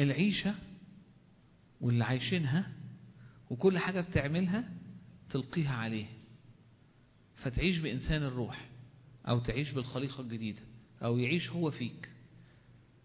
العيشة 0.00 0.54
واللي 1.80 2.04
عايشينها 2.04 2.72
وكل 3.50 3.78
حاجة 3.78 4.00
بتعملها 4.00 4.68
تلقيها 5.30 5.74
عليه. 5.76 6.06
فتعيش 7.36 7.78
بإنسان 7.78 8.22
الروح 8.22 8.68
أو 9.28 9.38
تعيش 9.38 9.72
بالخليقة 9.72 10.20
الجديدة 10.20 10.62
أو 11.02 11.18
يعيش 11.18 11.50
هو 11.50 11.70
فيك. 11.70 12.12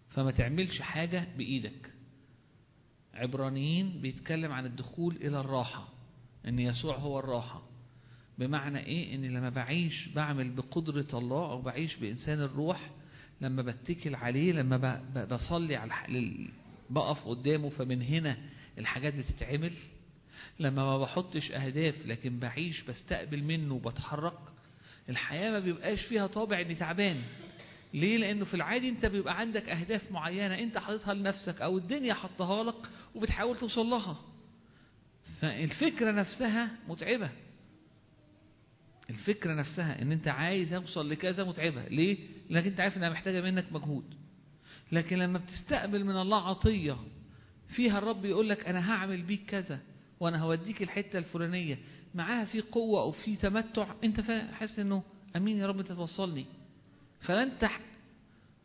فما 0.10 0.32
تعملش 0.32 0.82
حاجة 0.82 1.28
بإيدك. 1.38 1.93
عبرانيين 3.14 4.02
بيتكلم 4.02 4.52
عن 4.52 4.66
الدخول 4.66 5.16
إلى 5.16 5.40
الراحة 5.40 5.88
أن 6.48 6.60
يسوع 6.60 6.96
هو 6.98 7.20
الراحة. 7.20 7.62
بمعنى 8.38 8.86
إيه؟ 8.86 9.16
أن 9.16 9.26
لما 9.26 9.50
بعيش 9.50 10.10
بعمل 10.16 10.50
بقدرة 10.50 11.20
الله 11.20 11.52
أو 11.52 11.62
بعيش 11.62 11.96
بإنسان 11.96 12.42
الروح 12.42 12.90
لما 13.42 13.62
بتكل 13.62 14.16
عليه 14.16 14.52
لما 14.52 15.02
بصلي 15.32 15.76
على 15.76 15.92
بقف 16.90 17.28
قدامه 17.28 17.70
فمن 17.70 18.02
هنا 18.02 18.38
الحاجات 18.78 19.14
بتتعمل. 19.16 19.74
لما 20.60 20.84
ما 20.84 20.98
بحطش 20.98 21.52
أهداف 21.52 22.06
لكن 22.06 22.40
بعيش 22.40 22.84
بستقبل 22.84 23.44
منه 23.44 23.74
وبتحرك 23.74 24.40
الحياة 25.10 25.52
ما 25.52 25.60
بيبقاش 25.60 26.02
فيها 26.06 26.28
طابع 26.28 26.62
إني 26.62 26.76
تعبان. 26.76 27.22
ليه؟ 27.94 28.18
لأنه 28.18 28.46
في 28.46 28.54
العادي 28.54 28.90
أنت 28.90 29.06
بيبقى 29.06 29.40
عندك 29.40 29.70
أهداف 29.70 30.12
معينة 30.12 30.60
أنت 30.60 30.78
حاططها 30.78 31.14
لنفسك 31.14 31.62
أو 31.62 31.78
الدنيا 31.78 32.14
حطها 32.14 32.64
لك 32.64 32.90
وبتحاول 33.16 33.58
توصل 33.58 33.86
لها. 33.86 34.18
فالفكرة 35.42 36.12
نفسها 36.12 36.70
متعبة. 36.88 37.30
الفكرة 39.10 39.54
نفسها 39.54 40.02
إن 40.02 40.12
أنت 40.12 40.28
عايز 40.28 40.70
توصل 40.70 41.10
لكذا 41.10 41.44
متعبة، 41.44 41.88
ليه؟ 41.88 42.18
لأنك 42.50 42.68
أنت 42.68 42.80
عارف 42.80 42.98
إنها 42.98 43.10
محتاجة 43.10 43.42
منك 43.42 43.66
مجهود. 43.72 44.06
لكن 44.92 45.18
لما 45.18 45.40
بتستقبل 45.40 46.04
من 46.04 46.18
الله 46.18 46.50
عطية 46.50 46.98
فيها 47.76 47.98
الرب 47.98 48.26
يقول 48.26 48.50
لك 48.50 48.68
أنا 48.68 48.92
هعمل 48.92 49.22
بيك 49.22 49.46
كذا 49.46 49.80
وأنا 50.20 50.42
هوديك 50.42 50.82
الحتة 50.82 51.20
الفلانية 51.20 51.80
معاها 52.16 52.46
في 52.46 52.62
قوة 52.62 53.02
أو 53.02 53.12
في 53.12 53.36
تمتع 53.36 53.88
أنت 54.04 54.22
حاسس 54.54 54.80
إنه 54.80 55.04
أمين 55.36 55.58
يا 55.58 55.68
رب 55.68 55.80
أنت 55.80 55.92
توصلني. 55.92 56.46
فلا 57.24 57.44
انت 57.44 57.66
ح- 57.66 57.80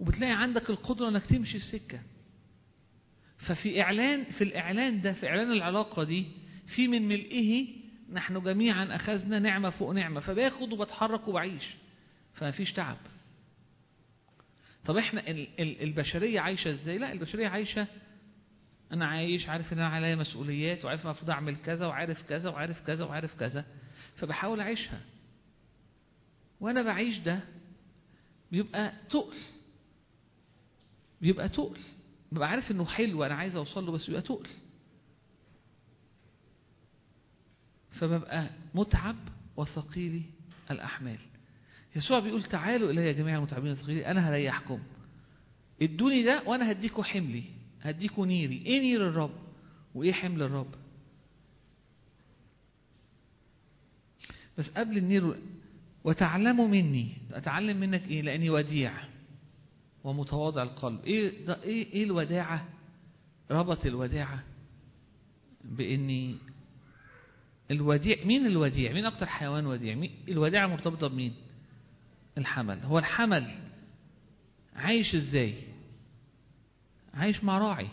وبتلاقي 0.00 0.32
عندك 0.32 0.70
القدرة 0.70 1.08
إنك 1.08 1.26
تمشي 1.26 1.56
السكة. 1.56 2.00
ففي 3.38 3.82
إعلان 3.82 4.24
في 4.24 4.44
الإعلان 4.44 5.00
ده 5.00 5.12
في 5.12 5.28
إعلان 5.28 5.52
العلاقة 5.52 6.04
دي 6.04 6.26
في 6.74 6.88
من 6.88 7.08
ملئه 7.08 7.66
نحن 8.12 8.40
جميعا 8.42 8.96
أخذنا 8.96 9.38
نعمة 9.38 9.70
فوق 9.70 9.90
نعمة 9.90 10.20
فباخد 10.20 10.72
وبتحرك 10.72 11.28
وبعيش 11.28 11.64
فمفيش 12.34 12.72
تعب. 12.72 12.96
طب 14.84 14.96
إحنا 14.96 15.30
ال- 15.30 15.48
ال- 15.60 15.82
البشرية 15.82 16.40
عايشة 16.40 16.70
إزاي؟ 16.70 16.98
لا 16.98 17.12
البشرية 17.12 17.48
عايشة 17.48 17.86
أنا 18.92 19.06
عايش 19.06 19.48
عارف 19.48 19.72
إن 19.72 19.78
أنا 19.78 19.88
عليا 19.88 20.16
مسؤوليات 20.16 20.84
وعارف 20.84 21.04
المفروض 21.06 21.30
أعمل 21.30 21.56
كذا 21.56 21.86
وعارف 21.86 22.22
كذا 22.22 22.50
وعارف 22.50 22.80
كذا 22.86 23.04
وعارف 23.04 23.34
كذا 23.34 23.64
فبحاول 24.16 24.60
أعيشها. 24.60 25.00
وأنا 26.60 26.82
بعيش 26.82 27.18
ده 27.18 27.40
بيبقى 28.52 28.92
تقل. 29.10 29.36
بيبقى 31.20 31.48
تقل. 31.48 31.78
ببقى 32.32 32.48
عارف 32.48 32.70
إنه 32.70 32.84
حلو 32.84 33.24
أنا 33.24 33.34
عايز 33.34 33.56
أوصل 33.56 33.86
له 33.86 33.92
بس 33.92 34.06
بيبقى 34.06 34.22
تقل. 34.22 34.48
فببقى 37.90 38.50
متعب 38.74 39.16
وثقيل 39.56 40.22
الأحمال. 40.70 41.18
يسوع 41.96 42.18
بيقول 42.18 42.42
تعالوا 42.44 42.90
إلي 42.90 43.06
يا 43.06 43.12
جميع 43.12 43.36
المتعبين 43.36 43.70
والثقيلين 43.70 44.04
أنا 44.04 44.28
هريحكم. 44.28 44.82
ادوني 45.82 46.22
ده 46.22 46.42
وأنا 46.46 46.70
هديكوا 46.72 47.04
حملي 47.04 47.44
هديكوا 47.82 48.26
نيري. 48.26 48.62
إيه 48.66 48.80
نير 48.80 49.08
الرب؟ 49.08 49.34
وإيه 49.94 50.12
حمل 50.12 50.42
الرب؟ 50.42 50.74
بس 54.58 54.68
قبل 54.68 54.98
النير 54.98 55.36
وتعلموا 56.04 56.68
مني 56.68 57.12
أتعلم 57.32 57.76
منك 57.76 58.02
إيه؟ 58.08 58.22
لأني 58.22 58.50
وديع 58.50 58.92
ومتواضع 60.04 60.62
القلب. 60.62 61.04
إيه 61.04 61.46
ده؟ 61.46 61.62
إيه؟ 61.62 61.92
إيه 61.92 62.04
الوداعة؟ 62.04 62.68
ربط 63.50 63.86
الوداعة 63.86 64.42
بإني 65.64 66.36
الوديع. 67.70 68.24
مين 68.24 68.46
الوديع؟ 68.46 68.92
مين 68.92 69.06
أكتر 69.06 69.26
حيوان 69.26 69.66
وديع؟ 69.66 69.94
مين؟ 69.94 70.10
الوديعة 70.28 70.66
مرتبطة 70.66 71.06
بمين؟ 71.06 71.34
الحمل. 72.38 72.80
هو 72.80 72.98
الحمل 72.98 73.58
عايش 74.76 75.14
إزاي؟ 75.14 75.54
عايش 77.14 77.44
مع 77.44 77.58
راعي. 77.58 77.88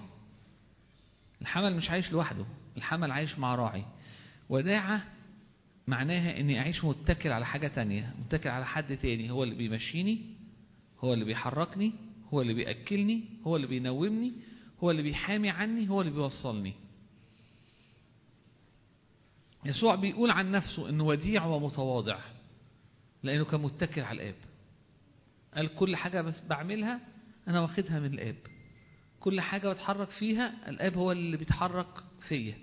الحمل 1.41 1.75
مش 1.75 1.89
عايش 1.89 2.11
لوحده 2.11 2.45
الحمل 2.77 3.11
عايش 3.11 3.39
مع 3.39 3.55
راعي. 3.55 3.85
وداعة 4.49 5.14
معناها 5.87 6.39
إني 6.39 6.59
أعيش 6.59 6.83
متكل 6.85 7.31
على 7.31 7.45
حاجة 7.45 7.67
تانية 7.67 8.13
متكل 8.25 8.49
على 8.49 8.65
حد 8.65 8.97
تاني 8.97 9.31
هو 9.31 9.43
اللي 9.43 9.55
بيمشيني 9.55 10.21
هو 10.99 11.13
اللي 11.13 11.25
بيحركني 11.25 11.93
هو 12.33 12.41
اللي 12.41 12.53
بيأكلني 12.53 13.23
هو 13.43 13.55
اللي 13.55 13.67
بينومني 13.67 14.33
هو 14.83 14.91
اللي 14.91 15.01
بيحامي 15.01 15.49
عني 15.49 15.89
هو 15.89 16.01
اللي 16.01 16.11
بيوصلني. 16.11 16.73
يسوع 19.65 19.95
بيقول 19.95 20.31
عن 20.31 20.51
نفسه 20.51 20.89
إنه 20.89 21.03
وديع 21.03 21.45
ومتواضع 21.45 22.19
لأنه 23.23 23.45
كان 23.45 23.61
متكل 23.61 24.01
على 24.01 24.21
الآب. 24.21 24.35
قال 25.55 25.75
كل 25.75 25.95
حاجة 25.95 26.21
بس 26.21 26.41
بعملها 26.49 26.99
أنا 27.47 27.61
واخدها 27.61 27.99
من 27.99 28.13
الآب. 28.13 28.35
كل 29.19 29.41
حاجة 29.41 29.73
بتحرك 29.73 30.09
فيها 30.09 30.69
الآب 30.69 30.93
هو 30.97 31.11
اللي 31.11 31.37
بيتحرك 31.37 31.87
فيا 32.27 32.55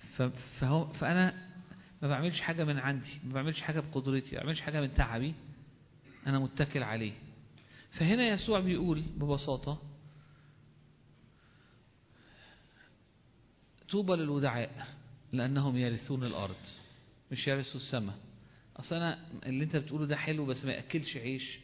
ف- 0.00 0.07
فهو 0.60 0.92
فأنا 0.92 1.48
ما 2.02 2.08
بعملش 2.08 2.40
حاجة 2.40 2.64
من 2.64 2.78
عندي 2.78 3.20
ما 3.24 3.32
بعملش 3.34 3.60
حاجة 3.60 3.80
بقدرتي 3.80 4.36
ما 4.36 4.42
بعملش 4.42 4.60
حاجة 4.60 4.80
من 4.80 4.94
تعبي 4.94 5.34
أنا 6.26 6.38
متكل 6.38 6.82
عليه. 6.82 7.12
فهنا 7.92 8.28
يسوع 8.28 8.60
بيقول 8.60 9.00
ببساطة 9.16 9.78
طوبى 13.90 14.12
للودعاء 14.12 14.86
لأنهم 15.32 15.76
يرثون 15.76 16.24
الأرض 16.24 16.56
مش 17.32 17.48
يرثوا 17.48 17.80
السماء. 17.80 18.18
أصل 18.76 18.94
أنا 18.94 19.18
اللي 19.46 19.64
أنت 19.64 19.76
بتقوله 19.76 20.06
ده 20.06 20.16
حلو 20.16 20.46
بس 20.46 20.64
ما 20.64 20.72
يأكلش 20.72 21.16
عيش 21.16 21.58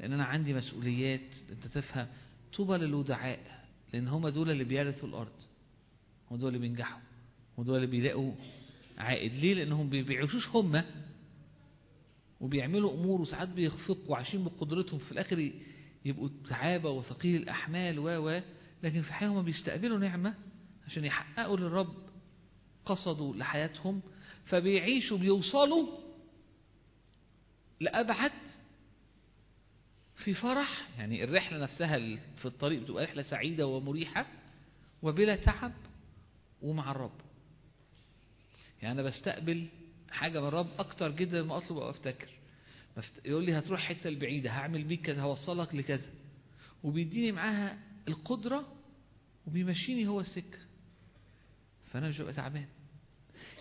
لأن 0.00 0.12
أنا 0.12 0.24
عندي 0.24 0.54
مسؤوليات 0.54 1.34
أنت 1.50 1.66
تفهم. 1.66 2.06
طوبى 2.56 2.76
للودعاء 2.76 3.64
لأن 3.92 4.08
هم 4.08 4.28
دول 4.28 4.50
اللي 4.50 4.64
بيرثوا 4.64 5.08
الأرض 5.08 5.32
هم 6.30 6.36
دول 6.36 6.48
اللي 6.48 6.58
بينجحوا. 6.58 7.00
هم 7.60 7.66
دول 7.66 7.76
اللي 7.76 7.86
بيلاقوا 7.86 8.32
عائد. 8.98 9.34
ليه؟ 9.34 9.54
لأنهم 9.54 9.90
بيعيشوش 9.90 10.48
هم 10.48 10.82
وبيعملوا 12.40 12.94
أمور 12.94 13.20
وساعات 13.20 13.48
بيخفقوا 13.48 14.08
وعايشين 14.08 14.44
بقدرتهم. 14.44 14.98
في 14.98 15.12
الآخر 15.12 15.52
يبقوا 16.04 16.28
تعابة 16.48 16.90
وثقيل 16.90 17.36
الأحمال 17.42 17.98
و 17.98 18.08
و 18.08 18.40
لكن 18.82 19.02
في 19.02 19.08
الحقيقة 19.08 19.42
بيستقبلوا 19.42 19.98
نعمة 19.98 20.34
عشان 20.86 21.04
يحققوا 21.04 21.56
للرب 21.56 21.94
قصدوا 22.84 23.36
لحياتهم 23.36 24.00
فبيعيشوا 24.44 25.18
بيوصلوا 25.18 25.86
لأبعد 27.80 28.32
في 30.16 30.34
فرح. 30.34 30.88
يعني 30.98 31.24
الرحلة 31.24 31.58
نفسها 31.58 31.98
في 32.36 32.44
الطريق 32.46 32.82
بتبقى 32.82 33.04
رحلة 33.04 33.22
سعيدة 33.22 33.66
ومريحة 33.66 34.26
وبلا 35.02 35.36
تعب 35.36 35.72
ومع 36.62 36.90
الرب. 36.90 37.20
يعني 38.82 39.00
أنا 39.00 39.08
بستقبل 39.08 39.68
حاجة 40.10 40.40
من 40.40 40.48
الرب 40.48 40.70
أكتر 40.78 41.10
جدا 41.10 41.42
ما 41.42 41.56
أطلب 41.56 41.78
أو 41.78 41.90
أفتكر. 41.90 42.28
يقول 43.24 43.44
لي 43.44 43.58
هتروح 43.58 43.80
حتة 43.80 44.08
البعيدة 44.08 44.50
هعمل 44.50 44.84
بيك 44.84 45.06
كذا 45.06 45.22
هوصلك 45.22 45.74
لكذا. 45.74 46.10
وبيديني 46.82 47.32
معاها 47.32 47.78
القدرة 48.08 48.72
وبيمشيني 49.46 50.06
هو 50.06 50.20
السكة. 50.20 50.58
فأنا 51.90 52.08
مش 52.08 52.20
ببقى 52.20 52.32
تعبان. 52.32 52.66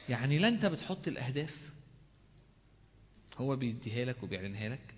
يعني 0.10 0.40
لا 0.40 0.48
أنت 0.48 0.66
بتحط 0.66 1.08
الأهداف 1.08 1.72
هو 3.38 3.56
بيديها 3.56 4.06
لك 4.06 4.24
وبيعلنها 4.24 4.70
لك 4.70 4.96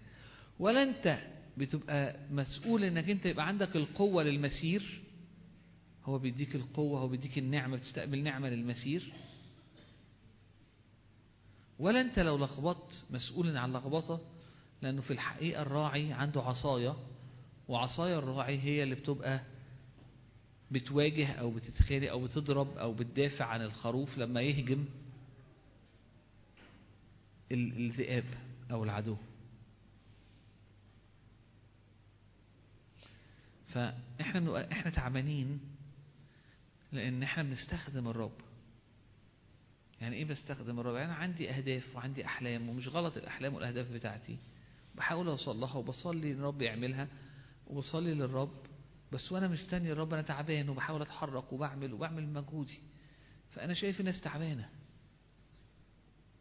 ولا 0.60 0.84
أنت 0.84 1.19
بتبقى 1.57 2.15
مسؤول 2.31 2.84
إنك 2.84 3.10
أنت 3.10 3.26
يبقى 3.26 3.48
عندك 3.48 3.76
القوة 3.76 4.23
للمسير 4.23 5.02
هو 6.06 6.19
بيديك 6.19 6.56
القوة 6.56 6.99
هو 6.99 7.07
بيديك 7.07 7.38
النعمة 7.38 7.77
تستقبل 7.77 8.23
نعمة 8.23 8.49
للمسير. 8.49 9.14
ولا 11.82 12.02
أنت 12.02 12.20
لو 12.20 12.38
لخبطت 12.38 13.06
مسؤول 13.10 13.58
عن 13.58 13.74
لخبطة؟ 13.74 14.22
لأنه 14.82 15.02
في 15.02 15.12
الحقيقة 15.14 15.62
الراعي 15.62 16.14
عنده 16.14 16.41
عصاية 16.41 16.95
وعصايا 17.68 18.20
الراعي 18.20 18.60
هي 18.60 18.84
اللي 18.84 18.95
بتبقى 18.95 19.41
بتواجه 20.72 21.32
أو 21.32 21.52
بتتخانق 21.52 22.10
أو 22.10 22.24
بتضرب 22.24 22.78
أو 22.78 22.94
بتدافع 22.94 23.45
عن 23.45 23.62
الخروف 23.62 24.18
لما 24.18 24.41
يهجم 24.41 24.86
ال- 27.52 27.78
الذئاب 27.86 28.24
أو 28.72 28.84
العدو. 28.84 29.18
فإحنا 33.68 34.72
إحنا 34.72 34.91
تعبانين 34.91 35.60
لأن 36.91 37.24
إحنا 37.24 37.44
بنستخدم 37.44 38.08
الرب. 38.08 38.32
يعني 40.02 40.15
إيه 40.15 40.26
بستخدم 40.26 40.80
الرب 40.80 40.95
يعني 40.95 41.06
أنا 41.11 41.15
عندي 41.15 41.49
أهداف 41.49 41.95
وعندي 41.95 42.26
أحلام 42.26 42.69
ومش 42.69 42.88
غلط 42.88 43.18
الأحلام 43.18 43.53
والأهداف 43.53 43.91
بتاعتي. 43.91 44.38
بحاول 44.95 45.28
اوصل 45.28 45.60
لها 45.60 45.76
وبصلي 45.76 46.32
إن 46.32 46.40
الرب 46.40 46.61
يعملها 46.61 47.07
وبصلي 47.68 48.14
للرب 48.14 48.57
بس 49.11 49.32
وأنا 49.32 49.48
مستني 49.48 49.91
الرب 49.91 50.14
أنا 50.14 50.22
تعبان 50.22 50.69
وبحاول 50.69 51.02
أتحرك 51.02 51.53
وبعمل 51.53 51.94
وبعمل 51.94 52.34
مجهودي. 52.34 52.80
فأنا 53.52 53.73
شايف 53.73 53.99
الناس 53.99 54.22
تعبانة. 54.22 54.69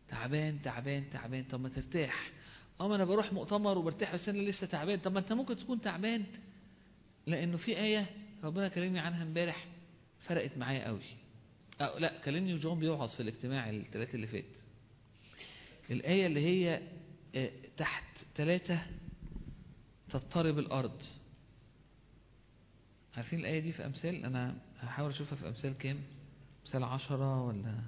تعبان 0.09 0.63
تعبان 0.63 1.05
تعبان. 1.13 1.45
طب 1.45 1.61
ما 1.61 1.69
ترتاح. 1.69 2.31
آه 2.81 2.89
ما 2.89 2.95
أنا 2.95 3.05
بروح 3.05 3.33
مؤتمر 3.33 3.79
وبرتاح 3.79 4.15
بس 4.15 4.29
أنا 4.29 4.39
لسه 4.39 4.67
تعبان. 4.67 4.99
طب 4.99 5.13
ما 5.13 5.19
أنت 5.19 5.33
ممكن 5.33 5.57
تكون 5.57 5.81
تعبان. 5.81 6.25
لأنه 7.27 7.57
في 7.57 7.79
آية 7.79 8.07
ربنا 8.45 8.69
كلمني 8.69 8.99
عنها 8.99 9.23
امبارح 9.23 9.67
فرقت 10.21 10.59
معايا 10.59 10.87
قوي. 10.87 11.20
أو 11.81 11.99
لا 11.99 12.19
كلمني 12.25 12.55
وجون 12.55 12.79
بيوعظ 12.79 13.09
في 13.11 13.21
الاجتماع 13.21 13.71
الثلاثة 13.71 14.15
اللي 14.15 14.27
فات. 14.27 14.57
الآية 15.91 16.27
اللي 16.27 16.41
هي 16.41 16.83
آه، 17.35 17.51
تحت 17.77 18.05
ثلاثة 18.37 18.81
تضطرب 20.11 20.59
الأرض. 20.59 21.03
عارفين 23.17 23.39
الآية 23.39 23.61
دي 23.61 23.73
في 23.73 23.87
أمثال؟ 23.87 24.25
أنا 24.25 24.57
هحاول 24.81 25.11
أشوفها 25.11 25.37
في 25.37 25.49
أمثال 25.49 25.79
كام؟ 25.79 26.01
أمثال 26.67 26.85
عشرة 26.85 27.45
ولا 27.45 27.83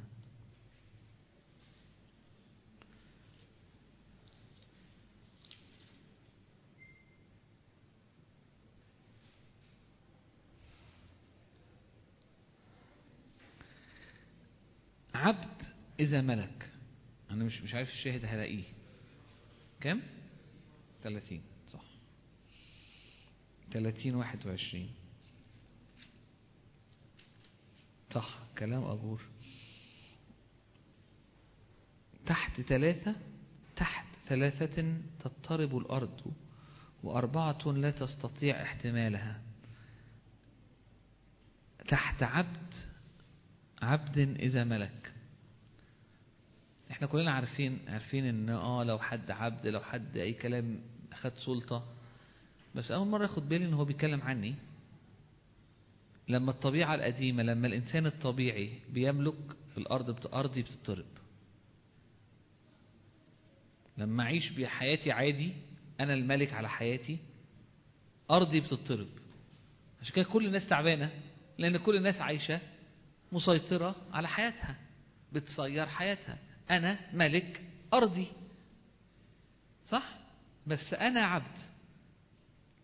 عبد 15.14 15.62
إذا 16.00 16.20
ملك. 16.20 16.72
أنا 17.30 17.44
مش 17.44 17.62
مش 17.62 17.74
عارف 17.74 17.88
الشاهد 17.88 18.24
هلاقيه. 18.24 18.64
كم؟ 19.80 20.00
30 21.02 21.42
صح. 21.68 21.84
30 23.72 24.14
21 24.14 24.90
صح 28.10 28.38
كلام 28.58 28.84
أبور. 28.84 29.20
تحت 32.26 32.60
ثلاثة 32.60 33.16
تحت 33.76 34.06
ثلاثة 34.28 34.96
تضطرب 35.20 35.76
الأرض 35.78 36.32
وأربعة 37.02 37.58
لا 37.66 37.90
تستطيع 37.90 38.62
احتمالها. 38.62 39.42
تحت 41.88 42.22
عبد 42.22 42.74
عبد 43.82 44.18
إذا 44.18 44.64
ملك. 44.64 45.14
إحنا 46.90 47.06
كلنا 47.06 47.32
عارفين 47.32 47.78
عارفين 47.88 48.24
إن 48.26 48.48
آه 48.48 48.84
لو 48.84 48.98
حد 48.98 49.30
عبد 49.30 49.66
لو 49.66 49.80
حد 49.80 50.16
أي 50.16 50.32
كلام 50.32 50.80
خد 51.14 51.32
سلطة. 51.34 51.88
بس 52.74 52.90
أول 52.90 53.08
مرة 53.08 53.24
اخد 53.24 53.48
بالي 53.48 53.64
إن 53.66 53.74
هو 53.74 53.84
بيتكلم 53.84 54.22
عني. 54.22 54.54
لما 56.28 56.50
الطبيعة 56.50 56.94
القديمة 56.94 57.42
لما 57.42 57.66
الإنسان 57.66 58.06
الطبيعي 58.06 58.70
بيملك 58.90 59.56
الأرض 59.76 60.34
أرضي 60.34 60.62
بتضطرب 60.62 61.04
لما 63.98 64.22
أعيش 64.22 64.50
بحياتي 64.50 65.12
عادي 65.12 65.52
أنا 66.00 66.14
الملك 66.14 66.52
على 66.52 66.68
حياتي 66.68 67.18
أرضي 68.30 68.60
بتضطرب 68.60 69.08
عشان 70.00 70.14
كده 70.14 70.24
كل 70.24 70.46
الناس 70.46 70.68
تعبانة 70.68 71.10
لأن 71.58 71.76
كل 71.76 71.96
الناس 71.96 72.16
عايشة 72.20 72.60
مسيطرة 73.32 73.96
على 74.12 74.28
حياتها 74.28 74.76
بتسير 75.32 75.86
حياتها. 75.86 76.38
أنا 76.70 76.98
ملك 77.12 77.62
أرضي. 77.92 78.26
صح؟ 79.84 80.14
بس 80.66 80.94
أنا 80.94 81.24
عبد. 81.24 81.58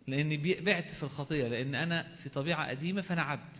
لأني 0.07 0.61
بعت 0.61 0.91
في 0.91 1.03
الخطية 1.03 1.49
لأن 1.49 1.75
أنا 1.75 2.17
في 2.17 2.29
طبيعة 2.29 2.69
قديمة 2.69 3.03
فأنا 3.03 3.23
عبد. 3.23 3.57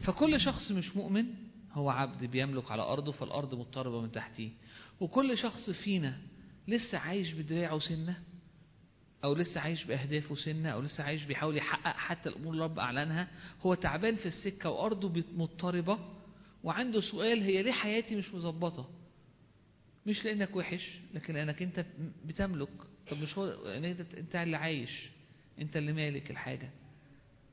فكل 0.00 0.40
شخص 0.40 0.70
مش 0.70 0.96
مؤمن 0.96 1.24
هو 1.72 1.90
عبد 1.90 2.24
بيملك 2.24 2.70
على 2.70 2.82
أرضه 2.82 3.12
فالأرض 3.12 3.54
مضطربة 3.54 4.00
من 4.00 4.12
تحتيه. 4.12 4.50
وكل 5.00 5.38
شخص 5.38 5.70
فينا 5.70 6.18
لسه 6.68 6.98
عايش 6.98 7.32
بدراعه 7.32 7.78
سنة 7.78 8.22
أو 9.24 9.34
لسه 9.34 9.60
عايش 9.60 9.84
بأهدافه 9.84 10.34
سنة 10.34 10.68
أو 10.68 10.80
لسه 10.80 11.04
عايش 11.04 11.24
بيحاول 11.24 11.56
يحقق 11.56 11.96
حتى 11.96 12.28
الأمور 12.28 12.52
اللي 12.52 12.64
رب 12.64 12.78
أعلنها 12.78 13.28
هو 13.60 13.74
تعبان 13.74 14.16
في 14.16 14.26
السكة 14.26 14.70
وأرضه 14.70 15.22
مضطربة 15.32 15.98
وعنده 16.64 17.00
سؤال 17.00 17.42
هي 17.42 17.62
ليه 17.62 17.72
حياتي 17.72 18.16
مش 18.16 18.34
مظبطة؟ 18.34 18.90
مش 20.06 20.24
لأنك 20.24 20.56
وحش 20.56 20.98
لكن 21.14 21.34
لأنك 21.34 21.62
أنت 21.62 21.86
بتملك. 22.24 22.68
طب 23.10 23.16
مش 23.16 23.38
هو 23.38 23.46
أنت 23.66 24.14
أنت 24.14 24.36
اللي 24.36 24.56
عايش 24.56 25.10
أنت 25.60 25.76
اللي 25.76 25.92
مالك 25.92 26.30
الحاجة. 26.30 26.70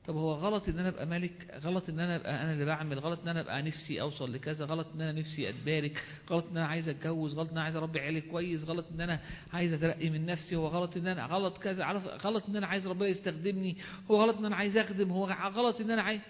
طب 0.08 0.16
هو 0.16 0.34
غلط 0.34 0.70
ان 0.70 0.80
أنا 0.80 0.90
ابقى 0.90 1.06
ملك 1.06 1.60
غلط 1.64 1.90
ان 1.90 2.00
أنا 2.00 2.16
ابقى 2.16 2.42
أنا 2.44 2.54
اللي 2.54 2.66
بعمل 2.66 3.00
غلط 3.00 3.20
ان 3.22 3.28
أنا 3.28 3.40
ابقى 3.40 3.62
نفسي 3.62 4.02
اوصل 4.02 4.34
لكذا 4.34 4.66
غلط 4.66 4.88
ان 4.96 5.02
أنا 5.02 5.20
نفسي 5.20 5.50
اتبارك 5.50 6.04
غلط 6.30 6.46
ان 6.52 6.58
أنا 6.58 6.66
عايز 6.66 6.90
اتجوز 6.90 7.34
غلط 7.34 7.48
ان 7.48 7.54
أنا 7.54 7.64
عايز 7.64 7.76
اربي 7.76 8.00
عيالي 8.00 8.22
كويس 8.22 8.64
غلط 8.64 8.86
ان 8.94 9.02
أنا 9.02 9.20
عايز 9.54 9.74
اترقي 9.74 10.10
من 10.10 10.26
نفسي 10.26 10.56
هو 10.56 10.68
غلط 10.68 10.98
ان 10.98 11.08
أنا 11.08 11.26
غلط 11.26 11.58
كذا 11.58 11.86
غلط 12.24 12.50
ان 12.50 12.56
أنا 12.56 12.68
عايز 12.68 12.88
ربنا 12.88 13.08
يستخدمني 13.08 13.78
هو 14.12 14.22
غلط 14.22 14.38
ان 14.38 14.46
أنا 14.46 14.56
عايز 14.56 14.78
اخدم 14.78 15.12
هو 15.12 15.26
غلط 15.26 15.82
ان 15.82 15.92
أنا 15.92 16.02
عايز 16.02 16.22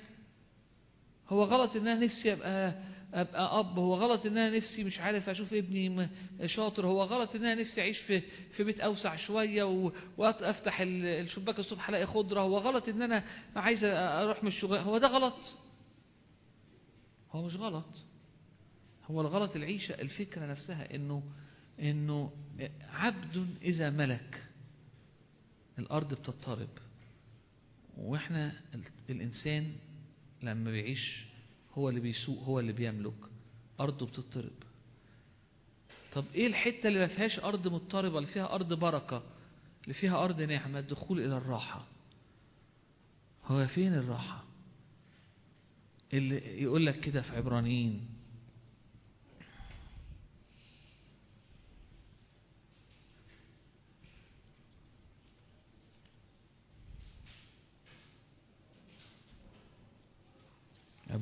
هو 1.30 1.44
غلط 1.44 1.76
ان 1.76 1.88
أنا 1.88 2.06
نفسي 2.06 2.34
ابقى 2.34 2.74
أبقى 3.14 3.60
أب 3.60 3.80
هو 3.80 3.96
غلط 3.96 4.26
إن 4.26 4.38
أنا 4.38 4.58
نفسي 4.58 4.84
مش 4.84 5.00
عارف 5.00 5.30
أشوف 5.30 5.54
ابني 5.54 6.10
شاطر 6.46 6.86
هو 6.88 7.04
غلط 7.04 7.36
إن 7.36 7.46
أنا 7.46 7.62
نفسي 7.62 7.82
أعيش 7.82 8.00
في 8.00 8.22
في 8.56 8.64
بيت 8.64 8.80
أوسع 8.80 9.16
شوية 9.16 9.64
و- 9.64 9.92
وافتح 10.18 10.82
ال- 10.82 11.06
الشباك 11.06 11.60
الصبح 11.60 11.90
ألاقي 11.90 12.06
خضرة 12.08 12.42
هو 12.42 12.58
غلط 12.58 12.90
إن 12.90 13.02
أنا 13.02 13.24
عايز 13.56 13.84
أروح 13.84 14.44
من 14.44 14.48
الشغل 14.50 14.78
هو 14.78 14.98
ده 14.98 15.08
غلط؟ 15.08 15.36
هو 17.32 17.46
مش 17.46 17.56
غلط. 17.56 17.86
هو 19.06 19.22
الغلط 19.22 19.56
العيشة 19.56 19.92
الفكرة 19.94 20.46
نفسها 20.46 20.96
إنه 20.96 21.24
إنه 21.80 22.32
عبد 22.94 23.48
إذا 23.62 23.90
ملك 23.90 24.44
الأرض 25.80 26.14
بتضطرب 26.14 26.70
وإحنا 27.98 28.52
ال- 28.76 28.84
الإنسان 29.10 29.72
لما 30.44 30.72
بيعيش 30.72 31.26
هو 31.74 31.90
اللي 31.90 32.00
بيسوق 32.00 32.44
هو 32.44 32.60
اللي 32.60 32.74
بيملك. 32.74 33.14
أرضه 33.80 34.06
بتضطرب 34.06 34.52
طب 36.14 36.26
إيه 36.36 36.48
الحتة 36.48 36.88
اللي 36.88 37.00
ما 37.00 37.08
فيهاش 37.08 37.40
أرض 37.40 37.68
مضطربة 37.68 38.18
اللي 38.18 38.30
فيها 38.30 38.56
أرض 38.56 38.74
بركة 38.74 39.24
اللي 39.84 39.94
فيها 39.94 40.24
أرض 40.24 40.42
نعمة 40.42 40.80
الدخول 40.80 41.20
إلى 41.20 41.38
الراحة. 41.38 41.86
هو 43.46 43.68
فين 43.68 43.94
الراحة؟ 43.94 44.44
اللي 46.14 46.62
يقول 46.62 46.86
لك 46.86 47.00
كده 47.00 47.22
في 47.22 47.36
عبرانيين. 47.36 48.06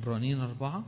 عبرانيين 0.02 0.40
أربعة. 0.40 0.84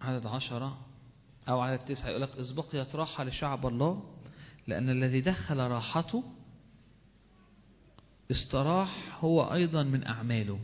عدد 0.00 0.26
عشرة 0.26 0.86
أو 1.48 1.60
عدد 1.60 1.78
تسعة. 1.78 2.08
يقول 2.08 2.22
لك 2.22 2.30
إذ 2.38 2.54
بقيت 2.54 2.96
راحة 2.96 3.24
لشعب 3.24 3.66
الله 3.66 4.14
لأن 4.66 4.90
الذي 4.90 5.20
دخل 5.20 5.56
راحته 5.56 6.24
استراح 8.30 9.18
هو 9.24 9.52
أيضا 9.52 9.82
من 9.82 10.06
أعماله. 10.06 10.60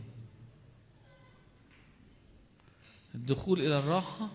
الدخول 3.15 3.59
إلى 3.59 3.79
الراحة 3.79 4.29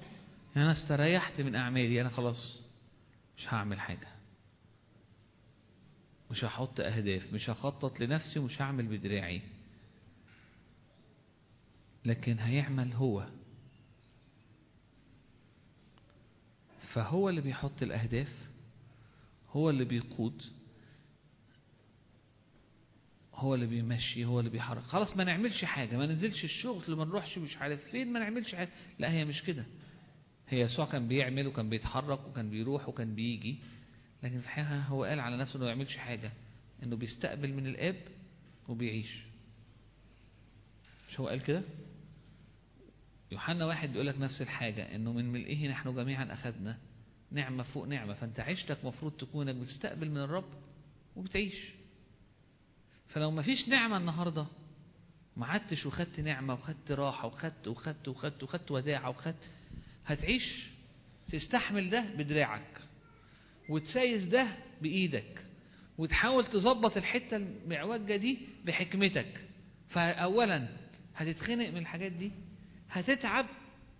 يعني 0.56 0.70
أنا 0.70 0.72
استريحت 0.72 1.40
من 1.40 1.54
أعمالي 1.54 2.00
أنا 2.00 2.08
خلاص 2.08 2.60
مش 3.36 3.54
هعمل 3.54 3.80
حاجة. 3.80 4.17
مش 6.30 6.44
هحط 6.44 6.80
أهداف 6.80 7.32
مش 7.32 7.50
هخطط 7.50 8.00
لنفسي 8.00 8.38
ومش 8.38 8.62
هعمل 8.62 8.86
بدراعي. 8.86 9.42
لكن 12.04 12.38
هيعمل 12.38 12.92
هو. 12.92 13.26
فهو 16.92 17.28
اللي 17.28 17.40
بيحط 17.40 17.82
الأهداف 17.82 18.48
هو 19.50 19.70
اللي 19.70 19.84
بيقود 19.84 20.42
هو 23.34 23.54
اللي 23.54 23.66
بيمشي 23.66 24.24
هو 24.24 24.38
اللي 24.40 24.50
بيحرك. 24.50 24.82
خلاص 24.82 25.16
ما 25.16 25.24
نعملش 25.24 25.64
حاجة 25.64 25.96
ما 25.96 26.06
ننزلش 26.06 26.44
الشغل 26.44 26.96
ما 26.96 27.04
نروحش 27.04 27.38
مش 27.38 27.56
عارف 27.56 27.84
فين 27.90 28.12
ما 28.12 28.20
نعملش 28.20 28.54
حاجة. 28.54 28.68
لا 28.98 29.12
هي 29.12 29.24
مش 29.24 29.42
كده. 29.42 29.66
هي 30.48 30.60
يسوع 30.60 30.86
كان 30.86 31.08
بيعمل 31.08 31.46
وكان 31.46 31.68
بيتحرك 31.68 32.26
وكان 32.26 32.50
بيروح 32.50 32.88
وكان 32.88 33.14
بيجي. 33.14 33.58
لكن 34.22 34.36
الحقيقة 34.38 34.80
هو 34.80 35.04
قال 35.04 35.20
على 35.20 35.36
نفسه 35.36 35.56
إنه 35.56 35.64
ما 35.64 35.70
يعملش 35.70 35.96
حاجة 35.96 36.32
إنه 36.82 36.96
بيستقبل 36.96 37.52
من 37.52 37.66
الآب 37.66 37.96
وبيعيش. 38.68 39.22
مش 41.08 41.20
هو 41.20 41.28
قال 41.28 41.44
كده؟ 41.44 41.62
يوحنا 43.32 43.66
واحد 43.66 43.92
بيقول 43.92 44.06
لك 44.06 44.18
نفس 44.18 44.42
الحاجة 44.42 44.94
إنه 44.94 45.12
من 45.12 45.32
ملئه 45.32 45.68
نحن 45.68 45.94
جميعا 45.94 46.32
أخذنا. 46.32 46.78
نعمة 47.30 47.62
فوق 47.62 47.86
نعمة 47.86 48.14
فأنت 48.14 48.40
عيشتك 48.40 48.84
مفروض 48.84 49.12
تكون 49.12 49.48
انك 49.48 49.60
بتستقبل 49.62 50.10
من 50.10 50.16
الرب 50.18 50.48
وبتعيش. 51.16 51.72
فلو 53.08 53.30
ما 53.30 53.42
فيش 53.42 53.68
نعمة 53.68 53.96
النهاردة 53.96 54.46
ما 55.36 55.46
عدتش 55.46 55.86
وخدت 55.86 56.20
نعمة 56.20 56.54
وخدت 56.54 56.90
راحة 56.92 57.26
وخدت 57.26 57.68
وخدت 57.68 58.08
وخدت 58.08 58.42
وخدت 58.42 58.70
وداعة 58.70 59.10
وخدت 59.10 59.50
هتعيش. 60.06 60.66
تستحمل 61.32 61.90
ده 61.90 62.00
بدراعك. 62.18 62.80
وتسايس 63.68 64.24
ده 64.24 64.56
بإيدك. 64.82 65.44
وتحاول 65.98 66.46
تظبط 66.46 66.96
الحتة 66.96 67.36
المعوجة 67.36 68.16
دي 68.16 68.38
بحكمتك. 68.64 69.48
فأولا 69.88 70.68
هتتخنق 71.14 71.68
من 71.70 71.76
الحاجات 71.76 72.12
دي. 72.12 72.32
هتتعب. 72.90 73.46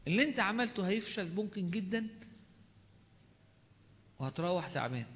اللي 0.07 0.23
انت 0.28 0.40
عملته 0.40 0.89
هيفشل 0.89 1.35
ممكن 1.35 1.70
جدا. 1.70 2.07
وهتروح 4.19 4.69
تعبان. 4.69 5.07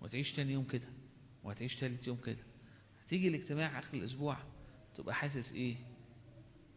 وتعيش 0.00 0.32
تاني 0.32 0.52
يوم 0.52 0.64
كده. 0.64 0.86
وهتعيش 1.44 1.76
تالت 1.76 2.06
يوم 2.06 2.16
كده. 2.16 2.42
هتيجي 3.06 3.28
الاجتماع 3.28 3.78
آخر 3.78 3.96
الأسبوع. 3.96 4.36
تبقى 4.96 5.14
حاسس 5.14 5.52
إيه؟ 5.52 5.76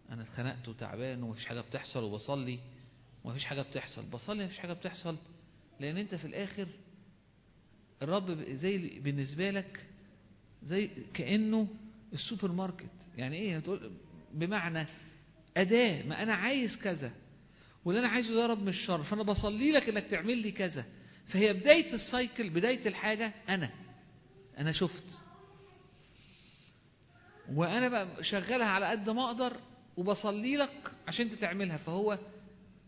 أنا 0.10 0.22
اتخنقت 0.22 0.68
وتعبان 0.68 1.24
ومفيش 1.24 1.45
حاجة 1.45 1.61
بتحصل 1.61 2.03
وبصلي. 2.03 2.60
ومفيش 3.24 3.45
حاجة 3.45 3.61
بتحصل. 3.61 4.10
بصلي 4.10 4.45
مفيش 4.45 4.60
حاجة 4.60 4.74
بتحصل. 4.74 5.18
لأن 5.80 5.98
أنت 5.98 6.16
في 6.16 6.26
الآخر 6.26 6.68
الرب 8.02 8.32
زي 8.49 8.99
بالنسبة 8.99 9.49
لك 9.52 9.86
زي 10.64 10.90
كأنه 11.14 11.68
السوبر 12.14 12.52
ماركت. 12.52 12.90
يعني 13.18 13.36
إيه؟ 13.38 13.60
تقول 13.60 13.91
بمعنى 14.34 14.86
أداة 15.58 16.04
ما 16.04 16.24
أنا 16.24 16.34
عايز 16.34 16.78
كذا 16.78 17.12
واللي 17.86 17.99
أنا 18.02 18.08
عايزه 18.10 18.34
ده 18.34 18.45
رب 18.48 18.62
من 18.62 18.68
الشر 18.68 19.04
فأنا 19.04 19.24
بصلي 19.24 19.72
لك 19.72 19.90
إنك 19.90 20.04
تعمل 20.12 20.38
لي 20.38 20.52
كذا. 20.52 20.86
فهي 21.28 21.54
بداية 21.54 21.94
السايكل 21.94 22.49
بداية 22.49 22.88
الحاجة 22.88 23.34
أنا 23.49 23.70
أنا 24.58 24.72
شفت. 24.72 25.04
وأنا 27.54 27.90
بقى 27.90 28.24
شغالها 28.24 28.68
على 28.68 28.86
قد 28.86 29.10
ما 29.10 29.26
أقدر 29.26 29.54
وبصلي 29.98 30.58
لك 30.58 30.91
عشان 31.08 31.26
أنت 31.30 31.41
تعملها 31.41 31.78
فهو 31.78 32.18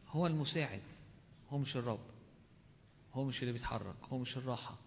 هو 0.07 0.27
المساعد 0.27 0.81
هو 1.49 1.57
مش 1.57 1.75
الرب. 1.75 1.99
هو 3.13 3.23
مش 3.25 3.41
اللي 3.41 3.53
بيتحرك 3.53 3.95
هو 4.03 4.17
مش 4.17 4.37
الراحة. 4.37 4.77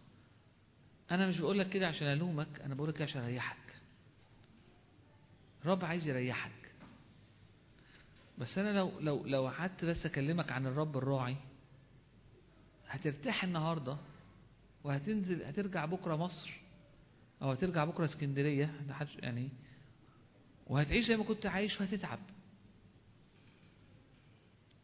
أنا 1.11 1.27
مش 1.29 1.39
بقول 1.41 1.59
لك 1.59 1.69
كده 1.71 1.89
عشان 1.89 2.07
ألومك 2.07 2.61
أنا 2.61 2.75
بقول 2.75 2.89
لك 2.89 2.95
كده 2.95 3.05
عشان 3.05 3.23
أريحك. 3.23 3.57
الرب 5.63 5.85
عايز 5.85 6.07
يريحك. 6.07 6.75
بس 8.39 8.59
أنا 8.59 8.79
لو 8.79 9.01
لو 9.01 9.27
لو 9.27 9.49
قعدت 9.49 9.85
بس 9.85 10.07
أكلمك 10.07 10.53
عن 10.53 10.67
الرب 10.67 10.97
الراعي 10.97 11.37
هترتاح 12.89 13.45
النهاردة 13.45 13.97
وهتنزل 14.85 15.43
هترجع 15.43 15.85
بكرة 15.85 16.17
مصر 16.17 16.51
أو 17.43 17.51
هترجع 17.51 17.85
بكرة 17.85 18.05
اسكندرية 18.05 18.81
يعني 19.19 19.51
وهتعيش 20.67 21.07
زي 21.09 21.17
ما 21.17 21.25
كنت 21.25 21.47
عايش 21.47 21.81
وهتتعب. 21.81 22.19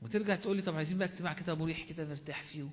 وترجع 0.03 0.37
تقول 0.37 0.57
لي 0.57 0.63
طب 0.63 0.77
عايزين 0.77 0.99
بقى 0.99 1.09
اجتماع 1.09 1.33
كده 1.33 1.55
مريح 1.55 1.85
كده 1.89 2.05
نرتاح 2.05 2.43
فيه. 2.43 2.69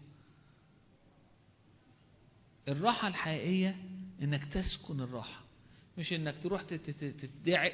الراحة 2.67 3.07
الحقيقية 3.07 3.75
إنك 4.21 4.45
تسكن 4.53 4.99
الراحة 5.01 5.41
مش 5.97 6.13
إنك 6.13 6.35
تروح 6.43 6.61
تدعق 6.63 7.73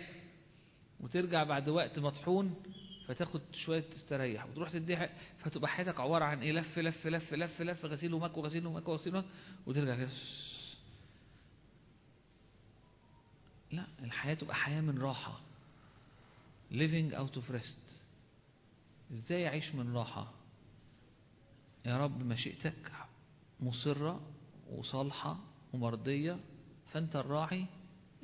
وترجع 0.99 1.43
بعد 1.43 1.69
وقت 1.69 1.99
مطحون 1.99 2.55
فتاخد 3.07 3.41
شوية 3.53 3.79
تستريح 3.79 4.45
وتروح 4.45 4.71
تدعق 4.71 5.09
فتبقى 5.39 5.67
حياتك 5.69 5.99
عبارة 5.99 6.25
عن 6.25 6.41
إيه 6.41 6.51
لف 6.51 6.79
لف 6.79 7.07
لف 7.07 7.33
لف 7.33 7.61
لف 7.61 7.85
غسيل 7.85 8.13
ومكو 8.13 8.41
غسيل 8.41 8.65
ومكو 8.67 8.93
غسيل 8.93 9.15
ومكو 9.15 9.27
وترجع 9.65 9.95
كده. 9.95 10.09
لا 13.71 13.85
الحياة 14.03 14.33
تبقى 14.33 14.55
حياة 14.55 14.81
من 14.81 14.99
راحة. 14.99 15.39
Living 16.71 17.13
out 17.15 17.37
of 17.37 17.53
rest. 17.53 17.91
إزاي 19.11 19.47
أعيش 19.47 19.75
من 19.75 19.93
راحة؟ 19.93 20.33
يا 21.85 21.97
رب 21.97 22.25
مشيئتك 22.25 22.91
مصرة 23.59 24.21
وصالحة 24.71 25.39
ومرضية 25.73 26.39
فأنت 26.91 27.15
الراعي 27.15 27.65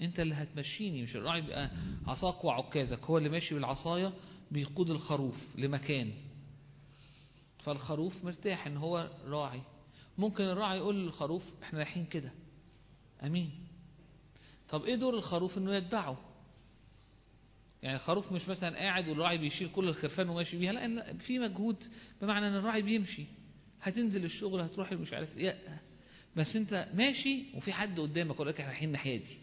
أنت 0.02 0.20
اللي 0.20 0.36
هتمشيني 0.36 1.04
مش 1.04 1.16
الراعي 1.16 1.42
بيبقى 1.42 1.72
عصاك 2.08 2.46
وعكازك 2.46 3.00
هو 3.04 3.18
اللي 3.18 3.30
ماشي 3.30 3.56
بالعصاية 3.56 4.14
بيقود 4.52 4.90
الخروف 4.90 5.36
لمكان. 5.58 6.12
فالخروف 7.64 8.26
مرتاح 8.26 8.68
إن 8.68 8.78
هو 8.78 9.10
راعي. 9.26 9.62
ممكن 10.18 10.44
الراعي 10.44 10.78
يقول 10.78 10.96
للخروف 10.96 11.44
إحنا 11.64 11.80
رايحين 11.80 12.06
كده. 12.06 12.32
أمين. 13.24 13.52
طب 14.70 14.84
إيه 14.84 14.96
دور 14.96 15.14
الخروف 15.18 15.58
إنه 15.58 15.76
يتبعه 15.76 16.18
يعني 17.84 17.96
الخروف 17.96 18.32
مش 18.32 18.50
مثلا 18.50 18.76
قاعد 18.78 19.08
والراعي 19.10 19.38
بيشيل 19.38 19.70
كل 19.70 19.88
الخرفان 19.90 20.30
وماشي 20.30 20.58
بيها 20.58 20.74
لا، 20.74 21.14
في 21.18 21.40
مجهود 21.40 21.84
بمعنى 22.22 22.48
إن 22.48 22.56
الراعي 22.56 22.82
بيمشي. 22.82 23.26
هتنزل 23.82 24.26
الشغل 24.26 24.62
هتروح 24.62 24.94
مش 24.94 25.14
عارف 25.14 25.38
إيه. 25.38 25.80
بس 26.38 26.56
انت 26.56 26.88
ماشي 26.94 27.44
وفي 27.56 27.74
حد 27.74 28.00
قدامك 28.00 28.36
يقول 28.36 28.48
لك 28.48 28.60
إحنا 28.60 28.68
رايحين 28.72 28.88
الناحية 28.88 29.18
دي. 29.18 29.38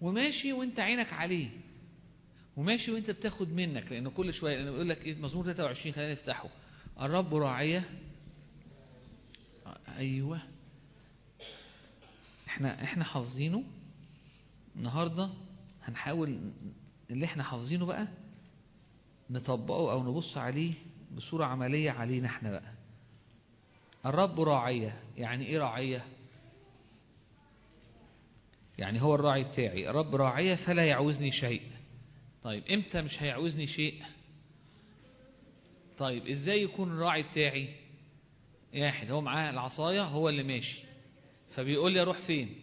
وماشي 0.00 0.52
وانت 0.52 0.80
عينك 0.80 1.12
عليه. 1.12 1.48
وماشي 2.56 2.90
وانت 2.92 3.10
بتاخد 3.10 3.48
منك 3.52 3.92
لأنه 3.92 4.10
كل 4.10 4.34
شوية 4.34 4.56
لأنه 4.56 4.70
بيقول 4.70 4.88
لك 4.88 4.98
إيه 4.98 5.14
مزمور 5.14 5.44
23 5.44 5.94
خلينا 5.94 6.12
نفتحه. 6.12 6.48
الرب 7.00 7.34
راعية. 7.34 7.84
أيوه. 9.96 10.40
إحنا 12.46 12.84
إحنا 12.84 13.04
حافظينه. 13.04 13.64
النهارده 14.76 15.30
هنحاول 15.84 16.52
اللي 17.10 17.24
إحنا 17.24 17.42
حافظينه 17.42 17.86
بقى 17.86 18.08
نطبقه 19.30 19.92
أو 19.92 20.10
نبص 20.12 20.36
عليه 20.36 20.74
بصورة 21.16 21.44
عملية 21.44 21.90
علينا 21.90 22.26
إحنا 22.28 22.50
بقى. 22.50 22.73
الرب 24.06 24.40
راعيه. 24.40 25.00
يعني 25.16 25.46
إيه 25.46 25.58
راعيه؟ 25.58 26.04
يعني 28.78 29.02
هو 29.02 29.14
الراعي 29.14 29.44
بتاعي. 29.44 29.90
الرب 29.90 30.14
راعيه 30.14 30.54
فلا 30.54 30.84
يعوزني 30.84 31.30
شيء. 31.30 31.62
طيب 32.42 32.64
إمتى 32.70 33.02
مش 33.02 33.22
هيعوزني 33.22 33.66
شيء؟ 33.66 34.02
طيب 35.98 36.26
إزاي 36.26 36.62
يكون 36.62 36.92
الراعي 36.92 37.22
بتاعي 37.22 37.68
واحد؟ 38.74 39.10
هو 39.10 39.20
معاه 39.20 39.50
العصاية 39.50 40.02
هو 40.02 40.28
اللي 40.28 40.42
ماشي. 40.42 40.78
فبيقول 41.54 41.92
لي 41.92 42.02
أروح 42.02 42.26
فين؟ 42.26 42.54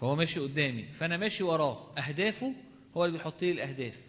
فهو 0.00 0.16
ماشي 0.16 0.40
قدامي. 0.40 0.82
فأنا 0.82 1.16
ماشي 1.16 1.42
وراه. 1.42 1.98
أهدافه 1.98 2.54
هو 2.96 3.04
اللي 3.04 3.18
بيحط 3.18 3.42
لي 3.42 3.50
الأهداف. 3.50 4.00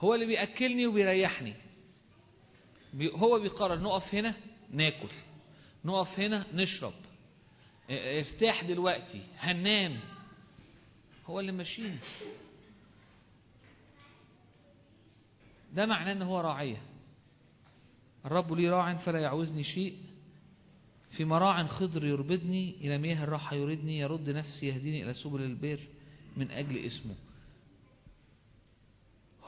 هو 0.00 0.14
اللي 0.14 0.26
بيأكلني 0.26 0.86
وبيريحني. 0.86 1.50
بي 1.50 1.67
هو 3.14 3.40
بيقرر 3.40 3.80
نقف 3.80 4.14
هنا 4.14 4.34
ناكل. 4.72 5.08
نقف 5.84 6.20
هنا 6.20 6.46
نشرب. 6.54 6.92
ارتاح 7.90 8.64
دلوقتي 8.64 9.22
هننام. 9.38 10.00
هو 11.26 11.40
اللي 11.40 11.52
ماشيني 11.52 11.98
ده 15.74 15.86
معناه 15.86 16.12
إن 16.12 16.22
هو 16.22 16.40
راعية. 16.40 16.82
الرب 18.24 18.52
لي 18.52 18.68
راع 18.68 18.96
فلا 18.96 19.18
يعوزني 19.18 19.64
شيء. 19.64 19.96
في 21.10 21.24
مراع 21.24 21.66
خضر 21.66 22.04
يربضني 22.04 22.74
إلى 22.80 22.98
مياه 22.98 23.24
الراحة 23.24 23.56
يردني 23.56 23.98
يرد 23.98 24.30
نفسي 24.30 24.66
يهديني 24.66 25.04
إلى 25.04 25.14
سبل 25.14 25.42
البر 25.42 25.80
من 26.36 26.50
أجل 26.50 26.78
اسمه. 26.78 27.14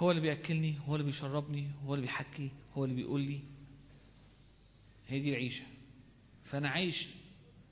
هو 0.01 0.11
اللي 0.11 0.23
بيأكلني 0.23 0.75
هو 0.87 0.95
اللي 0.97 1.07
بيشربني 1.07 1.69
هو 1.85 1.95
اللي 1.95 2.07
بيحكي 2.07 2.51
هو 2.75 2.85
اللي 2.85 2.95
بيقول 2.97 3.21
لي 3.21 3.41
هي 5.09 5.21
دي 5.21 5.31
العيشة. 5.31 5.65
فأنا 6.45 6.69
عايش 6.69 7.09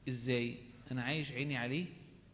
إزاي؟ 0.08 0.56
أنا 0.90 1.02
عايش 1.02 1.30
عيني 1.32 1.56
عليه 1.56 1.86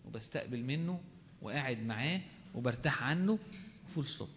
وبستقبل 0.05 0.63
منه 0.63 1.01
وقاعد 1.43 1.79
معاه 1.79 2.21
وبرتاح 2.55 3.03
عنده 3.03 3.39
full 3.95 4.07
stop 4.07 4.29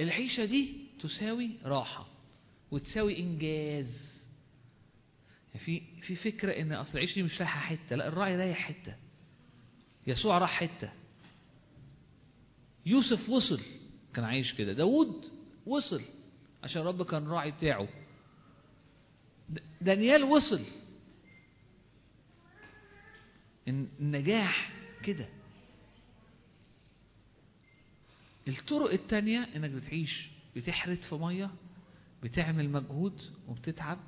العيشة 0.00 0.44
دي 0.44 0.76
تساوي 1.00 1.50
راحة 1.64 2.06
وتساوي 2.70 3.18
إنجاز. 3.18 4.14
في 5.58 5.82
في 6.02 6.14
فكرة 6.14 6.52
إن 6.52 6.72
أصل 6.72 6.92
العيش 6.92 7.14
دي 7.14 7.22
مش 7.22 7.38
رايحة 7.38 7.60
حتة 7.60 7.96
لا 7.96 8.08
الراعي 8.08 8.36
رايح 8.36 8.58
حتة. 8.58 8.96
يسوع 10.06 10.38
راح 10.38 10.50
حتة. 10.60 10.92
يوسف 12.86 13.28
وصل. 13.28 13.60
كان 14.14 14.24
عايش 14.24 14.54
كده. 14.54 14.72
داود 14.72 15.24
وصل 15.66 16.02
عشان 16.64 16.82
الرب 16.82 17.02
كان 17.02 17.28
راعي 17.28 17.50
بتاعه. 17.50 17.88
دانيال 19.80 20.22
وصل. 20.24 20.60
الن- 23.68 23.88
النجاح 24.00 24.72
كده. 25.02 25.28
الطرق 28.48 28.90
التانية 28.92 29.48
إنك 29.56 29.70
بتعيش 29.70 30.28
بتحرت 30.56 31.04
في 31.04 31.14
مية 31.14 31.50
بتعمل 32.22 32.70
مجهود 32.70 33.20
وبتتعب. 33.48 33.98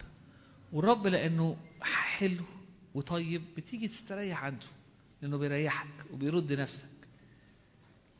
والرب 0.72 1.06
لأنه 1.06 1.56
حلو 1.82 2.44
وطيب 2.94 3.42
بتيجي 3.56 3.88
تستريح 3.88 4.44
عنده 4.44 4.66
لأنه 5.22 5.36
بيريحك 5.38 6.10
وبيرد 6.12 6.52
نفسك. 6.52 6.95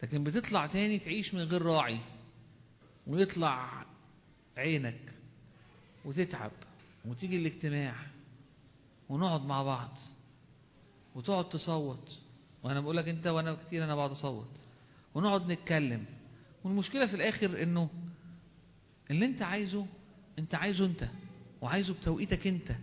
لكن 0.02 0.24
بتطلع 0.24 0.66
تاني 0.66 0.98
تعيش 0.98 1.34
من 1.34 1.40
غير 1.40 1.62
راعي 1.62 1.98
ويطلع 3.06 3.84
عينك 4.56 5.00
وتتعب 6.04 6.50
وتيجي 7.04 7.36
الاجتماع 7.36 7.94
ونقعد 9.08 9.44
مع 9.44 9.62
بعض 9.62 9.98
وتقعد 11.14 11.48
تصوت. 11.48 12.18
وأنا 12.62 12.80
بقول 12.80 12.96
لك 12.96 13.08
أنت 13.08 13.26
وأنا 13.26 13.58
كتير 13.66 13.84
أنا 13.84 13.94
بقعد 13.94 14.10
أصوت. 14.10 14.50
ونقعد 15.14 15.52
نتكلم. 15.52 16.04
والمشكلة 16.64 17.06
في 17.06 17.14
الآخر 17.14 17.62
إنه 17.62 17.88
اللي 19.10 19.26
أنت 19.26 19.42
عايزه 19.42 19.86
أنت 20.38 20.54
عايزه 20.54 20.86
أنت 20.86 21.08
وعايزه 21.60 21.94
بتوقيتك 21.94 22.46
أنت. 22.46 22.76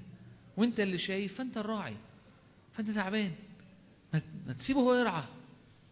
وأنت 0.58 0.80
اللي 0.80 0.98
شايف 0.98 1.38
فأنت 1.38 1.58
الراعي. 1.58 1.96
فأنت 2.74 2.90
تعبان. 2.90 3.32
ما 4.48 4.54
تسيبه 4.54 4.80
هو 4.80 4.94
يرعى 4.94 5.24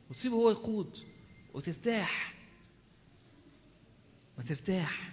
وتسيبه 0.10 0.36
هو 0.36 0.50
يقود. 0.50 0.98
وترتاح. 1.54 2.34
ما 4.38 4.44
ترتاح 4.44 5.12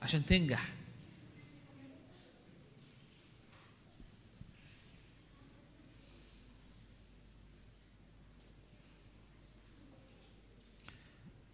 عشان 0.00 0.26
تنجح. 0.26 0.72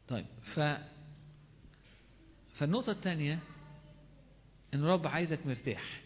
طيب 0.08 0.26
ف 0.54 0.60
فالنقطة 2.54 2.92
الثانية 2.92 3.38
إن 4.74 4.80
الرب 4.80 5.06
عايزك 5.06 5.46
مرتاح. 5.46 6.00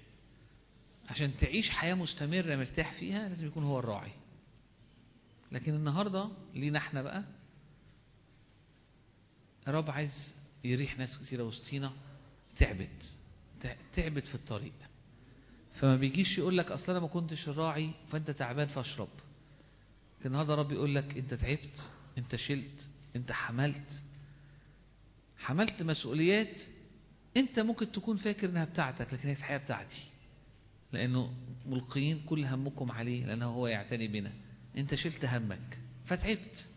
عشان 1.08 1.36
تعيش 1.36 1.70
حياة 1.70 1.94
مستمرة 1.94 2.56
مرتاح 2.56 2.92
فيها 2.98 3.28
لازم 3.28 3.46
يكون 3.46 3.64
هو 3.64 3.78
الراعي. 3.78 4.12
لكن 5.52 5.74
النهاردة 5.74 6.28
لينا 6.54 6.78
إحنا 6.78 7.02
بقى 7.02 7.24
الرب 9.68 9.90
عايز 9.90 10.34
يريح 10.64 10.98
ناس 10.98 11.18
كتيرة 11.18 11.42
وسطينا 11.42 11.92
تعبت 12.58 13.10
تع- 13.60 13.76
تعبت 13.96 14.26
في 14.26 14.34
الطريق. 14.34 14.72
فما 15.74 15.96
بيجيش 15.96 16.38
يقول 16.38 16.58
لك 16.58 16.70
أصل 16.70 16.90
أنا 16.92 17.00
ما 17.00 17.06
كنتش 17.06 17.48
الراعي 17.48 17.90
فأنت 18.10 18.30
تعبان 18.30 18.66
فاشرب. 18.68 19.08
لكن 20.20 20.26
النهارده 20.28 20.54
الرب 20.54 20.72
يقول 20.72 20.94
لك 20.94 21.16
أنت 21.18 21.34
تعبت 21.34 21.90
أنت 22.18 22.36
شلت 22.36 22.88
أنت 23.16 23.32
حملت. 23.32 24.02
حملت 25.38 25.82
مسؤوليات 25.82 26.60
أنت 27.36 27.60
ممكن 27.60 27.92
تكون 27.92 28.16
فاكر 28.16 28.48
إنها 28.48 28.64
بتاعتك 28.64 29.12
لكن 29.14 29.28
هي 29.28 29.32
الحقيقة 29.34 29.64
بتاعتي. 29.64 30.02
لأنه 30.92 31.34
ملقيين 31.66 32.22
كل 32.26 32.44
همكم 32.44 32.92
عليه 32.92 33.26
لأنه 33.26 33.46
هو 33.46 33.66
يعتني 33.66 34.08
بنا. 34.08 34.32
أنت 34.76 34.94
شلت 34.94 35.24
همك 35.24 35.78
فتعبت 36.06 36.68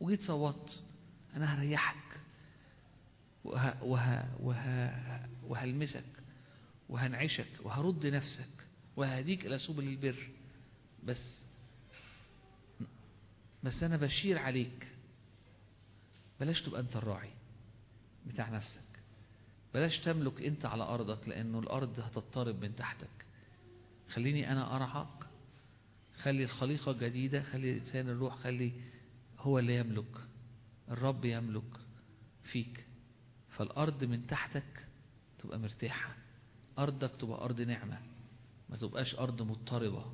وجيت 0.00 0.20
صوت. 0.20 0.82
أنا 1.36 1.54
هريحك. 1.54 1.96
وه 3.46 3.82
وه 3.84 4.24
وه 4.40 5.26
وهلمسك 5.46 6.04
وهنعشك 6.88 7.48
وهرد 7.62 8.06
نفسك 8.06 8.66
وهديك 8.96 9.46
إلى 9.46 9.58
سبل 9.58 9.84
البر. 9.84 10.28
بس 11.04 11.42
بس 13.62 13.82
أنا 13.82 13.96
بشير 13.96 14.38
عليك. 14.38 14.86
بلاش 16.40 16.62
تبقى 16.62 16.80
أنت 16.80 16.96
الراعي 16.96 17.30
بتاع 18.26 18.50
نفسك. 18.50 18.80
بلاش 19.74 19.98
تملك 19.98 20.42
أنت 20.42 20.66
على 20.66 20.82
أرضك 20.82 21.28
لأنه 21.28 21.58
الأرض 21.58 22.00
هتضطرب 22.00 22.62
من 22.64 22.76
تحتك. 22.76 23.26
خليني 24.08 24.52
أنا 24.52 24.76
أرعاك. 24.76 25.26
خلي 26.16 26.44
الخليقة 26.44 26.90
الجديدة 26.90 27.42
خلي 27.42 27.72
الإنسان 27.72 28.08
الروح 28.08 28.34
خلي 28.36 28.72
هو 29.38 29.58
اللي 29.58 29.76
يملك. 29.76 30.16
الرب 30.90 31.24
يملك 31.24 31.80
فيك. 32.44 32.85
فالأرض 33.56 34.04
من 34.04 34.26
تحتك 34.26 34.86
تبقى 35.38 35.58
مرتاحة. 35.58 36.16
أرضك 36.78 37.10
تبقى 37.20 37.44
أرض 37.44 37.60
نعمة 37.60 37.98
ما 38.68 38.76
تبقاش 38.76 39.14
أرض 39.14 39.42
مضطربة. 39.42 40.12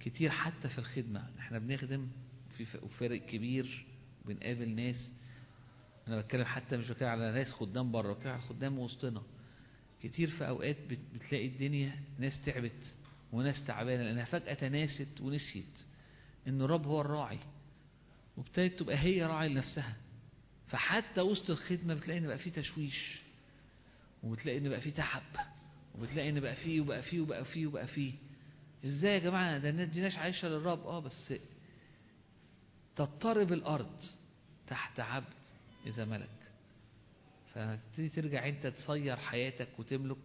كتير 0.00 0.30
حتى 0.30 0.68
في 0.68 0.78
الخدمة 0.78 1.28
إحنا 1.38 1.58
بنخدم 1.58 2.08
في 2.56 2.64
فرق 2.98 3.20
كبير 3.26 3.86
بنقابل 4.24 4.68
ناس. 4.68 5.12
أنا 6.08 6.20
بتكلم 6.20 6.44
حتى 6.44 6.76
مش 6.76 6.88
بتكلم 6.90 7.08
على 7.08 7.32
ناس 7.32 7.52
خدام 7.52 7.92
بره 7.92 8.12
بتكلم 8.12 8.32
على 8.32 8.42
خدام 8.42 8.78
وسطنا. 8.78 9.22
كتير 10.02 10.30
في 10.30 10.48
أوقات 10.48 10.76
بت- 10.90 11.14
بتلاقي 11.14 11.46
الدنيا 11.46 12.00
ناس 12.18 12.44
تعبت 12.44 12.94
وناس 13.32 13.64
تعبانة 13.66 14.02
لأنها 14.02 14.24
فجأة 14.24 14.54
تناست 14.54 15.20
ونسيت 15.20 15.84
إن 16.48 16.62
الرب 16.62 16.86
هو 16.86 17.00
الراعي. 17.00 17.38
وابتدت 18.36 18.78
تبقى 18.78 18.98
هي 18.98 19.22
راعي 19.26 19.48
لنفسها. 19.48 19.96
فحتى 20.68 21.20
وسط 21.20 21.50
الخدمة 21.50 21.94
بتلاقي 21.94 22.18
إن 22.18 22.26
بقى 22.26 22.38
في 22.38 22.50
تشويش 22.50 23.20
وبتلاقي 24.22 24.58
إن 24.58 24.68
بقى 24.68 24.80
في 24.80 24.90
تعب 24.90 25.22
وبتلاقي 25.98 26.28
إن 26.28 26.40
بقى 26.40 26.56
فيه 26.56 26.80
وبقى 26.80 27.02
فيه 27.02 27.20
وبقى 27.20 27.44
فيه 27.44 27.66
وبقى 27.66 27.86
فيه 27.86 28.12
إزاي 28.84 29.12
يا 29.14 29.18
جماعة؟ 29.18 29.58
ده 29.58 29.68
الناس 29.70 29.88
دي 29.88 30.00
ناس 30.00 30.14
عايشة 30.14 30.48
للرب. 30.48 30.80
آه 30.86 31.00
بس 31.00 31.34
تضطرب 32.96 33.52
الأرض 33.52 34.00
تحت 34.66 35.00
عبد 35.00 35.34
إذا 35.86 36.04
ملك. 36.04 36.28
فتبتدي 37.54 38.08
ترجع 38.08 38.48
أنت 38.48 38.66
تصير 38.66 39.16
حياتك 39.16 39.68
وتملك 39.78 40.18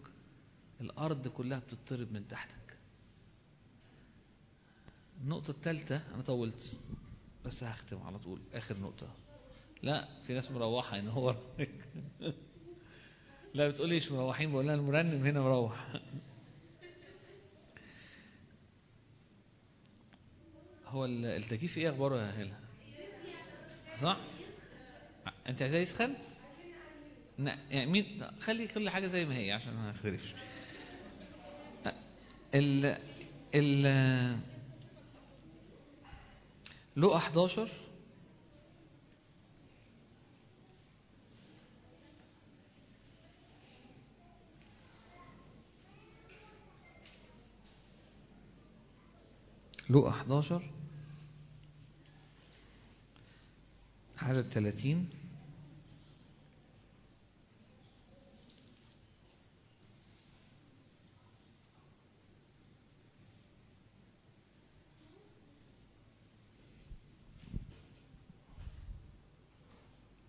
الأرض 0.81 1.27
كلها 1.27 1.59
بتضطرب 1.59 2.11
من 2.13 2.27
تحتك. 2.27 2.77
النقطة 5.23 5.51
الثالثة 5.51 6.01
أنا 6.15 6.21
طولت 6.21 6.71
بس 7.45 7.63
هختم 7.63 8.01
على 8.01 8.19
طول. 8.19 8.41
آخر 8.53 8.77
نقطة. 8.77 9.15
لا 9.83 10.07
في 10.27 10.33
ناس 10.33 10.51
مروحة 10.51 10.99
هو 10.99 11.35
لا 13.53 13.67
بتقولي 13.67 13.97
مش 13.97 14.11
مروحين 14.11 14.51
بقول 14.51 14.65
لها 14.67 14.75
المرنم 14.75 15.25
هنا 15.25 15.41
مروح. 15.41 15.87
هو 20.87 21.05
ال- 21.05 21.25
التكييف 21.25 21.77
إيه 21.77 21.89
اخباره 21.89 22.17
يا 22.19 22.31
هلا؟ 22.31 22.53
صح؟ 24.01 24.17
انت 25.47 25.61
عايزاه 25.61 25.79
يسخن؟ 25.79 26.13
يعني 27.39 27.85
مين؟ 27.85 28.25
خلي 28.39 28.67
كل 28.67 28.89
حاجة 28.89 29.07
زي 29.07 29.25
ما 29.25 29.37
هي 29.37 29.51
عشان 29.51 29.73
ما 29.73 29.91
اختلفش 29.91 30.33
ال 32.55 32.97
ال 33.55 34.39
لقى 36.95 37.17
11 37.17 37.69
لقى 49.91 50.09
11 50.09 50.61
عدد 54.17 54.49
30 54.53 55.09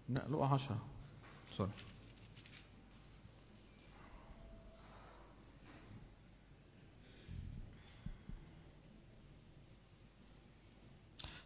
لا 0.09 0.29
لقى 0.29 0.47
10 0.47 0.79
سوري. 1.57 1.71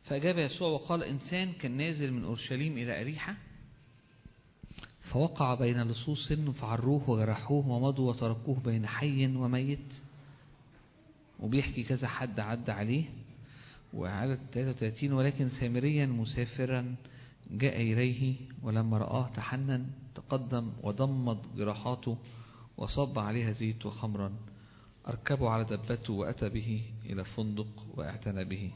فأجاب 0.06 0.38
يسوع 0.38 0.68
وقال 0.68 1.02
إنسان 1.02 1.52
كان 1.52 1.76
نازل 1.76 2.12
من 2.12 2.24
أورشليم 2.24 2.78
إلى 2.78 3.00
أريحة 3.00 3.36
فوقع 5.10 5.54
بين 5.54 5.82
لصوص 5.82 6.32
فعروه 6.32 7.10
وجرحوه 7.10 7.68
ومضوا 7.68 8.10
وتركوه 8.10 8.60
بين 8.60 8.86
حي 8.86 9.26
وميت. 9.26 9.94
وبيحكي 11.40 11.82
كذا 11.82 12.08
حد 12.08 12.40
عدى 12.40 12.72
عليه 12.72 13.04
وعدد 13.94 14.38
33 14.52 15.12
ولكن 15.12 15.48
سامريا 15.48 16.06
مسافرا 16.06 16.94
جاء 17.50 17.82
إليه 17.82 18.34
ولما 18.62 18.98
رآه 18.98 19.28
تحنن 19.28 19.86
تقدم 20.14 20.72
وضمد 20.82 21.38
جراحاته 21.56 22.18
وصب 22.76 23.18
عليها 23.18 23.52
زيت 23.52 23.86
وخمرا 23.86 24.32
أركبه 25.08 25.50
على 25.50 25.64
دبته 25.64 26.12
وأتى 26.12 26.48
به 26.48 26.82
إلى 27.04 27.24
فندق 27.24 27.86
وأعتنى 27.94 28.44
به. 28.44 28.70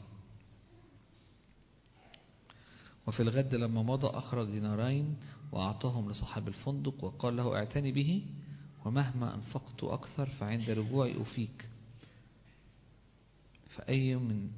وفي 3.07 3.19
الغد 3.19 3.55
لما 3.55 3.83
مضى 3.83 4.07
أخرج 4.07 4.49
دينارين 4.49 5.15
وأعطاهم 5.51 6.11
لصاحب 6.11 6.47
الفندق 6.47 7.03
وقال 7.03 7.37
له 7.37 7.55
اعتني 7.55 7.91
به 7.91 8.25
ومهما 8.85 9.35
أنفقت 9.35 9.83
أكثر 9.83 10.25
فعند 10.29 10.69
رجوعي 10.69 11.21
أفيك 11.21 11.69
فأي 13.69 14.15
من 14.15 14.49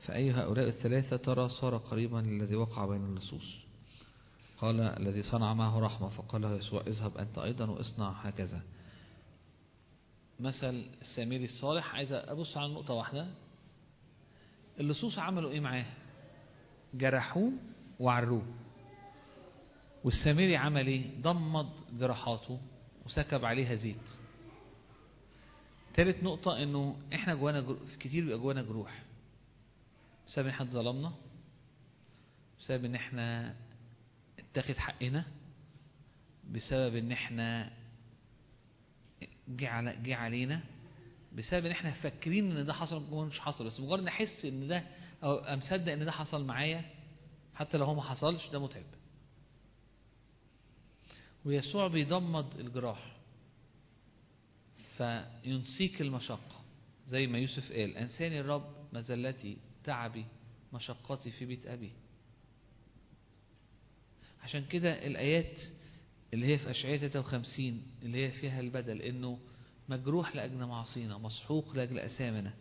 فأي 0.00 0.30
هؤلاء 0.30 0.68
الثلاثة 0.68 1.16
ترى 1.16 1.48
صار 1.48 1.76
قريبا 1.76 2.18
للذي 2.18 2.56
وقع 2.56 2.86
بين 2.86 3.04
اللصوص. 3.04 3.56
قال 4.58 4.80
الذي 4.80 5.22
صنع 5.22 5.54
معه 5.54 5.80
رحمة 5.80 6.08
فقال 6.08 6.42
له 6.42 6.56
يسوع 6.56 6.80
اذهب 6.86 7.16
أنت 7.16 7.38
أيضا 7.38 7.70
واصنع 7.70 8.10
هكذا. 8.10 8.62
مثل 10.40 10.84
السامري 11.00 11.44
الصالح 11.44 11.94
عايز 11.94 12.12
أبص 12.12 12.56
على 12.56 12.72
نقطة 12.72 12.94
واحدة. 12.94 13.26
اللصوص 14.80 15.18
عملوا 15.18 15.50
إيه 15.50 15.60
معاه؟ 15.60 15.86
جرحوه 16.94 17.52
وعروه 18.00 18.42
والسامري 20.04 20.56
عمل 20.56 20.86
إيه 20.86 21.20
ضمد 21.20 21.68
جراحاته 21.98 22.60
وسكب 23.06 23.44
عليها 23.44 23.74
زيت. 23.74 23.96
تالت 25.94 26.22
نقطة 26.24 26.62
إنه 26.62 26.96
إحنا 27.14 27.34
جوانا. 27.34 27.76
كتير 28.00 28.24
بيبقى 28.24 28.38
جوانا 28.38 28.62
جروح. 28.62 29.02
بسبب 30.28 30.44
إن 30.46 30.50
إحنا 30.52 30.66
اتظلمنا. 30.66 31.12
بسبب 32.60 32.84
إن 32.84 32.94
إحنا 32.94 33.54
اتاخد 34.38 34.76
حقنا. 34.76 35.24
بسبب 36.50 36.96
إن 36.96 37.12
إحنا 37.12 37.70
جه 39.48 39.68
على 39.68 39.96
جه 40.02 40.16
علينا. 40.16 40.60
بسبب 41.36 41.66
إن 41.66 41.70
إحنا 41.70 41.90
فاكرين 41.90 42.56
إن 42.56 42.66
ده 42.66 42.72
حصل 42.72 43.26
مش 43.26 43.40
حصل 43.40 43.66
بس 43.66 43.80
مجرد 43.80 44.02
نحس 44.02 44.44
إن 44.44 44.68
ده 44.68 44.82
أو 45.22 45.56
مصدق 45.56 45.92
إن 45.92 46.04
ده 46.04 46.12
حصل 46.12 46.44
معايا 46.44 46.84
حتى 47.56 47.76
لو 47.76 47.84
هو 47.84 47.94
ما 47.94 48.02
حصلش 48.02 48.48
ده 48.48 48.58
متعب. 48.58 48.84
ويسوع 51.44 51.86
بيضمد 51.88 52.54
الجراح 52.58 53.16
فينسيك 54.96 56.00
المشقة 56.00 56.60
زي 57.06 57.26
ما 57.26 57.38
يوسف 57.38 57.72
قال 57.72 57.96
أنساني 57.96 58.40
الرب 58.40 58.74
مزلتي 58.92 59.56
تعبي 59.84 60.24
مشقتي 60.72 61.30
في 61.30 61.44
بيت 61.44 61.66
أبي. 61.66 61.90
عشان 64.42 64.64
كده 64.64 65.06
الآيات 65.06 65.62
اللي 66.34 66.46
هي 66.46 66.58
في 66.58 66.70
أشعية 66.70 66.98
53 67.08 67.82
اللي 68.02 68.26
هي 68.26 68.30
فيها 68.32 68.60
البدل 68.60 69.02
إنه 69.02 69.38
مجروح 69.88 70.36
لأجل 70.36 70.64
معصينا 70.66 71.18
مسحوق 71.18 71.76
لأجل 71.76 71.98
أثامنا. 71.98 72.54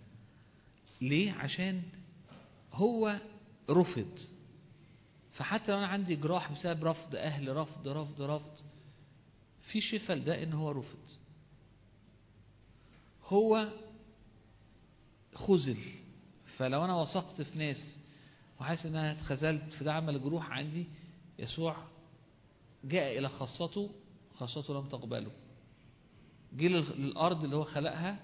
ليه؟ 1.01 1.31
عشان 1.31 1.83
هو 2.73 3.19
رفض. 3.69 4.19
فحتى 5.35 5.71
لو 5.71 5.77
أنا 5.77 5.87
عندي 5.87 6.15
جراح 6.15 6.51
بسبب 6.51 6.83
رفض 6.83 7.15
أهل 7.15 7.55
رفض 7.55 7.87
رفض 7.87 8.21
رفض 8.21 8.51
في 9.71 9.81
شفاء 9.81 10.19
ده 10.19 10.43
إن 10.43 10.53
هو 10.53 10.71
رفض. 10.71 10.99
هو 13.23 13.69
خذل. 15.33 15.77
فلو 16.57 16.85
أنا 16.85 17.01
وثقت 17.01 17.41
في 17.41 17.57
ناس 17.57 17.97
وحاسس 18.59 18.85
إن 18.85 18.95
أنا 18.95 19.11
اتخذلت 19.11 19.73
في 19.73 19.83
ده 19.83 19.93
عمل 19.93 20.23
جروح 20.23 20.51
عندي 20.51 20.85
يسوع 21.39 21.77
جاء 22.83 23.19
إلى 23.19 23.29
خاصته 23.29 23.89
خاصته 24.33 24.73
لم 24.73 24.89
تقبله. 24.89 25.31
جه 26.53 26.67
للأرض 26.67 27.43
اللي 27.43 27.55
هو 27.55 27.63
خلقها 27.63 28.19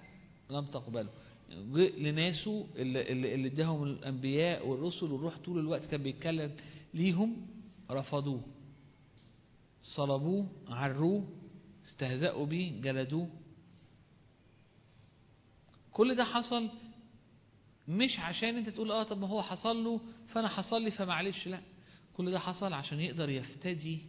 لم 0.50 0.66
تقبله. 0.66 1.10
جه 1.52 2.00
لناسه 2.00 2.68
اللي, 2.76 3.12
اللي, 3.12 3.48
اداهم 3.48 3.84
الأنبياء 3.84 4.68
والرسل 4.68 5.12
والروح 5.12 5.38
طول 5.38 5.60
الوقت 5.60 5.86
كان 5.86 6.04
بيتكلم 6.04 6.52
ليهم 6.94 7.48
رفضوه 7.92 8.42
صلبوه 9.82 10.48
عروه 10.68 11.28
استهزأوا 11.86 12.46
به 12.46 12.80
جلدوه. 12.84 13.30
كل 15.92 16.16
ده 16.16 16.24
حصل 16.24 16.70
مش 17.88 18.20
عشان 18.20 18.58
انت 18.58 18.70
تقول 18.70 18.92
آه 18.92 19.04
طب 19.04 19.18
ما 19.18 19.28
هو 19.28 19.42
حصل 19.44 19.84
له 19.84 20.02
فأنا 20.28 20.48
حصل 20.48 20.82
لي 20.82 20.92
فمعلش 20.92 21.48
لا. 21.48 21.62
كل 22.18 22.32
ده 22.32 22.40
حصل 22.40 22.74
عشان 22.74 23.00
يقدر 23.00 23.30
يفتدي 23.30 24.02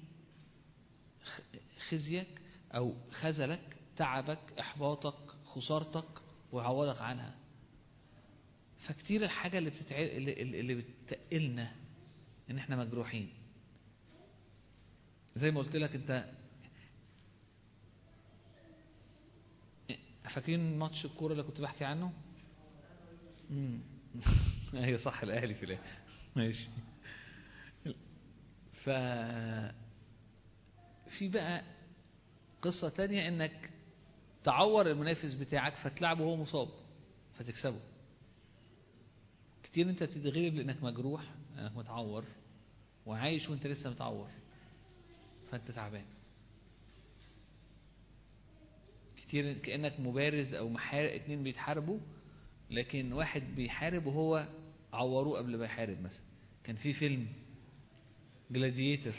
خزيك 1.89 2.41
أو 2.75 2.95
خذلك 3.11 3.77
تعبك 3.97 4.39
إحباطك 4.61 5.15
خسارتك 5.45 6.09
ويعوضك 6.53 7.01
عنها. 7.01 7.35
فكتير 8.81 9.25
الحاجة 9.25 9.59
اللي 9.59 9.71
بتتع... 9.71 9.97
اللي, 9.99 10.75
بتقلنا 10.75 11.73
إن 12.51 12.59
إحنا 12.59 12.77
مجروحين. 12.77 13.31
زي 15.37 15.51
ما 15.51 15.61
قلت 15.61 15.77
لك 15.77 15.95
أنت 15.95 16.25
فاكرين 20.35 20.79
ماتش 20.79 21.05
الكورة 21.05 21.33
اللي 21.33 21.43
كنت 21.43 21.61
بحكي 21.61 21.85
عنه؟ 21.85 22.13
أيوه 24.75 24.99
صح 24.99 25.23
الأهلي 25.23 25.55
في 25.55 25.65
الآخر. 25.65 25.99
ماشي. 26.37 26.69
ف 28.85 28.91
في 31.19 31.29
بقى 31.29 31.63
قصة 32.63 32.89
تانية 32.89 33.29
إنك 33.29 33.71
تعور 34.45 34.91
المنافس 34.91 35.35
بتاعك 35.35 35.75
فتلعبه 35.75 36.25
وهو 36.25 36.37
مصاب 36.37 36.69
فتكسبه. 37.39 37.81
كتير 39.63 39.91
أنت 39.91 40.03
بتتغلب 40.03 40.55
لأنك 40.55 40.83
مجروح. 40.83 41.23
لانك 41.63 41.77
متعور 41.77 42.25
وعايش 43.07 43.49
وأنت 43.49 43.67
لسه 43.67 43.91
متعور 43.91 44.29
فأنت 45.51 45.71
تعبان. 45.71 46.05
كتير 49.17 49.53
كأنك 49.53 50.01
مبارز 50.01 50.55
أو 50.55 50.69
محارب 50.69 51.09
اتنين 51.11 51.43
بيتحاربوا 51.43 51.99
لكن 52.71 53.13
واحد 53.13 53.43
بيحارب 53.57 54.07
وهو 54.07 54.49
عوروه 54.93 55.39
قبل 55.39 55.59
ما 55.59 55.65
يحارب 55.65 56.01
مثلا. 56.03 56.23
كان 56.65 56.77
في 56.77 56.93
فيلم 56.93 57.27
جلاديتر 58.51 59.15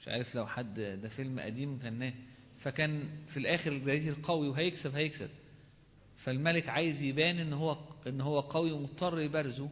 مش 0.00 0.08
عارف 0.08 0.34
لو 0.34 0.46
حد 0.46 0.80
ده 0.80 1.08
فيلم 1.08 1.40
قديم 1.40 1.78
كان 1.78 2.14
فكان 2.60 3.08
في 3.26 3.36
الآخر 3.36 3.72
الجلاديتر 3.72 4.20
قوي 4.22 4.48
وهيكسب 4.48 4.94
هيكسب. 4.94 5.30
فالملك 6.16 6.68
عايز 6.68 7.02
يبان 7.02 7.38
إن 7.38 7.52
هو 7.52 7.78
إن 8.06 8.20
هو 8.20 8.40
قوي 8.40 8.72
ومضطر 8.72 9.20
يبارزه. 9.20 9.70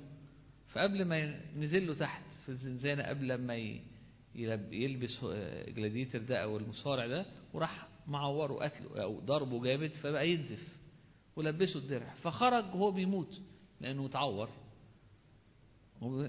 فقبل 0.73 1.05
ما 1.05 1.41
نزل 1.57 1.87
له 1.87 1.95
تحت 1.95 2.23
في 2.45 2.49
الزنزانة 2.49 3.03
قبل 3.03 3.35
ما 3.35 3.55
يلبس 4.73 5.19
هو- 5.25 5.65
جلاديتر 5.69 6.19
ده 6.23 6.43
أو 6.43 6.57
المصارع 6.57 7.07
ده 7.07 7.27
وراح 7.53 7.89
معوره 8.07 8.55
قتله 8.65 9.03
أو 9.03 9.21
ضربه 9.21 9.63
جامد 9.63 9.91
فبقى 9.91 10.31
ينزف 10.31 10.69
ولبسه 11.37 11.79
الدرع. 11.79 12.15
فخرج 12.15 12.65
وهو 12.65 12.91
بيموت 12.93 13.41
لأنه 13.81 14.07
اتعور. 14.07 14.49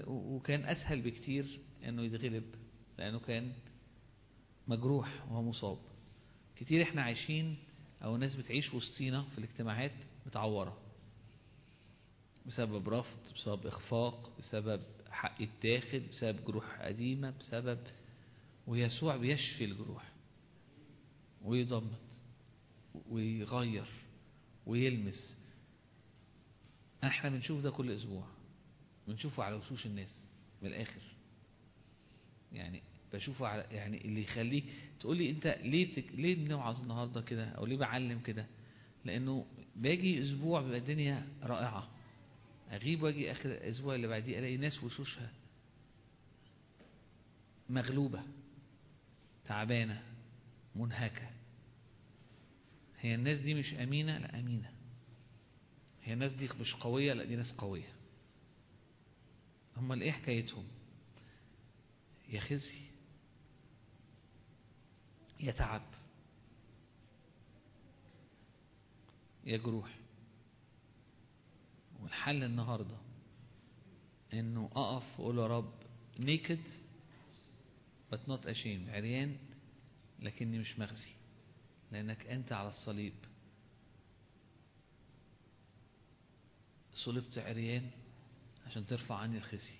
وكان 0.06 0.64
أسهل 0.64 1.02
بكتير 1.02 1.60
إنه 1.88 2.02
يتغلب 2.02 2.44
لأنه 2.98 3.18
كان 3.18 3.52
مجروح 4.68 5.24
وهو 5.30 5.42
مصاب. 5.42 5.78
كتير 6.56 6.82
إحنا 6.82 7.02
عايشين 7.02 7.56
أو 8.04 8.14
الناس 8.14 8.34
بتعيش 8.36 8.74
وسطينا 8.74 9.22
في 9.22 9.38
الاجتماعات 9.38 9.92
متعورة. 10.26 10.78
بسبب 12.46 12.88
رفض 12.88 13.18
بسبب 13.34 13.66
إخفاق 13.66 14.38
بسبب 14.38 14.80
حق 15.10 15.42
يتاخد 15.42 16.02
بسبب 16.10 16.44
جروح 16.44 16.80
قديمة 16.80 17.30
بسبب 17.30 17.78
ويسوع 18.66 19.16
بيشفي 19.16 19.64
الجروح 19.64 20.12
ويضمد 21.42 21.98
ويغير 23.10 23.86
ويلمس. 24.66 25.38
إحنا 27.04 27.30
بنشوف 27.30 27.62
ده 27.62 27.70
كل 27.70 27.90
أسبوع. 27.90 28.26
بنشوفه 29.08 29.42
على 29.44 29.56
وشوش 29.56 29.86
الناس 29.86 30.26
من 30.62 30.68
الآخر. 30.68 31.00
يعني 32.52 32.82
بشوفه 33.12 33.46
على 33.46 33.66
يعني 33.70 34.04
اللي 34.04 34.22
يخليك 34.22 34.64
تقول 35.00 35.16
لي 35.16 35.30
انت 35.30 35.46
ليه 35.62 35.92
بتك... 35.92 36.04
ليه 36.14 36.34
بنوعظ 36.34 36.80
النهارده 36.80 37.20
كده؟ 37.20 37.44
أو 37.48 37.66
ليه 37.66 37.76
بعلم 37.76 38.20
كده؟ 38.20 38.46
لأنه 39.04 39.46
باجي 39.76 40.22
أسبوع 40.22 40.60
بيبقى 40.62 40.78
الدنيا 40.78 41.28
رائعة. 41.42 41.88
اغيب 42.74 43.02
واجي 43.02 43.32
آخر 43.32 43.50
الأسبوع 43.50 43.94
اللي 43.94 44.06
بعديه 44.08 44.38
ألاقي 44.38 44.56
ناس 44.56 44.84
وشوشها 44.84 45.32
مغلوبة 47.70 48.22
تعبانة 49.44 50.02
منهكة. 50.76 51.30
هي 53.00 53.14
الناس 53.14 53.40
دي 53.40 53.54
مش 53.54 53.74
أمينة؟ 53.74 54.18
لا 54.18 54.40
أمينة. 54.40 54.72
هي 56.02 56.12
الناس 56.12 56.32
دي 56.32 56.48
مش 56.60 56.74
قوية؟ 56.74 57.12
لا 57.12 57.24
دي 57.24 57.36
ناس 57.36 57.52
قوية. 57.52 57.92
امال 59.78 60.02
إيه 60.02 60.12
حكايتهم؟ 60.12 60.66
يا 62.28 62.40
خزي 62.40 62.80
يا 65.40 65.52
تعب 65.52 65.82
يا 69.44 69.56
جروح. 69.56 69.98
والحل 72.04 72.42
النهاردة 72.44 72.96
انه 74.32 74.70
اقف 74.76 75.20
واقول 75.20 75.38
يا 75.38 75.46
رب 75.46 75.72
naked 76.20 76.64
but 78.12 78.18
not 78.28 78.46
ashamed 78.46 78.88
عريان 78.88 79.36
لكني 80.22 80.58
مش 80.58 80.78
مخزي 80.78 81.12
لانك 81.92 82.26
انت 82.26 82.52
على 82.52 82.68
الصليب 82.68 83.12
صلبت 86.94 87.38
عريان 87.38 87.90
عشان 88.66 88.86
ترفع 88.86 89.14
عني 89.14 89.36
الخزي 89.36 89.74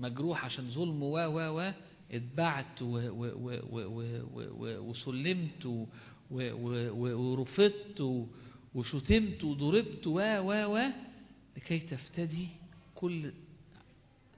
مجروح 0.00 0.44
عشان 0.44 0.70
ظلم 0.70 1.02
و 1.02 1.16
و 1.18 1.58
و 1.60 1.72
اتبعت 2.10 2.82
و- 2.82 2.86
و- 2.86 3.10
و- 3.10 3.60
و- 3.70 3.88
و- 3.88 4.22
و- 4.34 4.50
و- 4.64 4.90
وسلمت 4.90 5.66
و- 5.66 5.86
و- 6.30 6.52
و- 6.52 6.90
و- 6.90 7.16
ورفضت 7.32 8.00
وشتمت 8.74 9.44
وضربت 9.44 10.06
و 10.06 10.18
و 10.20 10.74
و 10.76 10.90
لكي 11.56 11.78
تفتدي 11.78 12.48
كل 12.94 13.32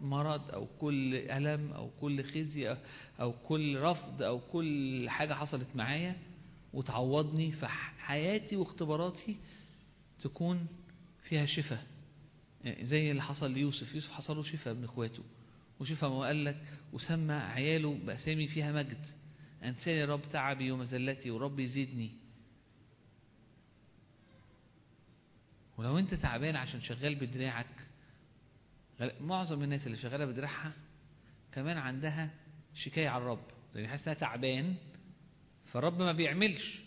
مرض 0.00 0.50
أو 0.50 0.66
كل 0.80 1.14
ألم 1.14 1.72
أو 1.72 1.90
كل 2.00 2.24
خزي 2.24 2.74
أو- 2.74 2.78
أو 3.20 3.32
كل 3.32 3.78
رفض 3.80 4.22
أو 4.22 4.40
كل 4.40 5.04
حاجة 5.08 5.34
حصلت 5.34 5.68
معايا 5.74 6.16
وتعوضني 6.74 7.52
فحياتي 7.52 8.56
واختباراتي 8.56 9.36
تكون 10.20 10.66
فيها 11.22 11.46
شفاء. 11.46 11.86
زي 12.82 13.10
اللي 13.10 13.22
حصل 13.22 13.50
ليوسف. 13.50 13.94
يوسف 13.94 14.10
حصل 14.12 14.36
له 14.36 14.42
شفاء 14.42 14.74
ابن 14.74 14.84
اخواته 14.84 15.22
وشفاء 15.80 16.10
ما 16.10 16.18
قال 16.26 16.44
لك 16.44 16.62
وسمى 16.92 17.32
عياله 17.34 17.98
بأسامي 18.06 18.46
فيها 18.48 18.72
مجد. 18.72 19.06
أنساني 19.64 20.04
رب 20.04 20.20
تعبي 20.32 20.70
ومزلتي 20.70 21.30
ورب 21.30 21.60
يزيدني 21.60 22.10
ولو 25.78 25.98
أنت 25.98 26.14
تعبان 26.14 26.56
عشان 26.56 26.80
شغال 26.80 27.14
بدراعك 27.14 27.86
معظم 29.20 29.62
الناس 29.62 29.86
اللي 29.86 29.96
شغالة 29.96 30.24
بدراعها 30.26 30.72
كمان 31.52 31.76
عندها 31.78 32.30
شكاية 32.74 33.08
على 33.08 33.22
الرب 33.22 33.44
لأن 33.74 33.88
حاسس 33.88 34.08
إنها 34.08 34.18
تعبان 34.20 34.74
فالرب 35.72 35.98
ما 35.98 36.12
بيعملش. 36.12 36.80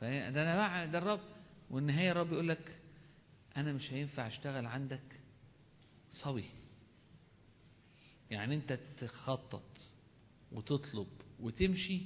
فهي- 0.00 0.32
ده 0.32 0.42
أنا 0.42 0.86
بع- 0.86 0.90
ده 0.92 0.98
الرب. 0.98 1.20
والنهاية 1.70 2.10
الرب 2.12 2.32
يقول 2.32 2.48
لك 2.48 2.80
أنا 3.56 3.72
مش 3.72 3.92
هينفع 3.92 4.26
أشتغل 4.26 4.66
عندك 4.66 5.20
صبي. 6.10 6.44
يعني 8.30 8.54
أنت 8.54 8.78
تخطط 8.98 9.78
وتطلب 10.52 11.08
وتمشي 11.40 12.02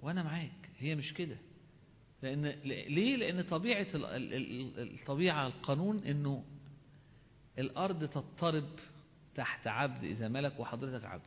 وأنا 0.00 0.22
معاك. 0.22 0.70
هي 0.78 0.94
مش 0.94 1.14
كده. 1.14 1.36
لأن 2.22 2.46
ليه؟ 2.64 3.16
لأن 3.16 3.42
طبيعة 3.42 3.86
ال- 3.94 4.04
ال- 4.04 4.34
ال- 4.34 5.00
الطبيعة 5.00 5.46
القانون 5.46 5.98
إنه 6.04 6.44
الأرض 7.58 8.08
تضطرب 8.08 8.68
تحت 9.34 9.66
عبد 9.66 10.04
إذا 10.04 10.28
ملك 10.28 10.60
وحضرتك 10.60 11.04
عبد. 11.04 11.22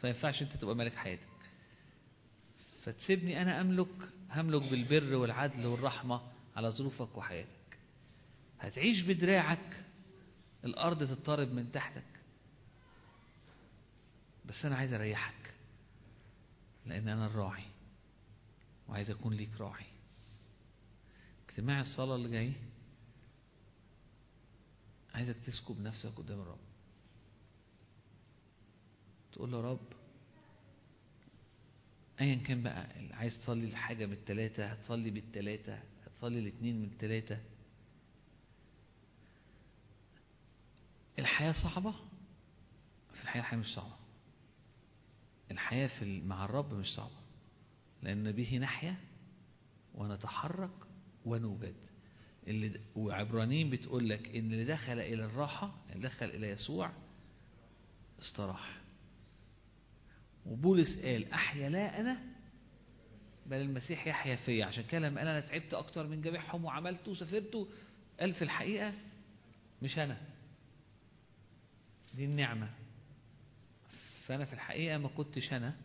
فما 0.00 0.10
ينفعش 0.10 0.42
أنت 0.42 0.56
تبقى 0.56 0.74
ملك 0.76 0.94
حياتك. 0.94 1.22
فتسيبني 2.82 3.42
أنا 3.42 3.60
أملك 3.60 4.08
هملك 4.30 4.70
بالبر 4.70 5.14
والعدل 5.14 5.66
والرحمة 5.66 6.20
على 6.56 6.70
ظروفك 6.70 7.16
وحياتك. 7.16 7.48
هتعيش 8.60 9.00
بدراعك 9.00 9.84
الأرض 10.64 10.98
تضطرب 10.98 11.52
من 11.52 11.72
تحتك. 11.72 12.04
بس 14.44 14.64
أنا 14.64 14.76
عايز 14.76 14.92
أريحك 14.92 15.54
لأن 16.86 17.08
أنا 17.08 17.26
الراعي. 17.26 17.64
وعايز 18.92 19.10
أكون 19.10 19.34
ليك 19.34 19.60
راعي. 19.60 19.86
اجتماع 21.48 21.80
الصلاة 21.80 22.14
اللي 22.16 22.28
جاي 22.30 22.52
عايزك 25.14 25.36
تسكب 25.46 25.80
نفسك 25.80 26.08
قدام 26.16 26.40
الرب. 26.40 26.58
تقول 29.32 29.52
له 29.52 29.60
رب 29.60 29.86
ايا 32.20 32.34
كان 32.34 32.62
بقى 32.62 32.86
عايز 33.12 33.38
تصلي 33.38 33.64
الحاجة 33.64 34.06
من 34.06 34.12
التلاتة 34.12 34.66
هتصلي 34.66 35.10
بالتلاتة 35.10 35.82
صلي 36.20 36.38
الاثنين 36.38 36.78
من 36.82 36.84
الثلاثة 36.88 37.38
الحياة 41.18 41.52
صعبة 41.52 41.92
في 43.14 43.22
الحياة 43.22 43.40
الحياة 43.42 43.58
مش 43.58 43.66
صعبة. 43.74 43.96
الحياة 45.50 45.98
في 45.98 46.20
مع 46.20 46.44
الرب 46.44 46.74
مش 46.74 46.86
صعبة. 46.96 47.21
لأن 48.02 48.32
به 48.32 48.58
نحيا 48.58 48.96
ونتحرك 49.94 50.74
ونوجد. 51.24 51.74
اللي 52.46 52.80
وعبرانيين 52.96 53.70
بتقول 53.70 54.08
لك 54.08 54.28
إن 54.36 54.52
اللي 54.52 54.64
دخل 54.64 54.98
إلى 55.00 55.24
الراحة 55.24 55.74
اللي 55.92 56.08
دخل 56.08 56.26
إلى 56.26 56.48
يسوع 56.48 56.90
استراح. 58.20 58.78
وبولس 60.46 60.98
قال 61.04 61.32
أحيا 61.32 61.68
لا 61.68 62.00
أنا 62.00 62.18
بل 63.46 63.56
المسيح 63.56 64.06
يحيا 64.06 64.36
فيا 64.36 64.64
عشان 64.66 64.84
كده 64.84 65.00
لما 65.08 65.18
قال 65.20 65.28
أنا 65.28 65.40
تعبت 65.40 65.74
أكتر 65.74 66.06
من 66.06 66.22
جميعهم 66.22 66.64
وعملت 66.64 67.08
وسافرت 67.08 67.68
قال 68.20 68.34
في 68.34 68.42
الحقيقة 68.42 68.92
مش 69.82 69.98
أنا. 69.98 70.20
دي 72.14 72.24
النعمة. 72.24 72.70
فأنا 74.26 74.44
في 74.44 74.52
الحقيقة 74.52 74.98
ما 74.98 75.08
كنتش 75.08 75.52
أنا 75.52 75.76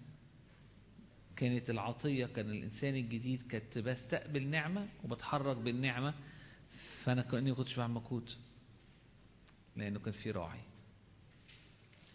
كانت 1.38 1.70
العطية 1.70 2.26
كان 2.26 2.50
الإنسان 2.50 2.96
الجديد 2.96 3.52
كنت 3.52 3.78
بستقبل 3.78 4.48
نعمة 4.48 4.88
وبتحرك 5.04 5.58
بالنعمة 5.58 6.14
فأنا 7.04 7.22
كأني 7.22 7.54
كنتش 7.54 7.76
بعمل 7.76 7.94
مجهود 7.94 8.30
لأنه 9.76 10.00
كان 10.00 10.14
في 10.14 10.32
راعي. 10.32 10.60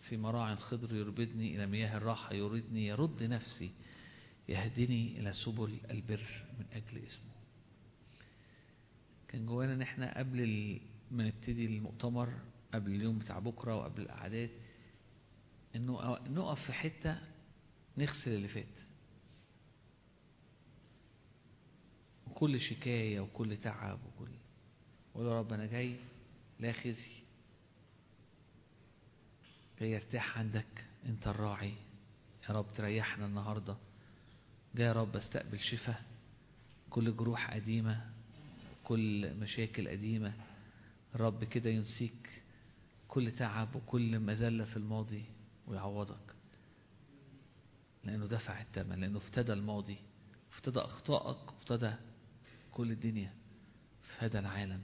في 0.08 0.16
مراع 0.16 0.54
خضر 0.54 0.96
يربدني 0.96 1.56
إلى 1.56 1.66
مياه 1.66 1.96
الراحة 1.96 2.34
يردني 2.34 2.86
يرد 2.86 3.22
نفسي 3.22 3.70
يهدني 4.48 5.20
إلى 5.20 5.32
سبل 5.32 5.78
البر 5.90 6.44
من 6.58 6.66
أجل 6.72 6.98
اسمه. 7.06 7.32
كان 9.28 9.46
جوانا 9.46 9.72
إن 9.74 9.82
إحنا 9.82 10.18
قبل 10.18 10.80
ما 11.10 11.24
نبتدي 11.26 11.66
المؤتمر 11.66 12.32
قبل 12.74 12.90
اليوم 12.94 13.18
بتاع 13.18 13.38
بكرة 13.38 13.76
وقبل 13.76 14.02
الأعداد 14.02 14.50
إنه 15.76 16.18
نقف 16.28 16.66
في 16.66 16.72
حتة 16.72 17.18
نغسل 17.98 18.30
اللي 18.30 18.48
فات. 18.48 18.91
وكل 22.32 22.60
شكاية 22.60 23.20
وكل 23.20 23.56
تعب 23.56 23.98
وكل. 24.06 24.30
قول 25.14 25.26
يا 25.26 25.38
رب 25.38 25.52
أنا 25.52 25.66
جاي 25.66 25.96
لا 26.60 26.72
خزي. 26.72 27.12
جاي 29.80 29.96
أرتاح 29.96 30.38
عندك 30.38 30.86
أنت 31.06 31.26
الراعي. 31.26 31.74
يا 32.48 32.54
رب 32.54 32.66
تريحنا 32.76 33.26
النهاردة. 33.26 33.76
جاي 34.74 34.86
يا 34.86 34.92
رب 34.92 35.16
أستقبل 35.16 35.58
شفاء. 35.60 36.02
كل 36.90 37.16
جروح 37.16 37.54
قديمة 37.54 38.10
كل 38.84 39.34
مشاكل 39.34 39.88
قديمة. 39.88 40.32
رب 41.16 41.44
كده 41.44 41.70
ينسيك. 41.70 42.42
كل 43.08 43.32
تعب 43.32 43.76
وكل 43.76 44.18
مذلة 44.18 44.64
في 44.64 44.76
الماضي 44.76 45.24
ويعوضك. 45.66 46.34
لأنه 48.04 48.26
دفع 48.26 48.60
الثمن 48.60 49.00
لأنه 49.00 49.18
افتدى 49.18 49.52
الماضي. 49.52 49.96
افتدى 50.52 50.78
أخطائك 50.78 51.52
وافتدى 51.52 51.92
كل 52.72 52.90
الدنيا 52.90 53.32
فدى 54.18 54.38
العالم. 54.38 54.82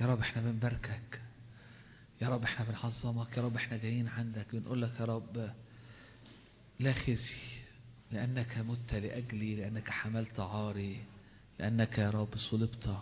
يا 0.00 0.06
رب 0.06 0.20
إحنا 0.20 0.42
بنباركك. 0.42 1.22
يا 2.22 2.28
رب 2.28 2.42
إحنا 2.42 2.66
بنعظمك. 2.66 3.36
يا 3.36 3.42
رب 3.42 3.56
إحنا 3.56 3.76
جايين 3.76 4.08
عندك. 4.08 4.46
بنقول 4.52 4.82
لك 4.82 5.00
يا 5.00 5.04
رب 5.04 5.54
لا 6.80 6.92
خزي. 6.92 7.61
لأنك 8.12 8.58
مت 8.58 8.94
لأجلي 8.94 9.56
لأنك 9.56 9.90
حملت 9.90 10.40
عاري 10.40 11.00
لأنك 11.58 11.98
يا 11.98 12.10
رب 12.10 12.36
صلبت 12.50 12.96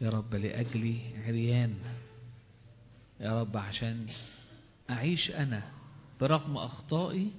يا 0.00 0.10
رب 0.10 0.34
لأجلي 0.34 1.00
عريان. 1.26 1.74
يا 3.20 3.40
رب 3.40 3.56
عشان 3.56 4.06
أعيش 4.90 5.30
أنا 5.30 5.62
برغم 6.20 6.56
أخطائي 6.56 7.30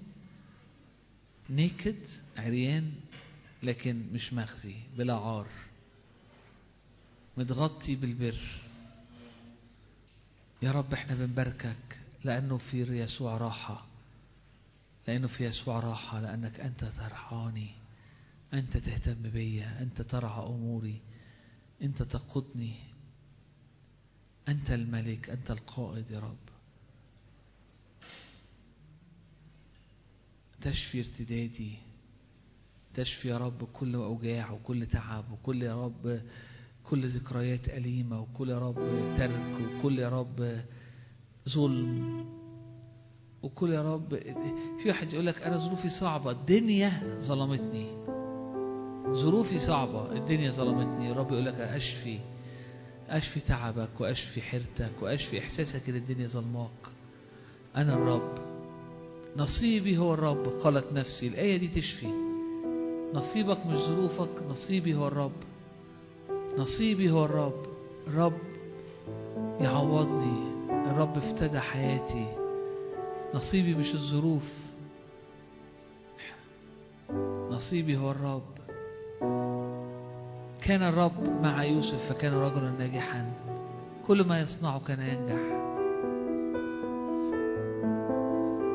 نيكد 1.50 1.96
عريان 2.38 2.92
لكن 3.64 4.04
مش 4.14 4.34
مخزي 4.34 4.76
بلا 4.98 5.14
عار. 5.14 5.48
متغطي 7.38 7.96
بالبر. 7.96 8.38
يا 10.62 10.72
رب 10.72 10.94
إحنا 10.94 11.16
بنباركك 11.16 12.00
لأنه 12.24 12.58
في 12.58 12.82
يسوع 12.82 13.38
راحة. 13.38 13.89
لأنه 15.10 15.28
في 15.28 15.46
يسوع 15.46 15.80
راحة 15.80 16.22
لأنك 16.22 16.60
أنت 16.60 16.86
ترعاني 16.86 17.72
أنت 18.54 18.78
تهتم 18.78 19.22
بيا 19.30 19.82
أنت 19.82 20.02
ترعى 20.02 20.46
أموري 20.46 21.02
أنت 21.82 22.04
تقودني. 22.04 22.76
أنت 24.48 24.72
الملك 24.72 25.30
أنت 25.30 25.52
القائد 25.52 26.12
يا 26.12 26.20
رب. 26.20 26.38
تشفي 30.62 31.00
ارتدادي 31.00 31.78
تشفي 32.94 33.28
يا 33.28 33.38
رب 33.38 33.64
كل 33.74 33.96
أوجاع 33.96 34.52
وكل 34.52 34.86
تعب 34.88 35.32
وكل 35.32 35.64
يا 35.64 35.86
رب 35.86 36.22
كل 36.84 37.08
ذكريات 37.08 37.70
أليمة 37.70 38.20
وكل 38.20 38.50
يا 38.50 38.60
رب 38.60 38.76
ترك 39.18 39.62
وكل 39.62 40.00
يا 40.00 40.10
رب 40.10 40.62
ظلم. 41.50 42.39
وكل 43.44 43.74
يا 43.74 43.82
رب 43.82 44.16
في 44.84 44.88
واحد 44.90 45.14
يقول 45.14 45.26
لك 45.26 45.42
أنا 45.42 45.58
ظروفي 45.58 45.90
صعبة 45.90 46.32
الدنيا 46.32 46.92
ظلمتني. 47.22 47.88
ظروفي 49.14 49.60
صعبة 49.60 50.12
الدنيا 50.12 50.52
ظلمتني. 50.52 51.12
رب 51.12 51.32
يقول 51.32 51.46
لك 51.46 51.56
أشفي 51.56 52.20
أشفي 53.10 53.40
تعبك 53.40 54.02
وأشفي 54.02 54.42
حيرتك 54.42 54.92
وأشفي 55.02 55.40
إحساسك 55.40 55.90
إن 55.90 55.96
الدنيا 55.96 56.28
ظلماك. 56.28 56.70
أنا 57.76 57.94
الرب. 57.94 58.34
نصيبي 59.38 59.98
هو 59.98 60.14
الرب 60.14 60.48
قالت 60.64 60.94
نفسي. 60.94 61.28
الآية 61.28 61.58
دي 61.58 61.68
تشفي. 61.68 62.08
نصيبك 63.14 63.66
مش 63.66 63.78
ظروفك 63.78 64.44
نصيبي 64.50 64.96
هو 64.96 65.08
الرب. 65.08 65.32
نصيبي 66.58 67.12
هو 67.12 67.26
الرب. 67.26 67.66
الرب 68.08 68.40
يعوضني. 69.62 70.50
الرب 70.70 71.18
افتدى 71.18 71.60
حياتي. 71.60 72.39
نصيبي 73.34 73.76
مش 73.76 73.94
الظروف 73.94 74.44
نصيبي 77.52 77.98
هو 77.98 78.12
الرب. 78.12 78.44
كان 80.62 80.84
الرب 80.84 81.42
مع 81.42 81.64
يوسف 81.64 82.10
فكان 82.10 82.34
رجلا 82.34 82.72
ناجحا. 82.72 83.34
كل 84.08 84.28
ما 84.28 84.42
يصنعه 84.42 84.80
كان 84.88 85.00
ينجح. 85.00 85.60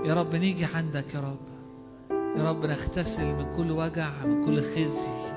يا 0.08 0.14
رب 0.14 0.34
نيجي 0.34 0.64
عندك 0.64 1.14
يا 1.14 1.20
رب. 1.20 1.46
يا 2.36 2.50
رب 2.50 2.66
نغتسل 2.66 3.34
من 3.34 3.56
كل 3.56 3.70
وجع 3.70 4.24
من 4.24 4.44
كل 4.44 4.62
خزي 4.62 5.32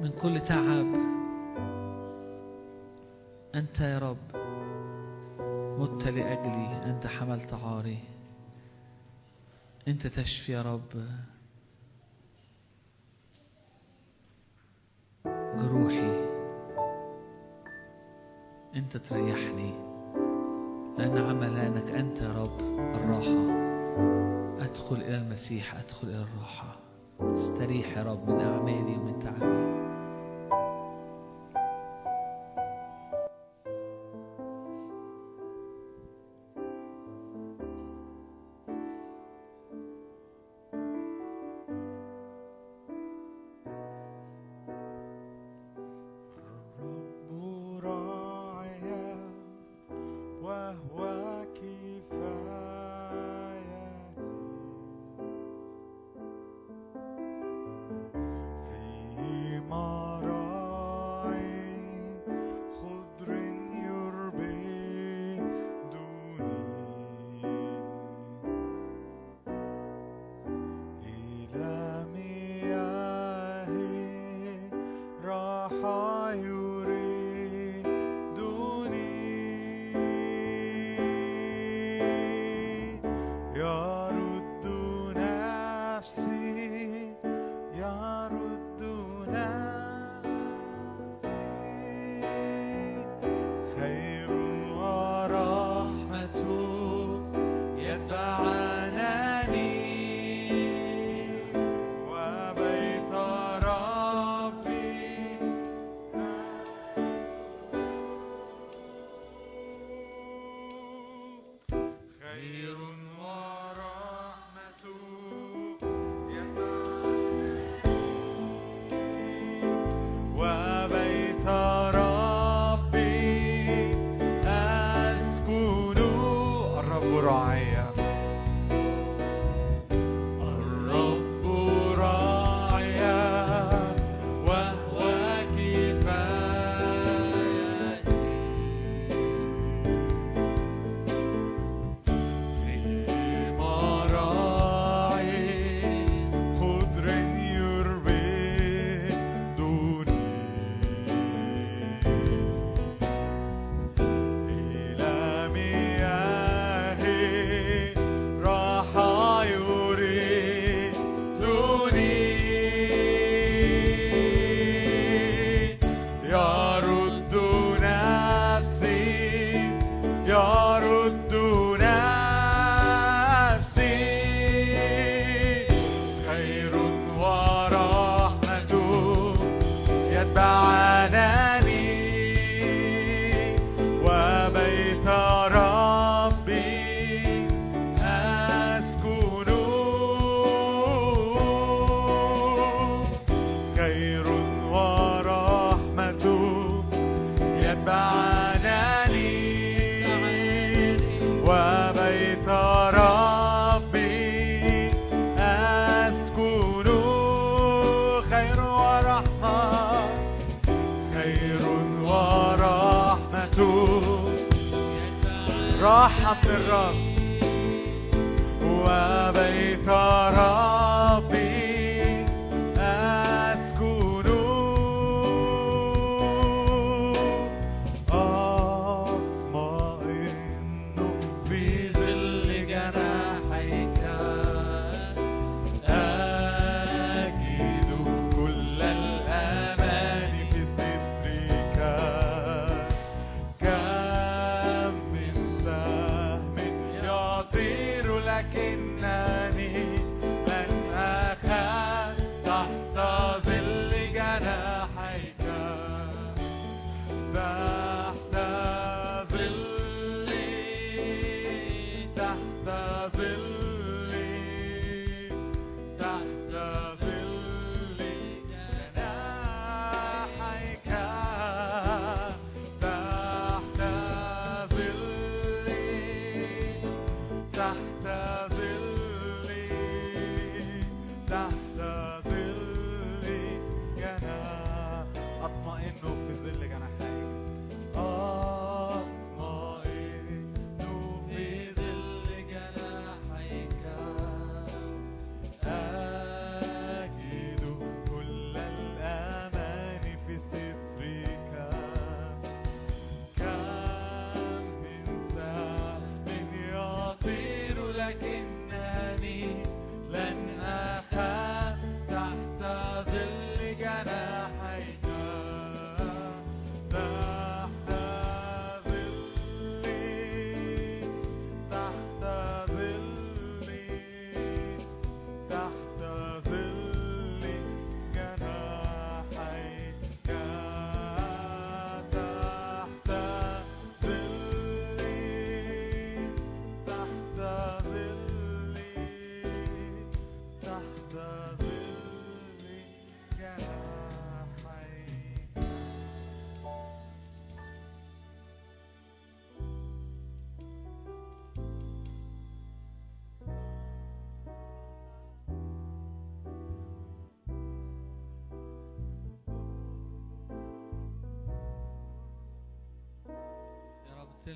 من 0.00 0.10
كل 0.22 0.40
تعب. 0.40 0.94
أنت 3.54 3.80
يا 3.80 3.98
رب 3.98 4.16
مت 5.80 6.04
لأجلي 6.04 6.82
أنت 6.84 7.06
حملت 7.06 7.54
عاري. 7.54 8.17
أنت 9.88 10.06
تشفي 10.06 10.52
يا 10.52 10.62
رب. 10.62 11.08
جروحي 15.56 16.28
أنت 18.76 18.96
تريحني 18.96 19.72
لأن 20.98 21.18
عملانك 21.18 21.90
أنت 21.90 22.18
يا 22.18 22.32
رب 22.32 22.60
الراحة. 22.94 23.58
أدخل 24.64 24.96
إلى 24.96 25.18
المسيح 25.18 25.74
أدخل 25.74 26.08
إلى 26.08 26.22
الراحة. 26.22 26.76
استريح 27.20 27.98
يا 27.98 28.02
رب 28.02 28.28
من 28.28 28.40
أعمالي 28.40 28.96
ومن 28.96 29.18
تعبي. 29.20 29.87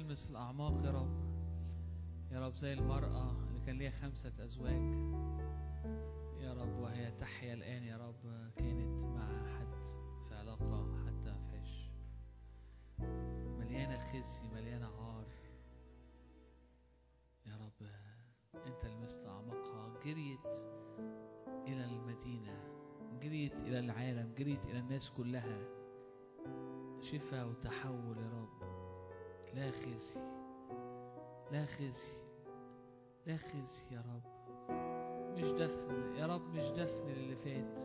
تلمس 0.03 0.31
الأعماق 0.31 0.85
يا 0.85 0.91
رب. 0.91 1.17
يا 2.31 2.47
رب 2.47 2.57
زي 2.57 2.73
المرأة 2.73 3.31
اللي 3.31 3.61
كان 3.67 3.79
ليها 3.79 3.91
خمسة 3.91 4.45
أزواج. 4.45 4.83
يا 6.41 6.53
رب 6.55 6.79
وهي 6.79 7.11
تحيا 7.11 7.55
الآن 7.55 7.83
يا 7.85 7.97
رب 7.97 8.51
كانت 8.57 9.05
مع 9.05 9.59
حد 9.59 9.85
في 10.29 10.35
علاقة 10.35 11.07
حتى 11.07 11.31
ما 11.31 11.47
فيهاش 11.51 11.91
مليانة 13.59 13.99
خزي 13.99 14.49
مليانة 14.55 14.87
عار. 14.87 15.27
يا 17.47 17.57
رب 17.57 17.89
أنت 18.67 18.85
لمست 18.85 19.25
أعماقها. 19.27 20.03
جريت 20.05 20.47
إلى 21.67 21.85
المدينة 21.85 22.65
جريت 23.23 23.55
إلى 23.55 23.79
العالم 23.79 24.35
جريت 24.35 24.65
إلى 24.65 24.79
الناس 24.79 25.11
كلها. 25.11 25.59
شفاء 27.01 27.49
وتحول 27.49 28.19
يا 28.19 28.31
رب. 28.31 28.62
لا 29.55 29.71
خزي 29.71 30.21
لا 31.53 31.67
خزي 31.67 32.19
لا 33.27 33.37
خزي 33.37 33.95
يا 33.95 34.01
رب. 34.01 34.23
مش 35.39 35.51
دفن 35.53 36.17
يا 36.17 36.27
رب 36.27 36.55
مش 36.55 36.71
دفن 36.71 37.07
للي 37.09 37.37
فات. 37.37 37.83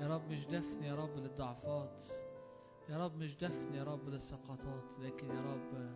يا 0.00 0.08
رب 0.08 0.30
مش 0.30 0.46
دفن 0.46 0.82
يا 0.82 0.94
رب 0.94 1.16
للضعفات. 1.16 2.04
يا 2.88 3.04
رب 3.04 3.16
مش 3.16 3.36
دفن 3.36 3.74
يا 3.74 3.84
رب 3.84 4.08
للسقطات. 4.08 4.98
لكن 4.98 5.30
يا 5.30 5.40
رب 5.40 5.90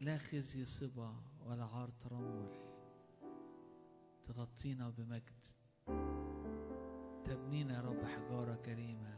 لا 0.00 0.18
خزي 0.18 0.64
صبا 0.64 1.14
ولا 1.46 1.64
عار 1.64 1.90
ترمل 2.00 2.48
تغطينا 4.24 4.90
بمجد. 4.90 5.46
تبنينا 7.24 7.74
يا 7.74 7.80
رب 7.80 8.04
حجارة 8.04 8.54
كريمة. 8.54 9.09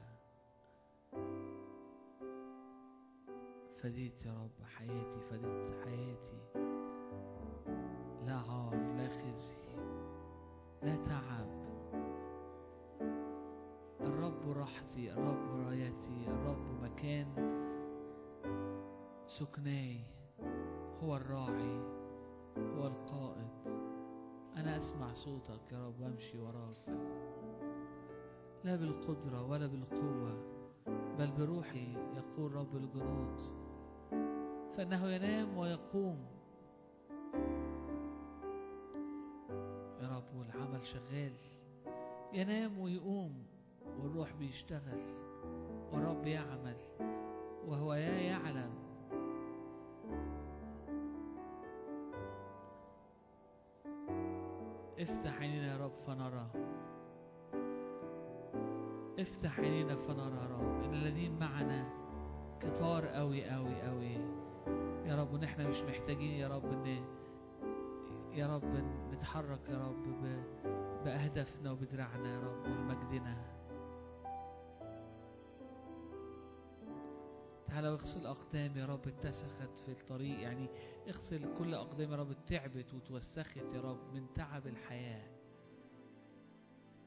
فديت 3.83 4.27
يا 4.27 4.33
رب 4.33 4.65
حياتي 4.65 5.21
فديت 5.31 5.75
حياتي. 5.85 6.39
لا 8.27 8.37
عار 8.37 8.77
لا 8.97 9.09
خزي 9.09 9.77
لا 10.83 10.97
تعب. 10.97 11.49
الرب 14.01 14.51
راحتي 14.57 15.13
الرب 15.13 15.67
رايتي 15.67 16.27
الرب 16.29 16.83
مكان 16.83 17.27
سكناي. 19.27 20.05
هو 21.03 21.17
الراعي 21.17 21.81
هو 22.57 22.87
القائد. 22.87 23.51
أنا 24.57 24.77
أسمع 24.77 25.13
صوتك 25.13 25.73
يا 25.73 25.87
رب 25.87 26.01
وأمشي 26.01 26.39
وراك. 26.39 26.89
لا 28.65 28.77
بالقدرة 28.77 29.51
ولا 29.51 29.67
بالقوة 29.67 30.63
بل 31.19 31.31
بروحي 31.39 31.93
يقول 31.93 32.53
رب 32.53 32.77
الجنود. 32.77 33.62
فإنه 34.77 35.11
ينام 35.11 35.59
ويقوم. 35.59 36.27
يا 40.01 40.09
رب 40.17 40.37
والعمل 40.39 40.87
شغال. 40.87 41.33
ينام 42.33 42.79
ويقوم 42.79 43.47
والروح 44.01 44.33
بيشتغل 44.33 45.03
والرب 45.93 46.27
يعمل 46.27 46.77
وهو 47.67 47.95
يا 47.95 48.21
يعلم. 48.21 48.73
افتح 54.99 55.39
عينينا 55.39 55.73
يا 55.73 55.85
رب 55.85 55.93
فنرى. 56.07 56.47
افتح 59.19 59.61
عينينا 59.61 59.97
فنرى 59.97 60.37
يا 60.37 60.47
رب. 60.47 60.85
إن 60.85 60.95
الذين 60.95 61.39
معنا 61.39 61.89
كتار 62.61 63.07
قوي 63.07 63.45
قوي 63.51 63.83
قوي 63.83 64.42
يا 65.13 65.17
رب 65.17 65.33
ونحن 65.33 65.67
مش 65.71 65.77
محتاجين 65.77 66.31
يا 66.41 66.49
رب 66.49 66.65
ان 66.65 66.87
يا 68.33 68.57
رب 68.57 68.65
نتحرك 69.13 69.69
يا 69.69 69.79
رب. 69.79 70.03
بأهدافنا 71.05 71.71
وبدراعنا 71.73 72.35
يا 72.35 72.41
رب 72.41 72.61
وبمجدنا 72.61 73.53
تعالى 77.67 77.89
واغسل 77.89 78.27
أقدام 78.27 78.77
يا 78.77 78.87
رب 78.87 79.09
اتسخت 79.09 79.77
في 79.87 79.93
الطريق. 79.93 80.41
يعني 80.41 80.69
اغسل 81.09 81.59
كل 81.59 81.75
أقدام 81.75 82.11
يا 82.11 82.17
رب 82.17 82.33
تعبت 82.47 82.95
وتوسخت 82.95 83.75
يا 83.75 83.81
رب 83.81 84.15
من 84.15 84.27
تعب 84.35 84.67
الحياة. 84.67 85.29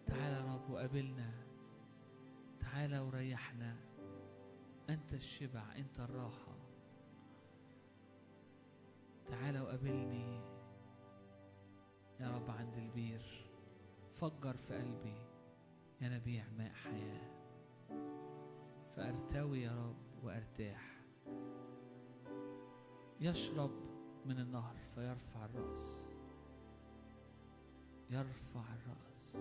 تعالى 0.08 0.35
يا 0.48 0.53
رب 0.56 0.69
وقابلنا. 0.69 1.32
تعالى 2.59 3.00
وريحنا. 3.00 3.75
أنت 4.90 5.14
الشبع 5.14 5.75
أنت 5.75 6.00
الراحة. 6.00 6.55
تعالى 9.28 9.62
وقابلني. 9.62 10.42
يا 12.20 12.36
رب 12.36 12.50
عند 12.50 12.74
البير 12.74 13.45
فجر 14.16 14.58
في 14.58 14.74
قلبي 14.74 15.18
ينابيع 16.02 16.44
ماء 16.58 16.72
حياة. 16.74 17.36
فأرتوي 18.95 19.62
يا 19.62 19.72
رب 19.72 20.24
وأرتاح. 20.24 21.02
يشرب 23.20 23.72
من 24.26 24.40
النهر 24.40 24.76
فيرفع 24.95 25.45
الرأس. 25.45 26.06
يرفع 28.10 28.64
الرأس. 28.76 29.38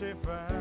فيك 0.00 0.59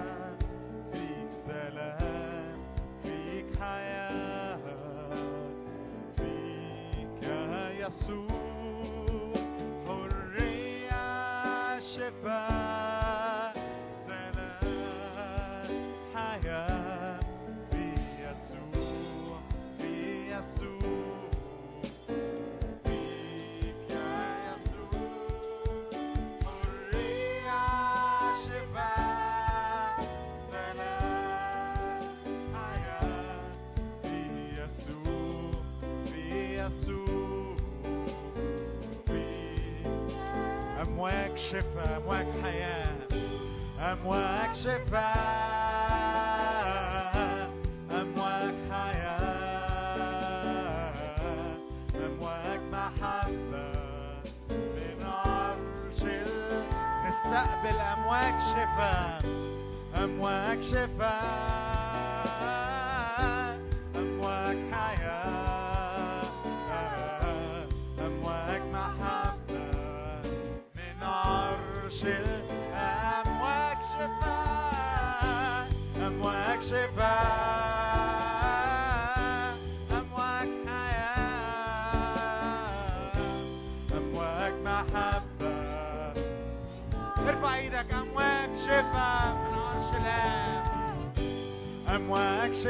أمواج 41.00 41.38
شفاء 41.52 41.98
أمواج 41.98 42.26
حياة 42.44 42.96
أمواج 43.92 44.56
شفاء 44.56 45.10
أمواج 47.92 48.54
حياة 48.72 49.18
أمواج 51.96 52.60
محبة 52.72 53.72
من 54.52 55.00
عرش 55.06 56.02
نستقبل 57.08 57.78
أمواج 57.96 58.34
شفاء 58.56 59.22
أمواج 60.04 60.60
شفاء 60.64 61.19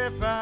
امواج 0.10 0.18
شفاء 0.18 0.39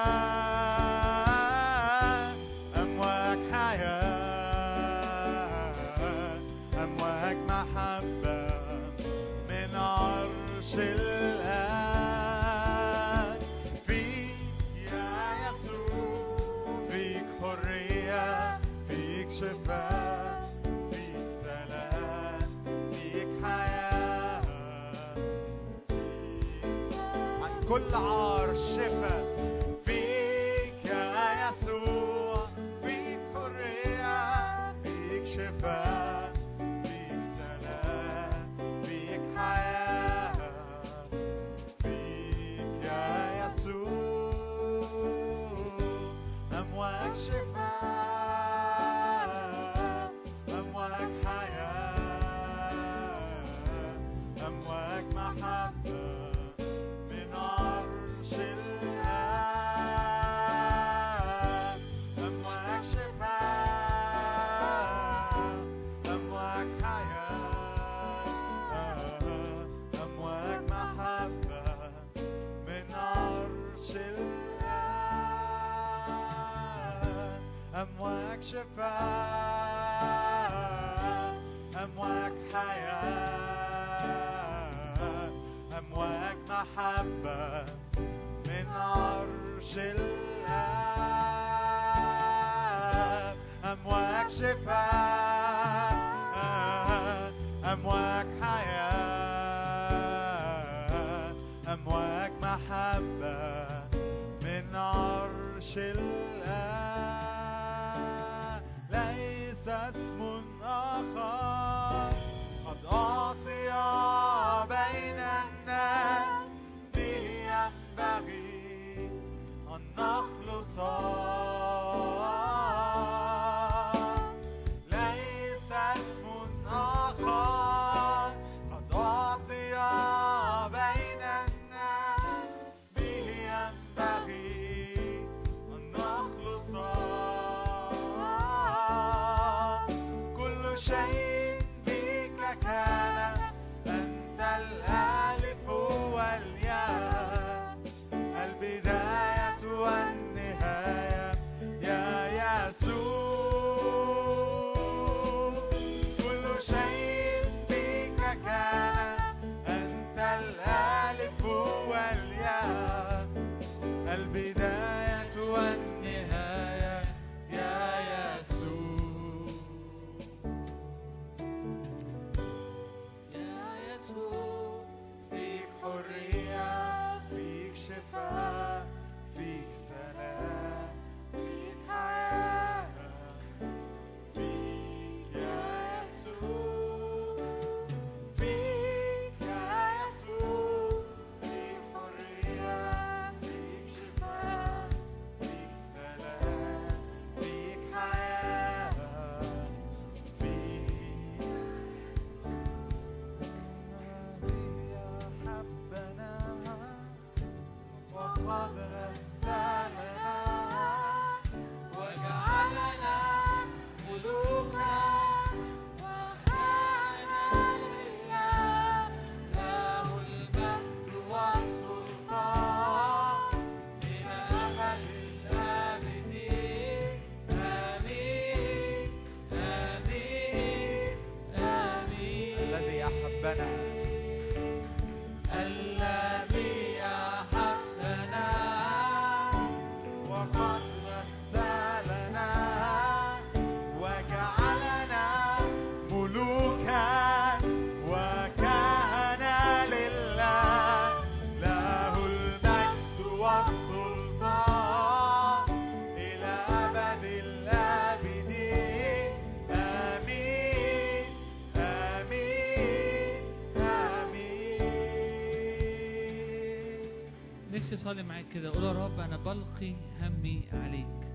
بلقي 269.77 269.95
همي 270.21 270.69
عليك 270.73 271.27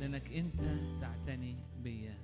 لأنك 0.00 0.32
أنت 0.32 0.60
تعتني 1.00 1.56
بيا 1.82 2.14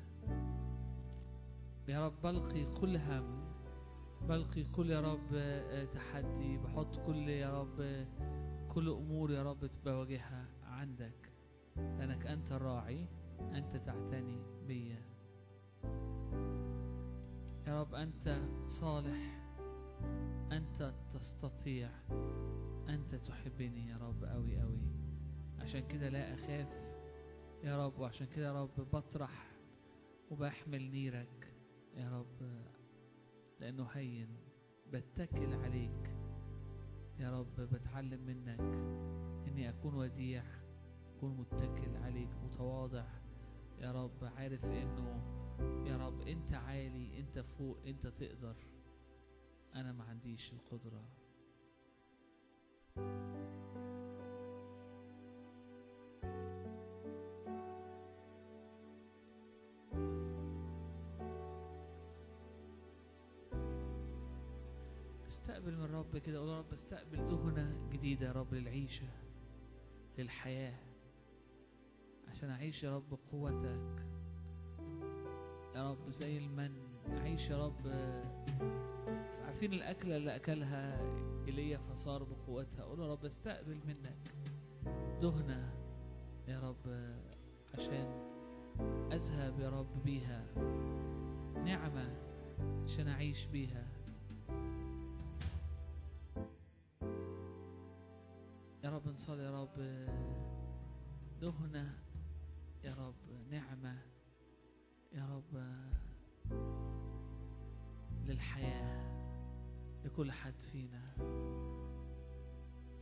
يا 1.88 2.06
رب 2.06 2.12
بلقي 2.22 2.64
كل 2.80 2.96
هم 2.96 3.44
بلقي 4.28 4.64
كل 4.64 4.90
يا 4.90 5.00
رب 5.00 5.34
آه، 5.34 5.84
تحدي 5.84 6.58
بحط 6.58 6.96
كل 7.06 7.28
يا 7.28 7.60
رب 7.60 8.06
كل 8.68 8.88
أمور 8.88 9.32
يا 9.32 9.42
رب 9.42 9.70
بواجهها 9.84 10.46
عندك. 10.66 11.32
لأنك 11.76 12.26
أنت 12.26 12.52
الراعي 12.52 13.06
أنت 13.40 13.76
تعتني 13.76 14.38
بيا 14.68 15.02
يا 17.66 17.80
رب 17.80 17.94
أنت 17.94 18.40
صالح 18.66 19.40
أنت 20.52 20.94
تستطيع 21.14 21.88
أنت 22.88 23.14
تحبني 23.14 23.88
يا 23.88 23.96
رب 23.96 24.24
أوي 24.24 24.62
أوي. 24.62 25.03
عشان 25.64 25.88
كده 25.88 26.08
لا 26.08 26.34
أخاف 26.34 26.68
يا 27.64 27.86
رب 27.86 27.98
وعشان 27.98 28.26
كده 28.36 28.46
يا 28.46 28.62
رب 28.62 28.90
بطرح 28.92 29.50
وبحمل 30.30 30.90
نيرك 30.90 31.52
يا 31.96 32.08
رب 32.18 32.64
لأنه 33.60 33.84
هين 33.84 34.28
بتكل 34.92 35.54
عليك 35.54 36.16
يا 37.18 37.38
رب 37.40 37.60
بتعلم 37.60 38.20
منك 38.26 38.60
إني 39.48 39.68
أكون 39.68 39.94
وديع 39.94 40.42
أكون 41.16 41.36
متكل 41.36 41.96
عليك 41.96 42.30
متواضع 42.44 43.04
يا 43.78 43.92
رب 43.92 44.24
عارف 44.36 44.64
إنه 44.64 45.22
يا 45.86 45.96
رب 45.96 46.20
أنت 46.20 46.54
عالي 46.54 47.18
أنت 47.20 47.38
فوق 47.38 47.78
أنت 47.86 48.06
تقدر. 48.06 48.56
أنا 49.74 49.92
ما 49.92 50.04
عنديش 50.04 50.52
القدرة. 50.52 51.04
استقبل 65.54 65.76
من 65.76 65.84
الرب 65.84 66.16
كده 66.18 66.38
قول 66.38 66.48
يا 66.48 66.58
رب 66.58 66.72
استقبل 66.72 67.28
دهنة 67.28 67.88
جديدة 67.92 68.26
يا 68.26 68.32
رب 68.32 68.54
للعيشة 68.54 69.06
للحياة 70.18 70.78
عشان 72.28 72.50
أعيش 72.50 72.82
يا 72.82 72.96
رب 72.96 73.18
قوتك. 73.32 74.06
يا 75.74 75.90
رب 75.90 76.10
زي 76.10 76.38
المن 76.38 76.72
أعيش 77.08 77.40
يا 77.50 77.66
رب. 77.66 77.86
عارفين 79.44 79.72
الأكلة 79.72 80.16
اللي 80.16 80.36
أكلها 80.36 81.00
إيليا 81.46 81.78
فصار 81.78 82.22
بقوتها 82.24 82.84
قول 82.84 83.00
يا 83.00 83.12
رب 83.12 83.24
استقبل 83.24 83.78
منك 83.86 84.34
دهنة 85.22 85.72
يا 86.48 86.60
رب 86.60 87.14
عشان 87.74 88.06
أذهب 89.12 89.60
يا 89.60 89.70
رب 89.70 90.02
بيها 90.04 90.46
نعمة 91.64 92.16
عشان 92.84 93.08
أعيش 93.08 93.46
بيها. 93.46 93.86
يا 98.84 98.90
رب 98.90 99.08
نصلي 99.08 99.42
يا 99.42 99.62
رب. 99.62 99.76
دهنة 101.40 101.94
يا 102.84 102.94
رب 102.94 103.14
نعمة 103.50 103.98
يا 105.12 105.26
رب 105.26 105.64
للحياة 108.24 109.04
لكل 110.04 110.32
حد 110.32 110.60
فينا. 110.72 111.04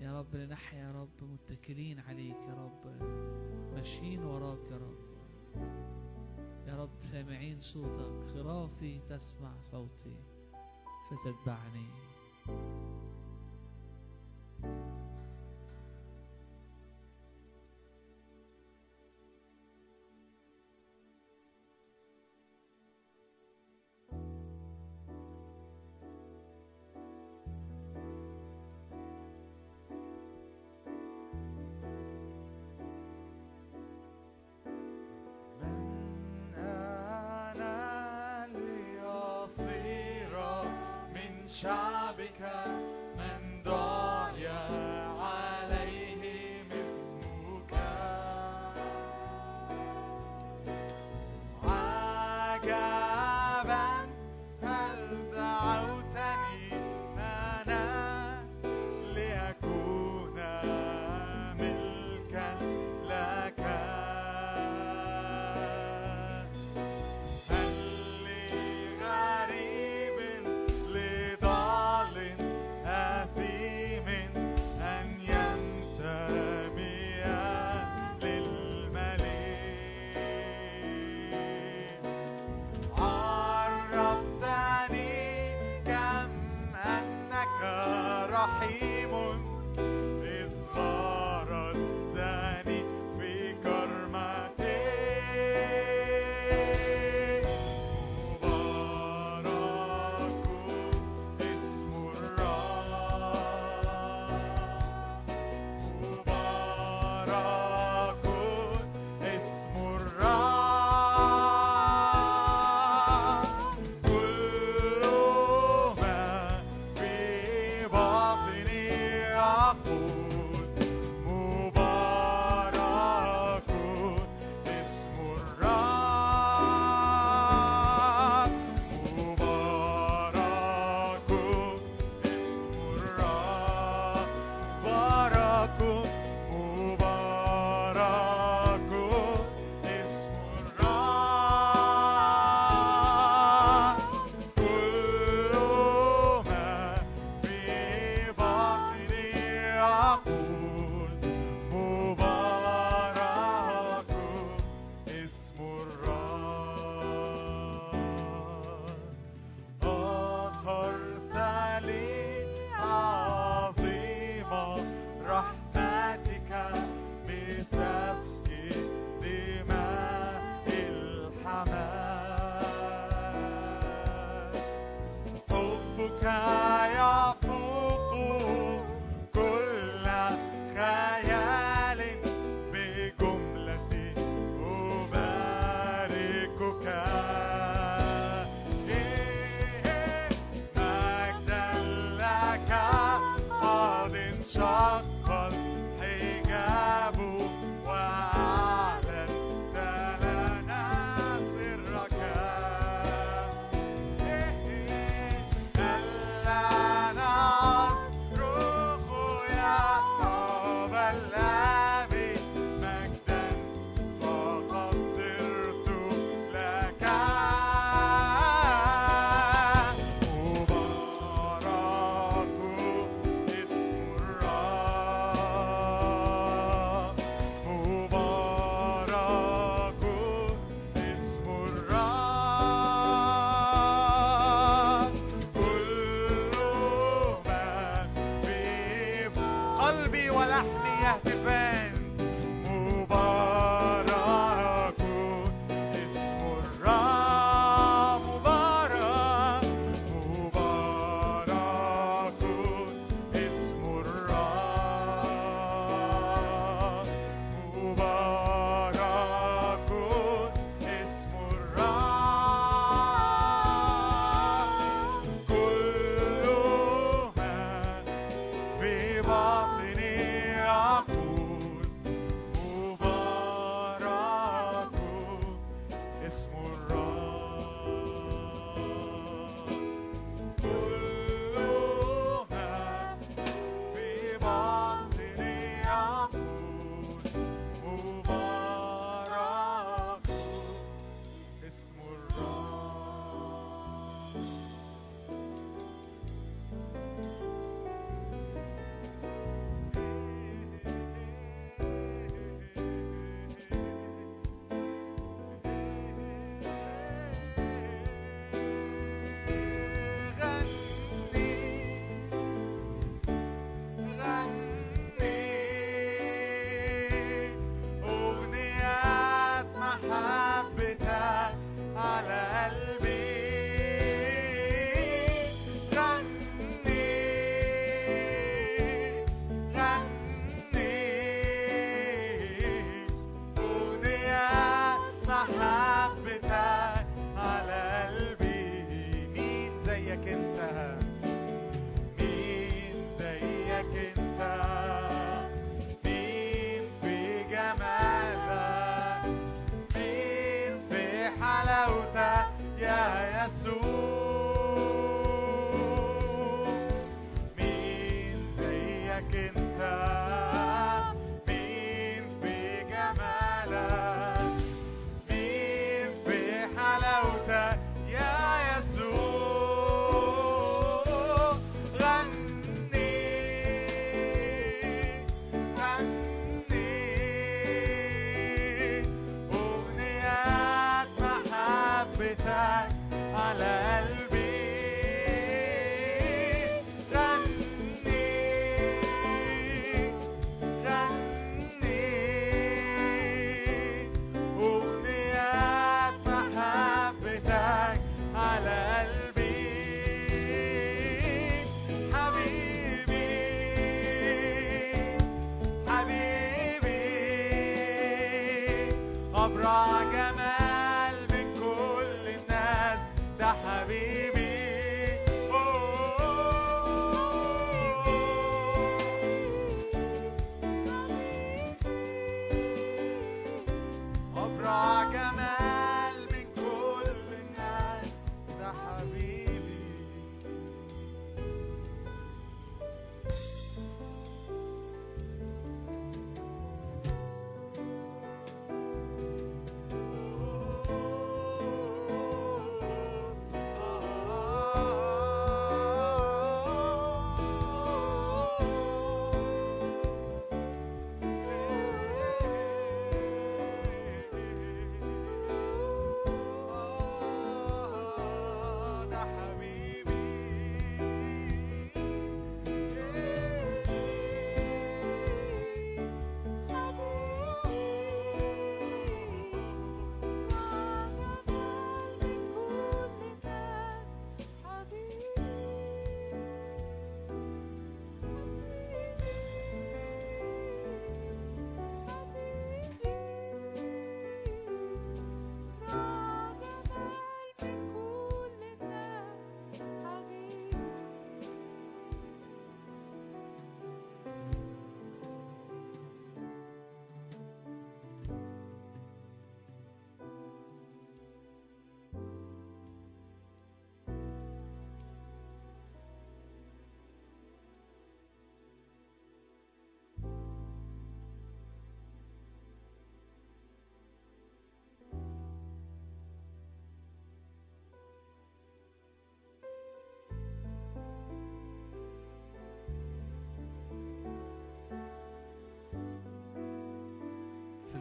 يا 0.00 0.20
رب 0.20 0.36
لنحيا 0.36 0.78
يا 0.78 0.92
رب 0.92 1.22
متكلين 1.22 2.00
عليك 2.00 2.36
يا 2.48 2.54
رب 2.54 2.86
ماشيين 3.74 4.24
وراك 4.24 4.70
يا 4.70 4.76
رب. 4.76 4.98
يا 6.66 6.82
رب 6.82 7.02
سامعين 7.12 7.60
صوتك 7.60 8.34
خرافي 8.34 9.00
تسمع 9.08 9.60
صوتي 9.60 10.16
فتتبعني. 11.10 11.88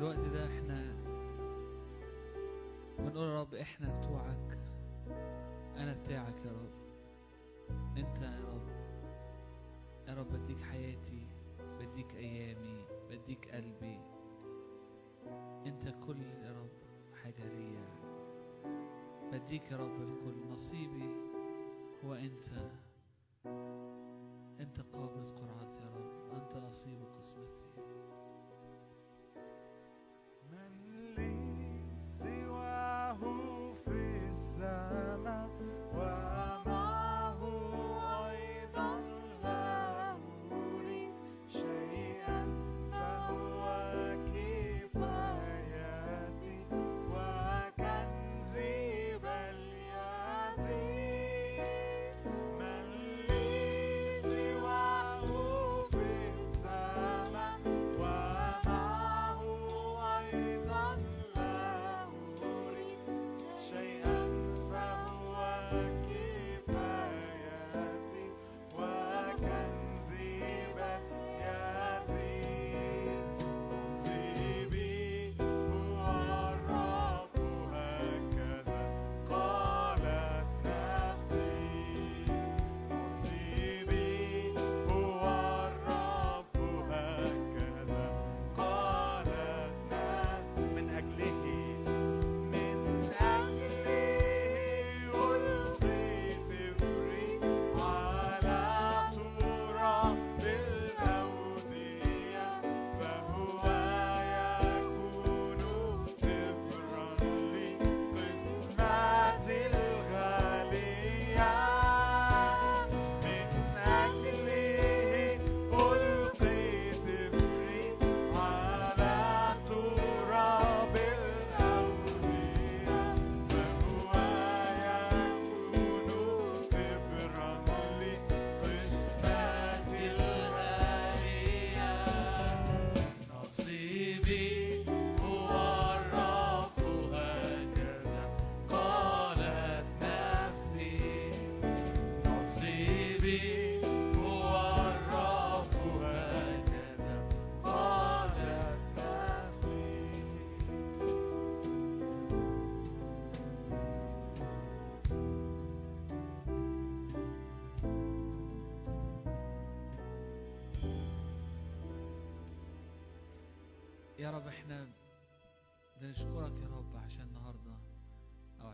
الوقت 0.01 0.19
ده 0.19 0.45
إحنا 0.45 0.95
بنقول 2.99 3.27
يا 3.27 3.41
رب 3.41 3.53
إحنا 3.53 3.99
بتوعك 3.99 4.57
أنا 5.77 5.93
بتاعك 5.93 6.45
يا 6.45 6.51
رب. 6.51 6.71
انت 7.97 8.17
يا 8.17 8.45
رب 8.45 8.69
يا 10.07 10.13
رب 10.13 10.27
بديك 10.33 10.61
حياتي 10.61 11.27
بديك 11.80 12.15
ايامي 12.15 12.85
بديك 13.09 13.51
قلبي. 13.51 13.99
انت 15.65 15.93
كل 16.07 16.21
يا 16.21 16.51
رب 16.51 16.71
حاجة 17.23 17.45
ليا. 17.45 17.85
بديك 19.31 19.71
يا 19.71 19.77
رب 19.77 20.01
الكل 20.01 20.51
نصيبي. 20.53 21.09
هو 22.05 22.13
انت 22.13 22.47
انت 24.59 24.80
قابض 24.93 25.31
قرعتي 25.31 25.81
يا 25.81 25.89
رب. 25.95 26.33
انت 26.33 26.63
نصيب 26.65 26.99
قسمتي. 27.19 27.71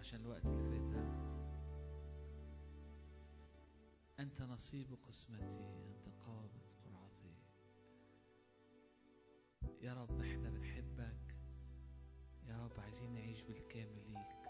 عشان 0.08 0.20
الوقت 0.20 0.46
اللي 0.46 0.64
فات 0.64 0.82
ده. 0.82 1.04
أنت 4.20 4.42
نصيب 4.42 4.88
قسمتي 5.08 5.44
أنت 5.46 6.08
قابض 6.26 6.74
قرعتي. 6.86 7.36
يا 9.82 9.94
رب 9.94 10.22
إحنا 10.22 10.50
بنحبك. 10.50 11.40
يا 12.48 12.58
رب 12.64 12.80
عايزين 12.80 13.14
نعيش 13.14 13.42
بالكامل 13.42 14.10
ليك. 14.10 14.50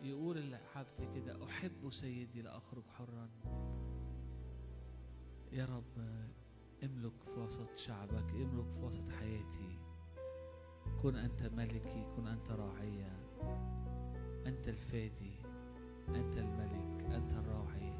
يقول 0.00 0.38
العبد 0.38 1.14
كده 1.14 1.44
أحب 1.44 1.90
سيدي 1.90 2.42
لأخرج 2.42 2.84
حرا. 2.98 3.30
يا 5.52 5.64
رب 5.64 5.98
املك 6.82 7.22
في 7.24 7.40
وسط 7.40 7.76
شعبك 7.76 8.30
املك 8.34 8.70
في 8.70 8.80
وسط 8.80 9.08
حياتي. 9.08 9.78
كن 11.02 11.16
أنت 11.16 11.42
ملكي 11.42 12.04
كن 12.16 12.26
أنت 12.26 12.50
راعية 12.50 13.20
أنت 14.46 14.68
الفادي 14.68 15.34
أنت 16.08 16.38
الملك 16.38 17.04
أنت 17.14 17.32
الراعي. 17.32 17.92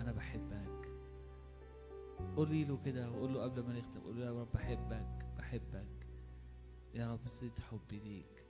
أنا 0.00 0.12
بحبك. 0.12 0.88
قولي 2.36 2.64
له 2.64 2.78
كده 2.84 3.10
وقول 3.10 3.34
له 3.34 3.42
قبل 3.42 3.62
ما 3.62 3.78
نختم 3.78 4.00
قول 4.04 4.20
له 4.20 4.26
يا 4.26 4.40
رب 4.40 4.48
بحبك 4.54 5.26
بحبك 5.38 6.06
يا 6.94 7.12
رب 7.12 7.28
زيد 7.40 7.58
حبي 7.58 7.98
ليك 7.98 8.44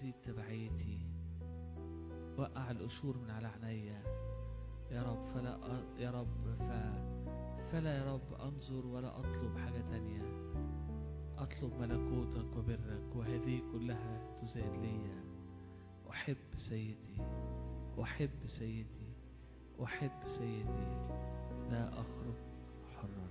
زيد 0.00 0.14
تبعيتي. 0.22 0.98
وقع 2.38 2.70
القشور 2.70 3.16
من 3.18 3.30
على 3.30 3.46
عينيا. 3.46 4.02
يا 4.90 5.02
رب 5.02 5.24
فلا 5.26 5.58
يا 5.98 6.10
رب 6.10 6.56
ف 6.58 6.70
فلا 7.72 7.98
يا 7.98 8.14
رب 8.14 8.34
أنظر 8.40 8.86
ولا 8.86 9.18
أطلب 9.18 9.58
حاجة 9.58 9.80
تانية. 9.90 10.22
أطلب 11.38 11.72
ملكوتك 11.80 12.56
وبرك 12.56 13.16
وهذه 13.16 13.62
كلها 13.72 14.34
تزاد 14.36 14.76
لي 14.76 15.33
أحب 16.14 16.36
سيدي 16.56 17.22
أحب 18.02 18.46
سيدي 18.46 19.14
أحب 19.84 20.10
سيدي. 20.26 20.96
لا 21.70 21.88
أخرج 21.88 22.34
حرا. 22.96 23.30